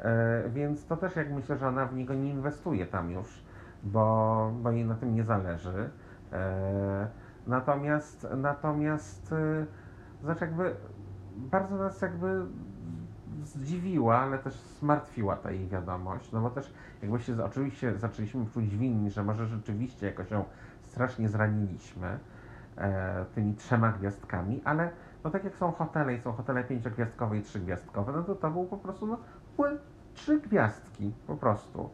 e, 0.00 0.42
więc 0.50 0.86
to 0.86 0.96
też 0.96 1.16
jak 1.16 1.32
myślę, 1.32 1.56
że 1.56 1.68
ona 1.68 1.86
w 1.86 1.94
niego 1.94 2.14
nie 2.14 2.30
inwestuje 2.30 2.86
tam 2.86 3.10
już, 3.10 3.44
bo, 3.82 4.52
bo 4.62 4.70
jej 4.70 4.84
na 4.84 4.94
tym 4.94 5.14
nie 5.14 5.24
zależy. 5.24 5.90
E, 6.32 7.08
natomiast, 7.46 8.26
natomiast, 8.36 9.32
e, 9.32 9.66
znaczy 10.22 10.44
jakby 10.44 10.74
bardzo 11.36 11.76
nas 11.76 12.02
jakby 12.02 12.46
zdziwiła, 13.44 14.18
ale 14.18 14.38
też 14.38 14.54
zmartwiła 14.54 15.36
ta 15.36 15.50
jej 15.50 15.68
wiadomość, 15.68 16.32
no 16.32 16.40
bo 16.40 16.50
też 16.50 16.74
jakby 17.02 17.18
się 17.20 17.44
oczywiście 17.44 17.98
zaczęliśmy 17.98 18.46
czuć 18.46 18.76
winni, 18.76 19.10
że 19.10 19.24
może 19.24 19.46
rzeczywiście 19.46 20.06
jakoś 20.06 20.30
ją 20.30 20.44
strasznie 20.82 21.28
zraniliśmy 21.28 22.18
e, 22.76 23.24
tymi 23.34 23.54
trzema 23.54 23.92
gwiazdkami, 23.92 24.62
ale 24.64 24.90
no 25.24 25.30
tak 25.30 25.44
jak 25.44 25.56
są 25.56 25.72
hotele 25.72 26.14
i 26.14 26.20
są 26.20 26.32
hotele 26.32 26.64
pięciogwiazdkowe 26.64 27.38
i 27.38 27.42
trzygwiazdkowe, 27.42 28.12
no 28.12 28.22
to 28.22 28.34
to 28.34 28.50
był 28.50 28.64
po 28.64 28.76
prostu, 28.76 29.06
no 29.06 29.18
były 29.56 29.78
trzy 30.14 30.40
gwiazdki 30.40 31.12
po 31.26 31.36
prostu. 31.36 31.90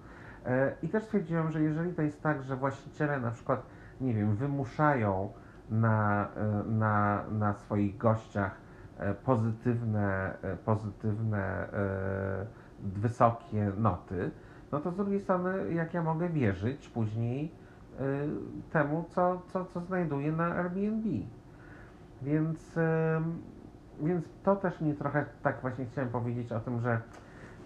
E, 0.46 0.72
I 0.82 0.88
też 0.88 1.04
stwierdziłem, 1.04 1.50
że 1.50 1.62
jeżeli 1.62 1.94
to 1.94 2.02
jest 2.02 2.22
tak, 2.22 2.42
że 2.42 2.56
właściciele 2.56 3.20
na 3.20 3.30
przykład, 3.30 3.62
nie 4.00 4.14
wiem, 4.14 4.36
wymuszają 4.36 5.32
na, 5.70 6.28
e, 6.36 6.62
na, 6.66 7.24
na 7.30 7.54
swoich 7.54 7.96
gościach 7.96 8.56
e, 8.98 9.14
pozytywne, 9.14 10.36
pozytywne, 10.64 11.68
wysokie 12.80 13.72
noty, 13.76 14.30
no 14.72 14.80
to 14.80 14.90
z 14.90 14.96
drugiej 14.96 15.20
strony, 15.20 15.72
jak 15.74 15.94
ja 15.94 16.02
mogę 16.02 16.28
wierzyć 16.28 16.88
później 16.88 17.52
temu, 18.72 19.04
co, 19.08 19.42
co, 19.52 19.64
co 19.64 19.80
znajduję 19.80 20.32
na 20.32 20.54
Airbnb. 20.54 21.04
Więc, 22.22 22.78
więc 24.00 24.24
to 24.42 24.56
też 24.56 24.80
mnie 24.80 24.94
trochę 24.94 25.24
tak 25.42 25.60
właśnie 25.60 25.86
chciałem 25.86 26.10
powiedzieć 26.10 26.52
o 26.52 26.60
tym, 26.60 26.80
że 26.80 27.00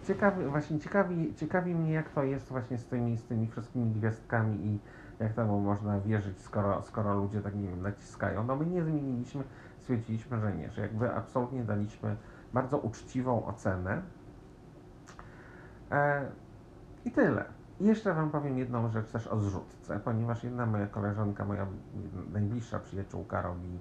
ciekawi, 0.03 0.45
właśnie 0.45 0.79
ciekawi, 0.79 1.35
ciekawi 1.35 1.75
mnie, 1.75 1.93
jak 1.93 2.09
to 2.09 2.23
jest 2.23 2.49
właśnie 2.49 2.77
z 2.77 2.85
tymi, 2.85 3.17
z 3.17 3.23
tymi 3.23 3.47
wszystkimi 3.47 3.91
gwiazdkami 3.91 4.65
i 4.65 4.79
jak 5.19 5.33
temu 5.33 5.59
można 5.59 5.99
wierzyć, 5.99 6.39
skoro, 6.39 6.81
skoro 6.81 7.13
ludzie 7.15 7.41
tak, 7.41 7.55
nie 7.55 7.67
wiem, 7.67 7.81
naciskają. 7.81 8.43
No 8.43 8.55
my 8.55 8.65
nie 8.65 8.83
zmieniliśmy, 8.83 9.43
stwierdziliśmy, 9.79 10.39
że 10.39 10.55
nie, 10.55 10.69
że 10.69 10.81
jakby 10.81 11.13
absolutnie 11.13 11.63
daliśmy 11.63 12.15
bardzo 12.53 12.77
uczciwą 12.77 13.45
ocenę. 13.45 14.01
E, 15.91 16.25
I 17.05 17.11
tyle. 17.11 17.45
Jeszcze 17.79 18.13
Wam 18.13 18.29
powiem 18.29 18.57
jedną 18.57 18.89
rzecz 18.89 19.09
też 19.11 19.27
o 19.27 19.39
zrzutce, 19.39 19.99
ponieważ 19.99 20.43
jedna 20.43 20.65
moja 20.65 20.87
koleżanka, 20.87 21.45
moja 21.45 21.67
najbliższa 22.33 22.79
przyjaciółka 22.79 23.41
robi, 23.41 23.79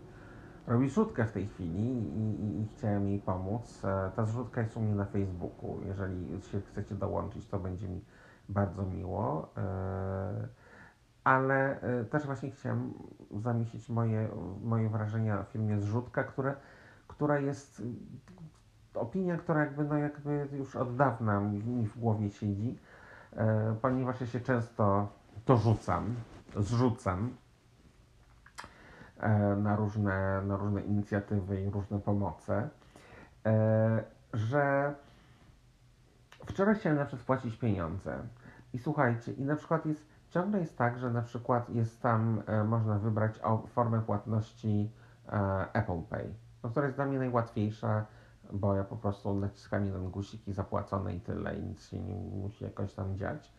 robi 0.66 0.88
zrzutkę 0.88 1.24
w 1.24 1.32
tej 1.32 1.46
chwili 1.46 1.80
i, 1.80 2.18
i, 2.18 2.60
i 2.60 2.68
chciałem 2.76 3.08
jej 3.08 3.18
pomóc. 3.18 3.84
E, 3.84 4.10
ta 4.16 4.24
zrzutka 4.24 4.60
jest 4.60 4.76
u 4.76 4.80
mnie 4.80 4.94
na 4.94 5.04
Facebooku. 5.04 5.80
Jeżeli 5.86 6.42
się 6.42 6.60
chcecie 6.60 6.94
dołączyć, 6.94 7.46
to 7.46 7.58
będzie 7.58 7.88
mi 7.88 8.04
bardzo 8.48 8.86
miło. 8.86 9.48
E, 9.56 10.48
ale 11.24 11.80
też 12.10 12.26
właśnie 12.26 12.50
chciałem 12.50 12.94
zamieścić 13.30 13.88
moje, 13.88 14.28
moje 14.62 14.88
wrażenia 14.88 15.40
o 15.40 15.44
filmie 15.44 15.80
Zrzutka, 15.80 16.24
które, 16.24 16.56
która 17.08 17.38
jest 17.38 17.82
opinia, 18.94 19.36
która 19.36 19.60
jakby, 19.60 19.84
no 19.84 19.98
jakby 19.98 20.48
już 20.52 20.76
od 20.76 20.96
dawna 20.96 21.40
mi 21.40 21.86
w 21.86 21.98
głowie 21.98 22.30
siedzi, 22.30 22.78
e, 23.32 23.76
ponieważ 23.82 24.20
ja 24.20 24.26
się 24.26 24.40
często 24.40 25.08
dorzucam, 25.46 26.14
zrzucam 26.56 27.24
e, 27.24 27.41
na, 29.56 29.76
różne, 29.76 30.42
na 30.42 30.56
różne 30.56 30.80
inicjatywy 30.80 31.62
i 31.62 31.70
różne 31.70 32.00
pomoce, 32.00 32.68
e, 33.46 34.04
że 34.32 34.94
wczoraj 36.46 36.74
chciałem 36.74 36.98
na 36.98 37.04
przykład 37.04 37.26
płacić 37.26 37.56
pieniądze. 37.56 38.18
I 38.72 38.78
słuchajcie, 38.78 39.32
i 39.32 39.44
na 39.44 39.56
przykład 39.56 39.86
jest, 39.86 40.06
ciągle 40.30 40.60
jest 40.60 40.78
tak, 40.78 40.98
że 40.98 41.10
na 41.10 41.22
przykład 41.22 41.70
jest 41.70 42.02
tam, 42.02 42.42
e, 42.46 42.64
można 42.64 42.98
wybrać 42.98 43.40
formę 43.66 44.02
płatności 44.02 44.90
e, 45.28 45.66
Apple 45.72 46.02
Pay, 46.10 46.34
no, 46.62 46.70
która 46.70 46.86
jest 46.86 46.98
dla 46.98 47.06
mnie 47.06 47.18
najłatwiejsza, 47.18 48.06
bo 48.52 48.74
ja 48.74 48.84
po 48.84 48.96
prostu 48.96 49.34
naciskam 49.34 49.84
jeden 49.84 50.10
guzik 50.10 50.48
i 50.48 50.52
zapłacone 50.52 51.14
i 51.14 51.20
tyle, 51.20 51.56
i 51.56 51.62
nic 51.62 51.88
się 51.88 52.00
nie 52.00 52.14
musi 52.14 52.64
jakoś 52.64 52.94
tam 52.94 53.16
dziać, 53.16 53.52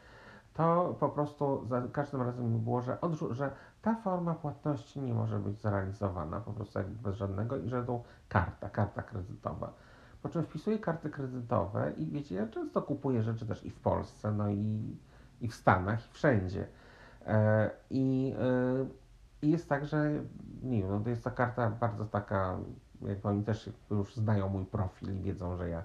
to 0.53 0.95
po 0.99 1.09
prostu 1.09 1.65
za 1.67 1.81
każdym 1.91 2.21
razem 2.21 2.59
było, 2.59 2.81
że, 2.81 2.97
że 3.31 3.51
ta 3.81 3.95
forma 3.95 4.33
płatności 4.33 5.01
nie 5.01 5.13
może 5.13 5.39
być 5.39 5.61
zrealizowana 5.61 6.39
po 6.39 6.53
prostu 6.53 6.79
jakby 6.79 7.03
bez 7.03 7.15
żadnego 7.15 7.57
i 7.57 7.69
to 7.69 8.03
karta, 8.29 8.69
karta 8.69 9.01
kredytowa. 9.01 9.73
Po 10.21 10.29
czym 10.29 10.43
wpisuję 10.43 10.79
karty 10.79 11.09
kredytowe 11.09 11.91
i 11.97 12.05
wiecie, 12.05 12.35
ja 12.35 12.47
często 12.47 12.81
kupuję 12.81 13.23
rzeczy 13.23 13.45
też 13.45 13.65
i 13.65 13.69
w 13.69 13.79
Polsce, 13.79 14.31
no 14.31 14.49
i, 14.49 14.97
i 15.41 15.47
w 15.47 15.55
Stanach, 15.55 16.05
i 16.05 16.13
wszędzie. 16.13 16.67
E, 17.25 17.69
I 17.89 18.35
e, 19.41 19.47
jest 19.47 19.69
tak, 19.69 19.85
że 19.85 20.11
nie 20.63 20.81
wiem, 20.81 20.91
no 20.91 20.99
to 20.99 21.09
jest 21.09 21.23
ta 21.23 21.31
karta 21.31 21.69
bardzo 21.69 22.05
taka 22.05 22.57
jak 23.01 23.25
oni 23.25 23.43
też 23.43 23.69
już 23.91 24.15
znają 24.15 24.49
mój 24.49 24.65
profil 24.65 25.15
i 25.15 25.21
wiedzą, 25.21 25.57
że 25.57 25.69
ja 25.69 25.83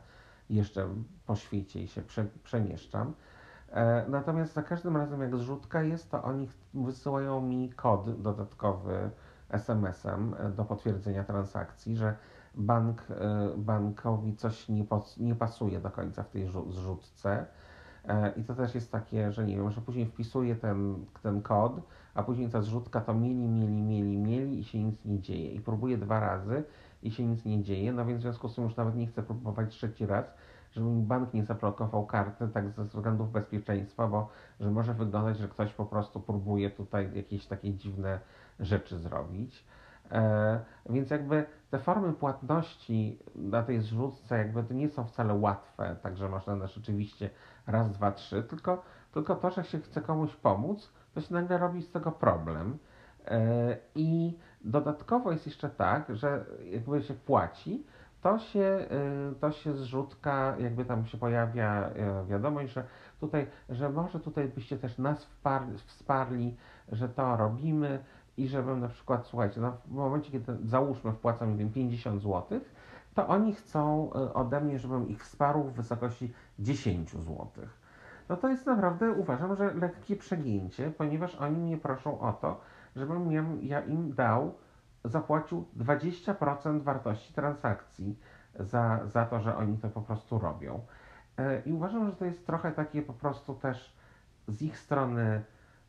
jeszcze 0.50 0.88
po 1.26 1.36
świecie 1.36 1.88
się 1.88 2.02
prze, 2.02 2.26
przemieszczam. 2.44 3.14
E, 3.72 4.04
natomiast 4.08 4.54
za 4.54 4.62
każdym 4.62 4.96
razem, 4.96 5.20
jak 5.20 5.36
zrzutka 5.36 5.82
jest, 5.82 6.10
to 6.10 6.22
oni 6.22 6.48
wysyłają 6.74 7.40
mi 7.40 7.72
kod 7.72 8.22
dodatkowy 8.22 9.10
SMS-em 9.50 10.34
e, 10.38 10.50
do 10.50 10.64
potwierdzenia 10.64 11.24
transakcji, 11.24 11.96
że 11.96 12.16
bank, 12.54 13.02
e, 13.10 13.50
bankowi 13.56 14.36
coś 14.36 14.68
nie, 14.68 14.84
nie 15.16 15.34
pasuje 15.34 15.80
do 15.80 15.90
końca 15.90 16.22
w 16.22 16.30
tej 16.30 16.50
zrzutce. 16.68 17.46
I 18.36 18.44
to 18.44 18.54
też 18.54 18.74
jest 18.74 18.92
takie, 18.92 19.32
że 19.32 19.44
nie 19.44 19.56
wiem, 19.56 19.70
że 19.70 19.80
później 19.80 20.06
wpisuję 20.06 20.56
ten, 20.56 21.04
ten 21.22 21.42
kod, 21.42 21.80
a 22.14 22.22
później 22.22 22.48
ta 22.48 22.62
zrzutka 22.62 23.00
to 23.00 23.14
mieli, 23.14 23.48
mieli, 23.48 23.82
mieli, 23.82 24.16
mieli 24.16 24.58
i 24.58 24.64
się 24.64 24.82
nic 24.82 25.04
nie 25.04 25.20
dzieje. 25.20 25.50
I 25.52 25.60
próbuję 25.60 25.98
dwa 25.98 26.20
razy 26.20 26.64
i 27.02 27.10
się 27.10 27.26
nic 27.26 27.44
nie 27.44 27.62
dzieje, 27.62 27.92
no 27.92 28.06
więc 28.06 28.18
w 28.18 28.22
związku 28.22 28.48
z 28.48 28.54
tym 28.54 28.64
już 28.64 28.76
nawet 28.76 28.96
nie 28.96 29.06
chcę 29.06 29.22
próbować 29.22 29.70
trzeci 29.70 30.06
raz, 30.06 30.34
bank 30.80 31.34
nie 31.34 31.44
zablokował 31.44 32.06
karty 32.06 32.48
tak 32.48 32.70
ze 32.70 32.84
względów 32.84 33.32
bezpieczeństwa, 33.32 34.06
bo 34.06 34.28
że 34.60 34.70
może 34.70 34.94
wyglądać, 34.94 35.38
że 35.38 35.48
ktoś 35.48 35.72
po 35.72 35.86
prostu 35.86 36.20
próbuje 36.20 36.70
tutaj 36.70 37.10
jakieś 37.14 37.46
takie 37.46 37.74
dziwne 37.74 38.20
rzeczy 38.60 38.98
zrobić. 38.98 39.64
E, 40.12 40.60
więc 40.90 41.10
jakby 41.10 41.46
te 41.70 41.78
formy 41.78 42.12
płatności 42.12 43.18
na 43.34 43.62
tej 43.62 43.80
zrzutce 43.80 44.38
jakby 44.38 44.62
to 44.62 44.74
nie 44.74 44.88
są 44.88 45.04
wcale 45.04 45.34
łatwe, 45.34 45.96
także 46.02 46.28
można 46.28 46.56
na 46.56 46.66
rzeczywiście 46.66 47.30
raz, 47.66 47.92
dwa, 47.92 48.12
trzy, 48.12 48.42
tylko, 48.42 48.82
tylko 49.12 49.34
to, 49.34 49.50
że 49.50 49.64
się 49.64 49.80
chce 49.80 50.00
komuś 50.00 50.36
pomóc, 50.36 50.92
to 51.14 51.20
się 51.20 51.34
nagle 51.34 51.58
robi 51.58 51.82
z 51.82 51.92
tego 51.92 52.12
problem. 52.12 52.78
E, 53.26 53.76
I 53.94 54.38
dodatkowo 54.60 55.32
jest 55.32 55.46
jeszcze 55.46 55.70
tak, 55.70 56.16
że 56.16 56.44
jakby 56.64 57.02
się 57.02 57.14
płaci, 57.14 57.86
to 58.22 58.38
się, 58.38 58.60
e, 58.60 58.88
to 59.40 59.52
się 59.52 59.74
zrzutka, 59.74 60.56
jakby 60.58 60.84
tam 60.84 61.06
się 61.06 61.18
pojawia 61.18 61.88
e, 61.88 62.24
wiadomość, 62.26 62.72
że 62.72 62.84
tutaj, 63.20 63.46
że 63.68 63.90
może 63.90 64.20
tutaj 64.20 64.48
byście 64.48 64.78
też 64.78 64.98
nas 64.98 65.24
wparli, 65.24 65.78
wsparli, 65.78 66.56
że 66.92 67.08
to 67.08 67.36
robimy 67.36 68.04
i 68.36 68.48
żebym 68.48 68.80
na 68.80 68.88
przykład, 68.88 69.26
słuchajcie, 69.26 69.60
no 69.60 69.76
w 69.86 69.90
momencie, 69.90 70.32
kiedy 70.32 70.56
załóżmy 70.64 71.12
wpłacam, 71.12 71.50
nie 71.50 71.56
wiem, 71.56 71.72
50 71.72 72.22
zł, 72.22 72.60
to 73.14 73.28
oni 73.28 73.54
chcą 73.54 74.10
ode 74.34 74.60
mnie, 74.60 74.78
żebym 74.78 75.08
ich 75.08 75.24
wsparł 75.24 75.64
w 75.64 75.72
wysokości 75.72 76.32
10 76.58 77.10
zł. 77.10 77.46
No 78.28 78.36
to 78.36 78.48
jest 78.48 78.66
naprawdę, 78.66 79.12
uważam, 79.12 79.56
że 79.56 79.74
lekkie 79.74 80.16
przegięcie, 80.16 80.90
ponieważ 80.98 81.34
oni 81.34 81.56
mnie 81.56 81.76
proszą 81.76 82.20
o 82.20 82.32
to, 82.32 82.60
żebym 82.96 83.32
ja 83.62 83.80
im 83.80 84.14
dał, 84.14 84.54
zapłacił 85.08 85.64
20% 85.76 86.82
wartości 86.82 87.34
transakcji 87.34 88.18
za, 88.60 89.00
za 89.06 89.26
to, 89.26 89.40
że 89.40 89.56
oni 89.56 89.78
to 89.78 89.88
po 89.88 90.02
prostu 90.02 90.38
robią. 90.38 90.80
E, 91.38 91.62
I 91.66 91.72
uważam, 91.72 92.06
że 92.06 92.12
to 92.12 92.24
jest 92.24 92.46
trochę 92.46 92.72
takie 92.72 93.02
po 93.02 93.12
prostu 93.12 93.54
też 93.54 93.96
z 94.48 94.62
ich 94.62 94.78
strony 94.78 95.42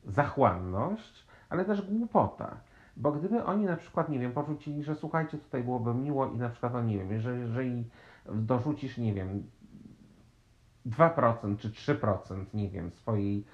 zachłanność, 0.05 1.28
ale 1.49 1.65
też 1.65 1.82
głupota. 1.82 2.57
Bo 2.97 3.11
gdyby 3.11 3.45
oni 3.45 3.65
na 3.65 3.76
przykład, 3.76 4.09
nie 4.09 4.20
wiem, 4.20 4.32
porzucili, 4.32 4.84
że 4.84 4.95
słuchajcie, 4.95 5.38
tutaj 5.38 5.63
byłoby 5.63 5.93
miło 5.93 6.28
i 6.28 6.38
na 6.38 6.49
przykład, 6.49 6.74
no 6.74 6.82
nie 6.82 6.97
wiem, 6.97 7.11
jeżeli, 7.11 7.39
jeżeli 7.39 7.89
dorzucisz, 8.26 8.97
nie 8.97 9.13
wiem, 9.13 9.43
2% 10.86 11.57
czy 11.57 11.70
3%, 11.70 12.45
nie 12.53 12.70
wiem, 12.70 12.91
swojej 12.91 13.45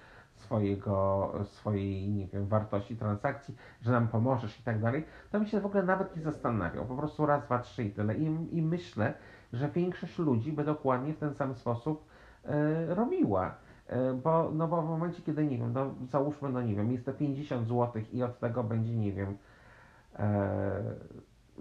swojego, 0.45 1.31
swojej, 1.45 2.09
nie 2.09 2.27
wiem, 2.27 2.47
wartości 2.47 2.95
transakcji, 2.95 3.55
że 3.81 3.91
nam 3.91 4.07
pomożesz 4.07 4.59
i 4.59 4.63
tak 4.63 4.81
dalej, 4.81 5.05
to 5.31 5.39
bym 5.39 5.47
się 5.47 5.61
w 5.61 5.65
ogóle 5.65 5.83
nawet 5.83 6.15
nie 6.15 6.21
zastanawiał. 6.21 6.85
Po 6.85 6.95
prostu 6.95 7.25
raz, 7.25 7.43
dwa, 7.43 7.59
trzy 7.59 7.83
i 7.83 7.91
tyle. 7.91 8.15
I, 8.15 8.57
i 8.57 8.61
myślę, 8.61 9.13
że 9.53 9.69
większość 9.69 10.19
ludzi 10.19 10.51
by 10.51 10.63
dokładnie 10.63 11.13
w 11.13 11.19
ten 11.19 11.33
sam 11.33 11.55
sposób 11.55 12.05
e, 12.45 12.95
robiła. 12.95 13.55
E, 13.87 14.13
bo, 14.13 14.51
no 14.53 14.67
bo 14.67 14.81
w 14.81 14.85
momencie, 14.85 15.21
kiedy, 15.21 15.45
nie 15.45 15.57
wiem, 15.57 15.73
no 15.73 15.95
załóżmy, 16.11 16.49
no 16.49 16.61
nie 16.61 16.75
wiem, 16.75 16.91
jest 16.91 17.05
to 17.05 17.13
50 17.13 17.67
zł 17.67 18.01
i 18.13 18.23
od 18.23 18.39
tego 18.39 18.63
będzie, 18.63 18.95
nie 18.95 19.11
wiem, 19.11 19.37
e, 20.19 20.83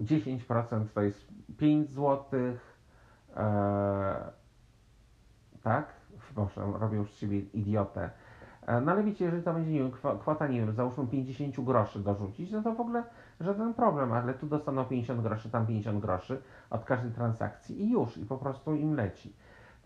10% 0.00 0.84
to 0.94 1.02
jest 1.02 1.28
5 1.58 1.90
zł, 1.90 2.24
tak? 5.62 5.86
Proszę, 6.34 6.72
robię 6.78 6.96
już 6.96 7.12
z 7.12 7.16
siebie 7.16 7.38
idiotę. 7.38 8.10
E, 8.66 8.80
no 8.80 8.92
ale 8.92 9.02
wiecie, 9.02 9.24
jeżeli 9.24 9.42
to 9.42 9.54
będzie, 9.54 9.70
nie 9.70 9.78
wiem, 9.78 9.90
kwota, 10.20 10.46
nie 10.46 10.60
wiem, 10.60 10.72
załóżmy 10.72 11.06
50 11.06 11.60
groszy 11.60 11.98
dorzucić, 12.00 12.50
no 12.50 12.62
to 12.62 12.74
w 12.74 12.80
ogóle 12.80 13.02
żaden 13.40 13.74
problem, 13.74 14.12
ale 14.12 14.34
tu 14.34 14.46
dostaną 14.46 14.84
50 14.84 15.22
groszy, 15.22 15.50
tam 15.50 15.66
50 15.66 16.00
groszy 16.00 16.42
od 16.70 16.84
każdej 16.84 17.12
transakcji 17.12 17.82
i 17.82 17.90
już, 17.90 18.16
i 18.16 18.26
po 18.26 18.38
prostu 18.38 18.74
im 18.74 18.94
leci. 18.94 19.32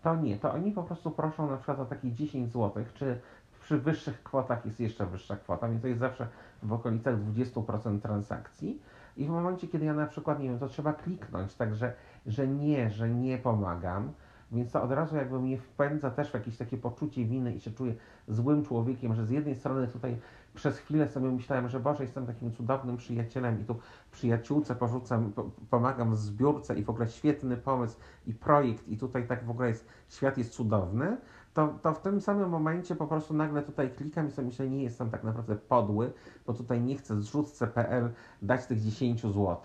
To 0.01 0.15
nie, 0.15 0.37
to 0.37 0.53
oni 0.53 0.71
po 0.71 0.83
prostu 0.83 1.11
proszą 1.11 1.51
na 1.51 1.57
przykład 1.57 1.79
o 1.79 1.85
takie 1.85 2.11
10 2.11 2.51
zł, 2.51 2.83
czy 2.93 3.19
przy 3.61 3.77
wyższych 3.77 4.23
kwotach 4.23 4.65
jest 4.65 4.79
jeszcze 4.79 5.05
wyższa 5.05 5.35
kwota, 5.35 5.67
więc 5.67 5.81
to 5.81 5.87
jest 5.87 5.99
zawsze 5.99 6.27
w 6.63 6.73
okolicach 6.73 7.15
20% 7.19 8.01
transakcji. 8.01 8.81
I 9.17 9.25
w 9.25 9.29
momencie, 9.29 9.67
kiedy 9.67 9.85
ja 9.85 9.93
na 9.93 10.05
przykład, 10.05 10.39
nie 10.39 10.49
wiem, 10.49 10.59
to 10.59 10.67
trzeba 10.67 10.93
kliknąć, 10.93 11.55
także, 11.55 11.93
że 12.25 12.47
nie, 12.47 12.89
że 12.89 13.09
nie 13.09 13.37
pomagam, 13.37 14.13
więc 14.51 14.71
to 14.71 14.83
od 14.83 14.91
razu 14.91 15.15
jakby 15.15 15.39
mnie 15.39 15.57
wpędza 15.57 16.11
też 16.11 16.31
w 16.31 16.33
jakieś 16.33 16.57
takie 16.57 16.77
poczucie 16.77 17.25
winy 17.25 17.53
i 17.53 17.59
się 17.59 17.71
czuję 17.71 17.95
złym 18.27 18.65
człowiekiem, 18.65 19.15
że 19.15 19.25
z 19.25 19.29
jednej 19.29 19.55
strony 19.55 19.87
tutaj 19.87 20.17
przez 20.55 20.77
chwilę 20.77 21.09
sobie 21.09 21.31
myślałem, 21.31 21.69
że 21.69 21.79
Boże, 21.79 22.03
jestem 22.03 22.25
takim 22.25 22.51
cudownym 22.51 22.97
przyjacielem 22.97 23.61
i 23.61 23.63
tu 23.63 23.75
przyjaciółce 24.11 24.75
porzucam, 24.75 25.33
pomagam 25.69 26.11
w 26.11 26.17
zbiórce 26.17 26.79
i 26.79 26.83
w 26.83 26.89
ogóle 26.89 27.07
świetny 27.07 27.57
pomysł 27.57 27.97
i 28.27 28.33
projekt 28.33 28.87
i 28.87 28.97
tutaj 28.97 29.27
tak 29.27 29.45
w 29.45 29.49
ogóle 29.49 29.69
jest, 29.69 29.87
świat 30.09 30.37
jest 30.37 30.53
cudowny, 30.53 31.17
to 31.53 31.67
to, 31.81 31.93
w 31.93 32.01
tym 32.01 32.21
samym 32.21 32.49
momencie 32.49 32.95
po 32.95 33.07
prostu 33.07 33.33
nagle 33.33 33.61
tutaj 33.61 33.89
klikam 33.89 34.27
i 34.27 34.31
sobie 34.31 34.47
myślę, 34.47 34.69
nie 34.69 34.83
jestem 34.83 35.09
tak 35.09 35.23
naprawdę 35.23 35.55
podły, 35.55 36.13
bo 36.47 36.53
tutaj 36.53 36.81
nie 36.81 36.97
chcę 36.97 37.21
zrzutce.pl 37.21 38.09
dać 38.41 38.65
tych 38.65 38.81
10 38.81 39.21
zł, 39.21 39.57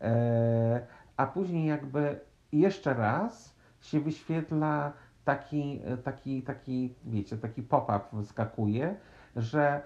e, 0.00 0.86
a 1.16 1.26
później 1.26 1.66
jakby 1.66 2.20
jeszcze 2.52 2.94
raz 2.94 3.53
się 3.86 4.00
wyświetla 4.00 4.92
taki, 5.24 5.80
taki, 6.04 6.42
taki 6.42 6.94
wiecie, 7.04 7.36
taki 7.36 7.62
pop-up 7.62 8.00
wyskakuje, 8.12 8.96
że 9.36 9.82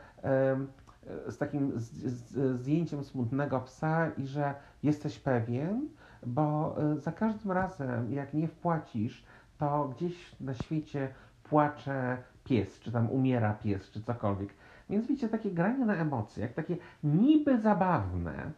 z 1.28 1.38
takim 1.38 1.72
zdjęciem 2.54 3.04
smutnego 3.04 3.60
psa 3.60 4.10
i 4.16 4.26
że 4.26 4.54
jesteś 4.82 5.18
pewien, 5.18 5.88
bo 6.26 6.76
e, 6.78 6.96
za 6.96 7.12
każdym 7.12 7.52
razem, 7.52 8.12
jak 8.12 8.34
nie 8.34 8.48
wpłacisz, 8.48 9.24
to 9.58 9.88
gdzieś 9.96 10.40
na 10.40 10.54
świecie 10.54 11.08
płacze 11.42 12.18
pies, 12.44 12.80
czy 12.80 12.92
tam 12.92 13.10
umiera 13.10 13.54
pies, 13.54 13.90
czy 13.90 14.02
cokolwiek. 14.02 14.54
Więc 14.90 15.06
wiecie, 15.06 15.28
takie 15.28 15.50
granie 15.50 15.86
na 15.86 15.94
emocjach, 15.94 16.52
takie 16.52 16.76
niby 17.04 17.60
zabawne, 17.60 18.52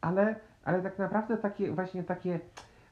ale, 0.00 0.36
ale 0.64 0.82
tak 0.82 0.98
naprawdę 0.98 1.36
takie 1.36 1.72
właśnie 1.72 2.04
takie, 2.04 2.40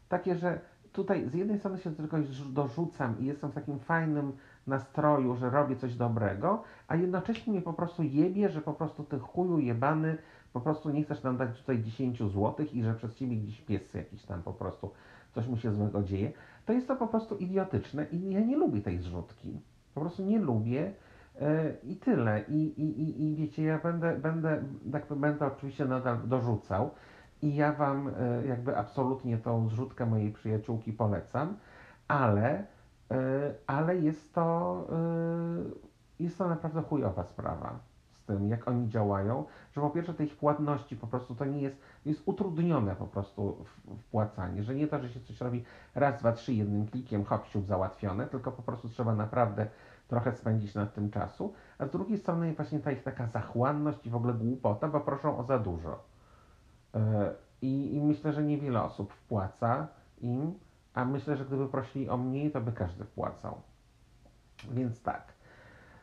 takie, 0.09 0.37
że 0.37 0.61
tutaj 0.99 1.29
z 1.29 1.35
jednej 1.35 1.59
strony 1.59 1.79
się 1.79 1.95
tylko 1.95 2.17
dorzucam 2.51 3.21
i 3.21 3.27
jestem 3.27 3.51
w 3.51 3.55
takim 3.55 3.79
fajnym 3.79 4.33
nastroju, 4.67 5.37
że 5.37 5.51
robię 5.51 5.77
coś 5.77 5.95
dobrego, 5.95 6.63
a 6.89 6.97
jednocześnie 6.97 7.53
mnie 7.53 7.63
po 7.63 7.73
prostu 7.73 8.03
jebie, 8.03 8.49
że 8.49 8.61
po 8.61 8.73
prostu 8.73 9.05
ty 9.05 9.19
chuju 9.19 9.59
jebany, 9.59 10.17
po 10.53 10.61
prostu 10.61 10.91
nie 10.91 11.05
chcesz 11.05 11.23
nam 11.23 11.37
dać 11.37 11.61
tutaj 11.61 11.83
10 11.83 12.19
zł 12.19 12.55
i 12.73 12.83
że 12.83 12.95
przez 12.95 13.15
ciebie 13.15 13.37
gdzieś 13.37 13.61
pies 13.61 13.95
jakiś 13.95 14.23
tam 14.23 14.43
po 14.43 14.53
prostu 14.53 14.91
coś 15.35 15.47
mu 15.47 15.57
się 15.57 15.73
złego 15.73 16.03
dzieje, 16.03 16.33
to 16.67 16.73
jest 16.73 16.89
to 16.89 16.97
po 16.97 17.07
prostu 17.07 17.37
idiotyczne 17.37 18.07
i 18.13 18.31
ja 18.31 18.41
nie 18.41 18.57
lubię 18.57 18.81
tej 18.81 18.99
zrzutki. 18.99 19.61
Po 19.95 20.01
prostu 20.01 20.23
nie 20.23 20.39
lubię 20.39 20.93
yy, 21.41 21.47
i 21.83 21.97
tyle. 21.97 22.45
I, 22.49 22.83
i, 22.83 23.03
i, 23.03 23.23
I 23.23 23.37
wiecie, 23.37 23.63
ja 23.63 23.79
będę, 23.79 24.19
będę, 24.19 24.63
tak 24.93 25.15
będę 25.15 25.47
oczywiście 25.47 25.85
nadal 25.85 26.19
dorzucał 26.25 26.91
i 27.43 27.55
ja 27.55 27.73
Wam 27.73 28.13
yy, 28.41 28.49
jakby 28.49 28.77
absolutnie 28.77 29.39
tą 29.39 29.69
zrzutkę 29.69 30.07
mojej 30.07 30.33
przyjaciółki 30.33 30.93
polecam, 30.93 31.57
ale 32.09 32.65
E, 33.11 33.55
ale 33.67 33.97
jest 33.97 34.35
to, 34.35 34.87
e, 34.93 36.25
jest 36.25 36.39
to 36.39 36.49
naprawdę 36.49 36.83
chujowa 36.83 37.25
sprawa 37.25 37.79
z 38.13 38.25
tym, 38.25 38.49
jak 38.49 38.69
oni 38.69 38.89
działają, 38.89 39.45
że 39.73 39.81
po 39.81 39.91
pierwsze 39.91 40.15
te 40.15 40.25
ich 40.25 40.37
płatności 40.37 40.97
po 40.97 41.07
prostu 41.07 41.35
to 41.35 41.45
nie 41.45 41.63
jest, 41.63 41.77
jest 42.07 42.23
utrudnione 42.27 42.97
po 42.97 43.07
prostu 43.07 43.65
wpłacanie, 43.99 44.63
że 44.63 44.75
nie 44.75 44.87
to, 44.87 44.99
że 44.99 45.09
się 45.09 45.21
coś 45.21 45.41
robi 45.41 45.65
raz, 45.95 46.19
dwa, 46.21 46.33
trzy 46.33 46.53
jednym 46.53 46.87
klikiem, 46.87 47.25
hop, 47.25 47.45
załatwione, 47.67 48.27
tylko 48.27 48.53
po 48.53 48.63
prostu 48.63 48.89
trzeba 48.89 49.15
naprawdę 49.15 49.67
trochę 50.09 50.33
spędzić 50.33 50.75
nad 50.75 50.95
tym 50.95 51.11
czasu, 51.11 51.53
a 51.79 51.87
z 51.87 51.91
drugiej 51.91 52.19
strony 52.19 52.55
właśnie 52.55 52.81
ta 52.81 52.93
ich 52.93 53.03
taka 53.03 53.27
zachłanność 53.27 54.07
i 54.07 54.11
w 54.11 54.17
ogóle 54.17 54.35
głupota, 54.35 54.89
bo 54.89 55.01
proszą 55.01 55.39
o 55.39 55.45
za 55.45 55.59
dużo. 55.59 56.18
E, 56.99 57.35
I, 57.63 57.95
i 57.97 58.03
myślę, 58.03 58.33
że 58.33 58.43
niewiele 58.43 58.83
osób 58.83 59.13
wpłaca 59.13 59.89
im, 60.21 60.55
a 60.95 61.05
myślę, 61.05 61.37
że 61.37 61.45
gdyby 61.45 61.69
prosili 61.69 62.09
o 62.09 62.17
mniej, 62.17 62.51
to 62.51 62.61
by 62.61 62.73
każdy 62.73 63.05
wpłacał. 63.05 63.61
Więc 64.71 65.03
tak. 65.03 65.33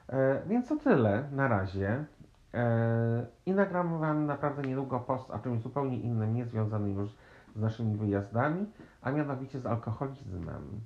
E, 0.09 0.41
więc 0.47 0.67
to 0.67 0.75
tyle 0.75 1.29
na 1.31 1.47
razie. 1.47 2.05
E, 2.53 3.25
I 3.45 3.51
nagram 3.51 3.99
Wam 3.99 4.25
naprawdę 4.25 4.61
niedługo 4.61 4.99
post 4.99 5.31
o 5.31 5.39
czymś 5.39 5.61
zupełnie 5.61 5.99
innym, 5.99 6.33
nie 6.33 6.45
związanym 6.45 6.95
już 6.99 7.15
z 7.55 7.59
naszymi 7.59 7.97
wyjazdami, 7.97 8.65
a 9.01 9.11
mianowicie 9.11 9.59
z 9.59 9.65
alkoholizmem. 9.65 10.81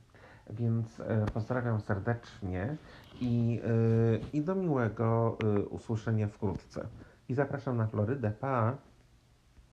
Więc 0.50 1.02
pozdrawiam 1.34 1.82
serdecznie 1.82 2.78
i, 3.22 3.62
i 4.34 4.42
do 4.42 4.56
miłego 4.56 5.38
usłyszenia 5.70 6.28
wkrótce. 6.28 6.88
I 7.30 7.34
zapraszam 7.34 7.78
na 7.78 7.88
Florydę. 7.88 8.32
Pa! 8.32 8.78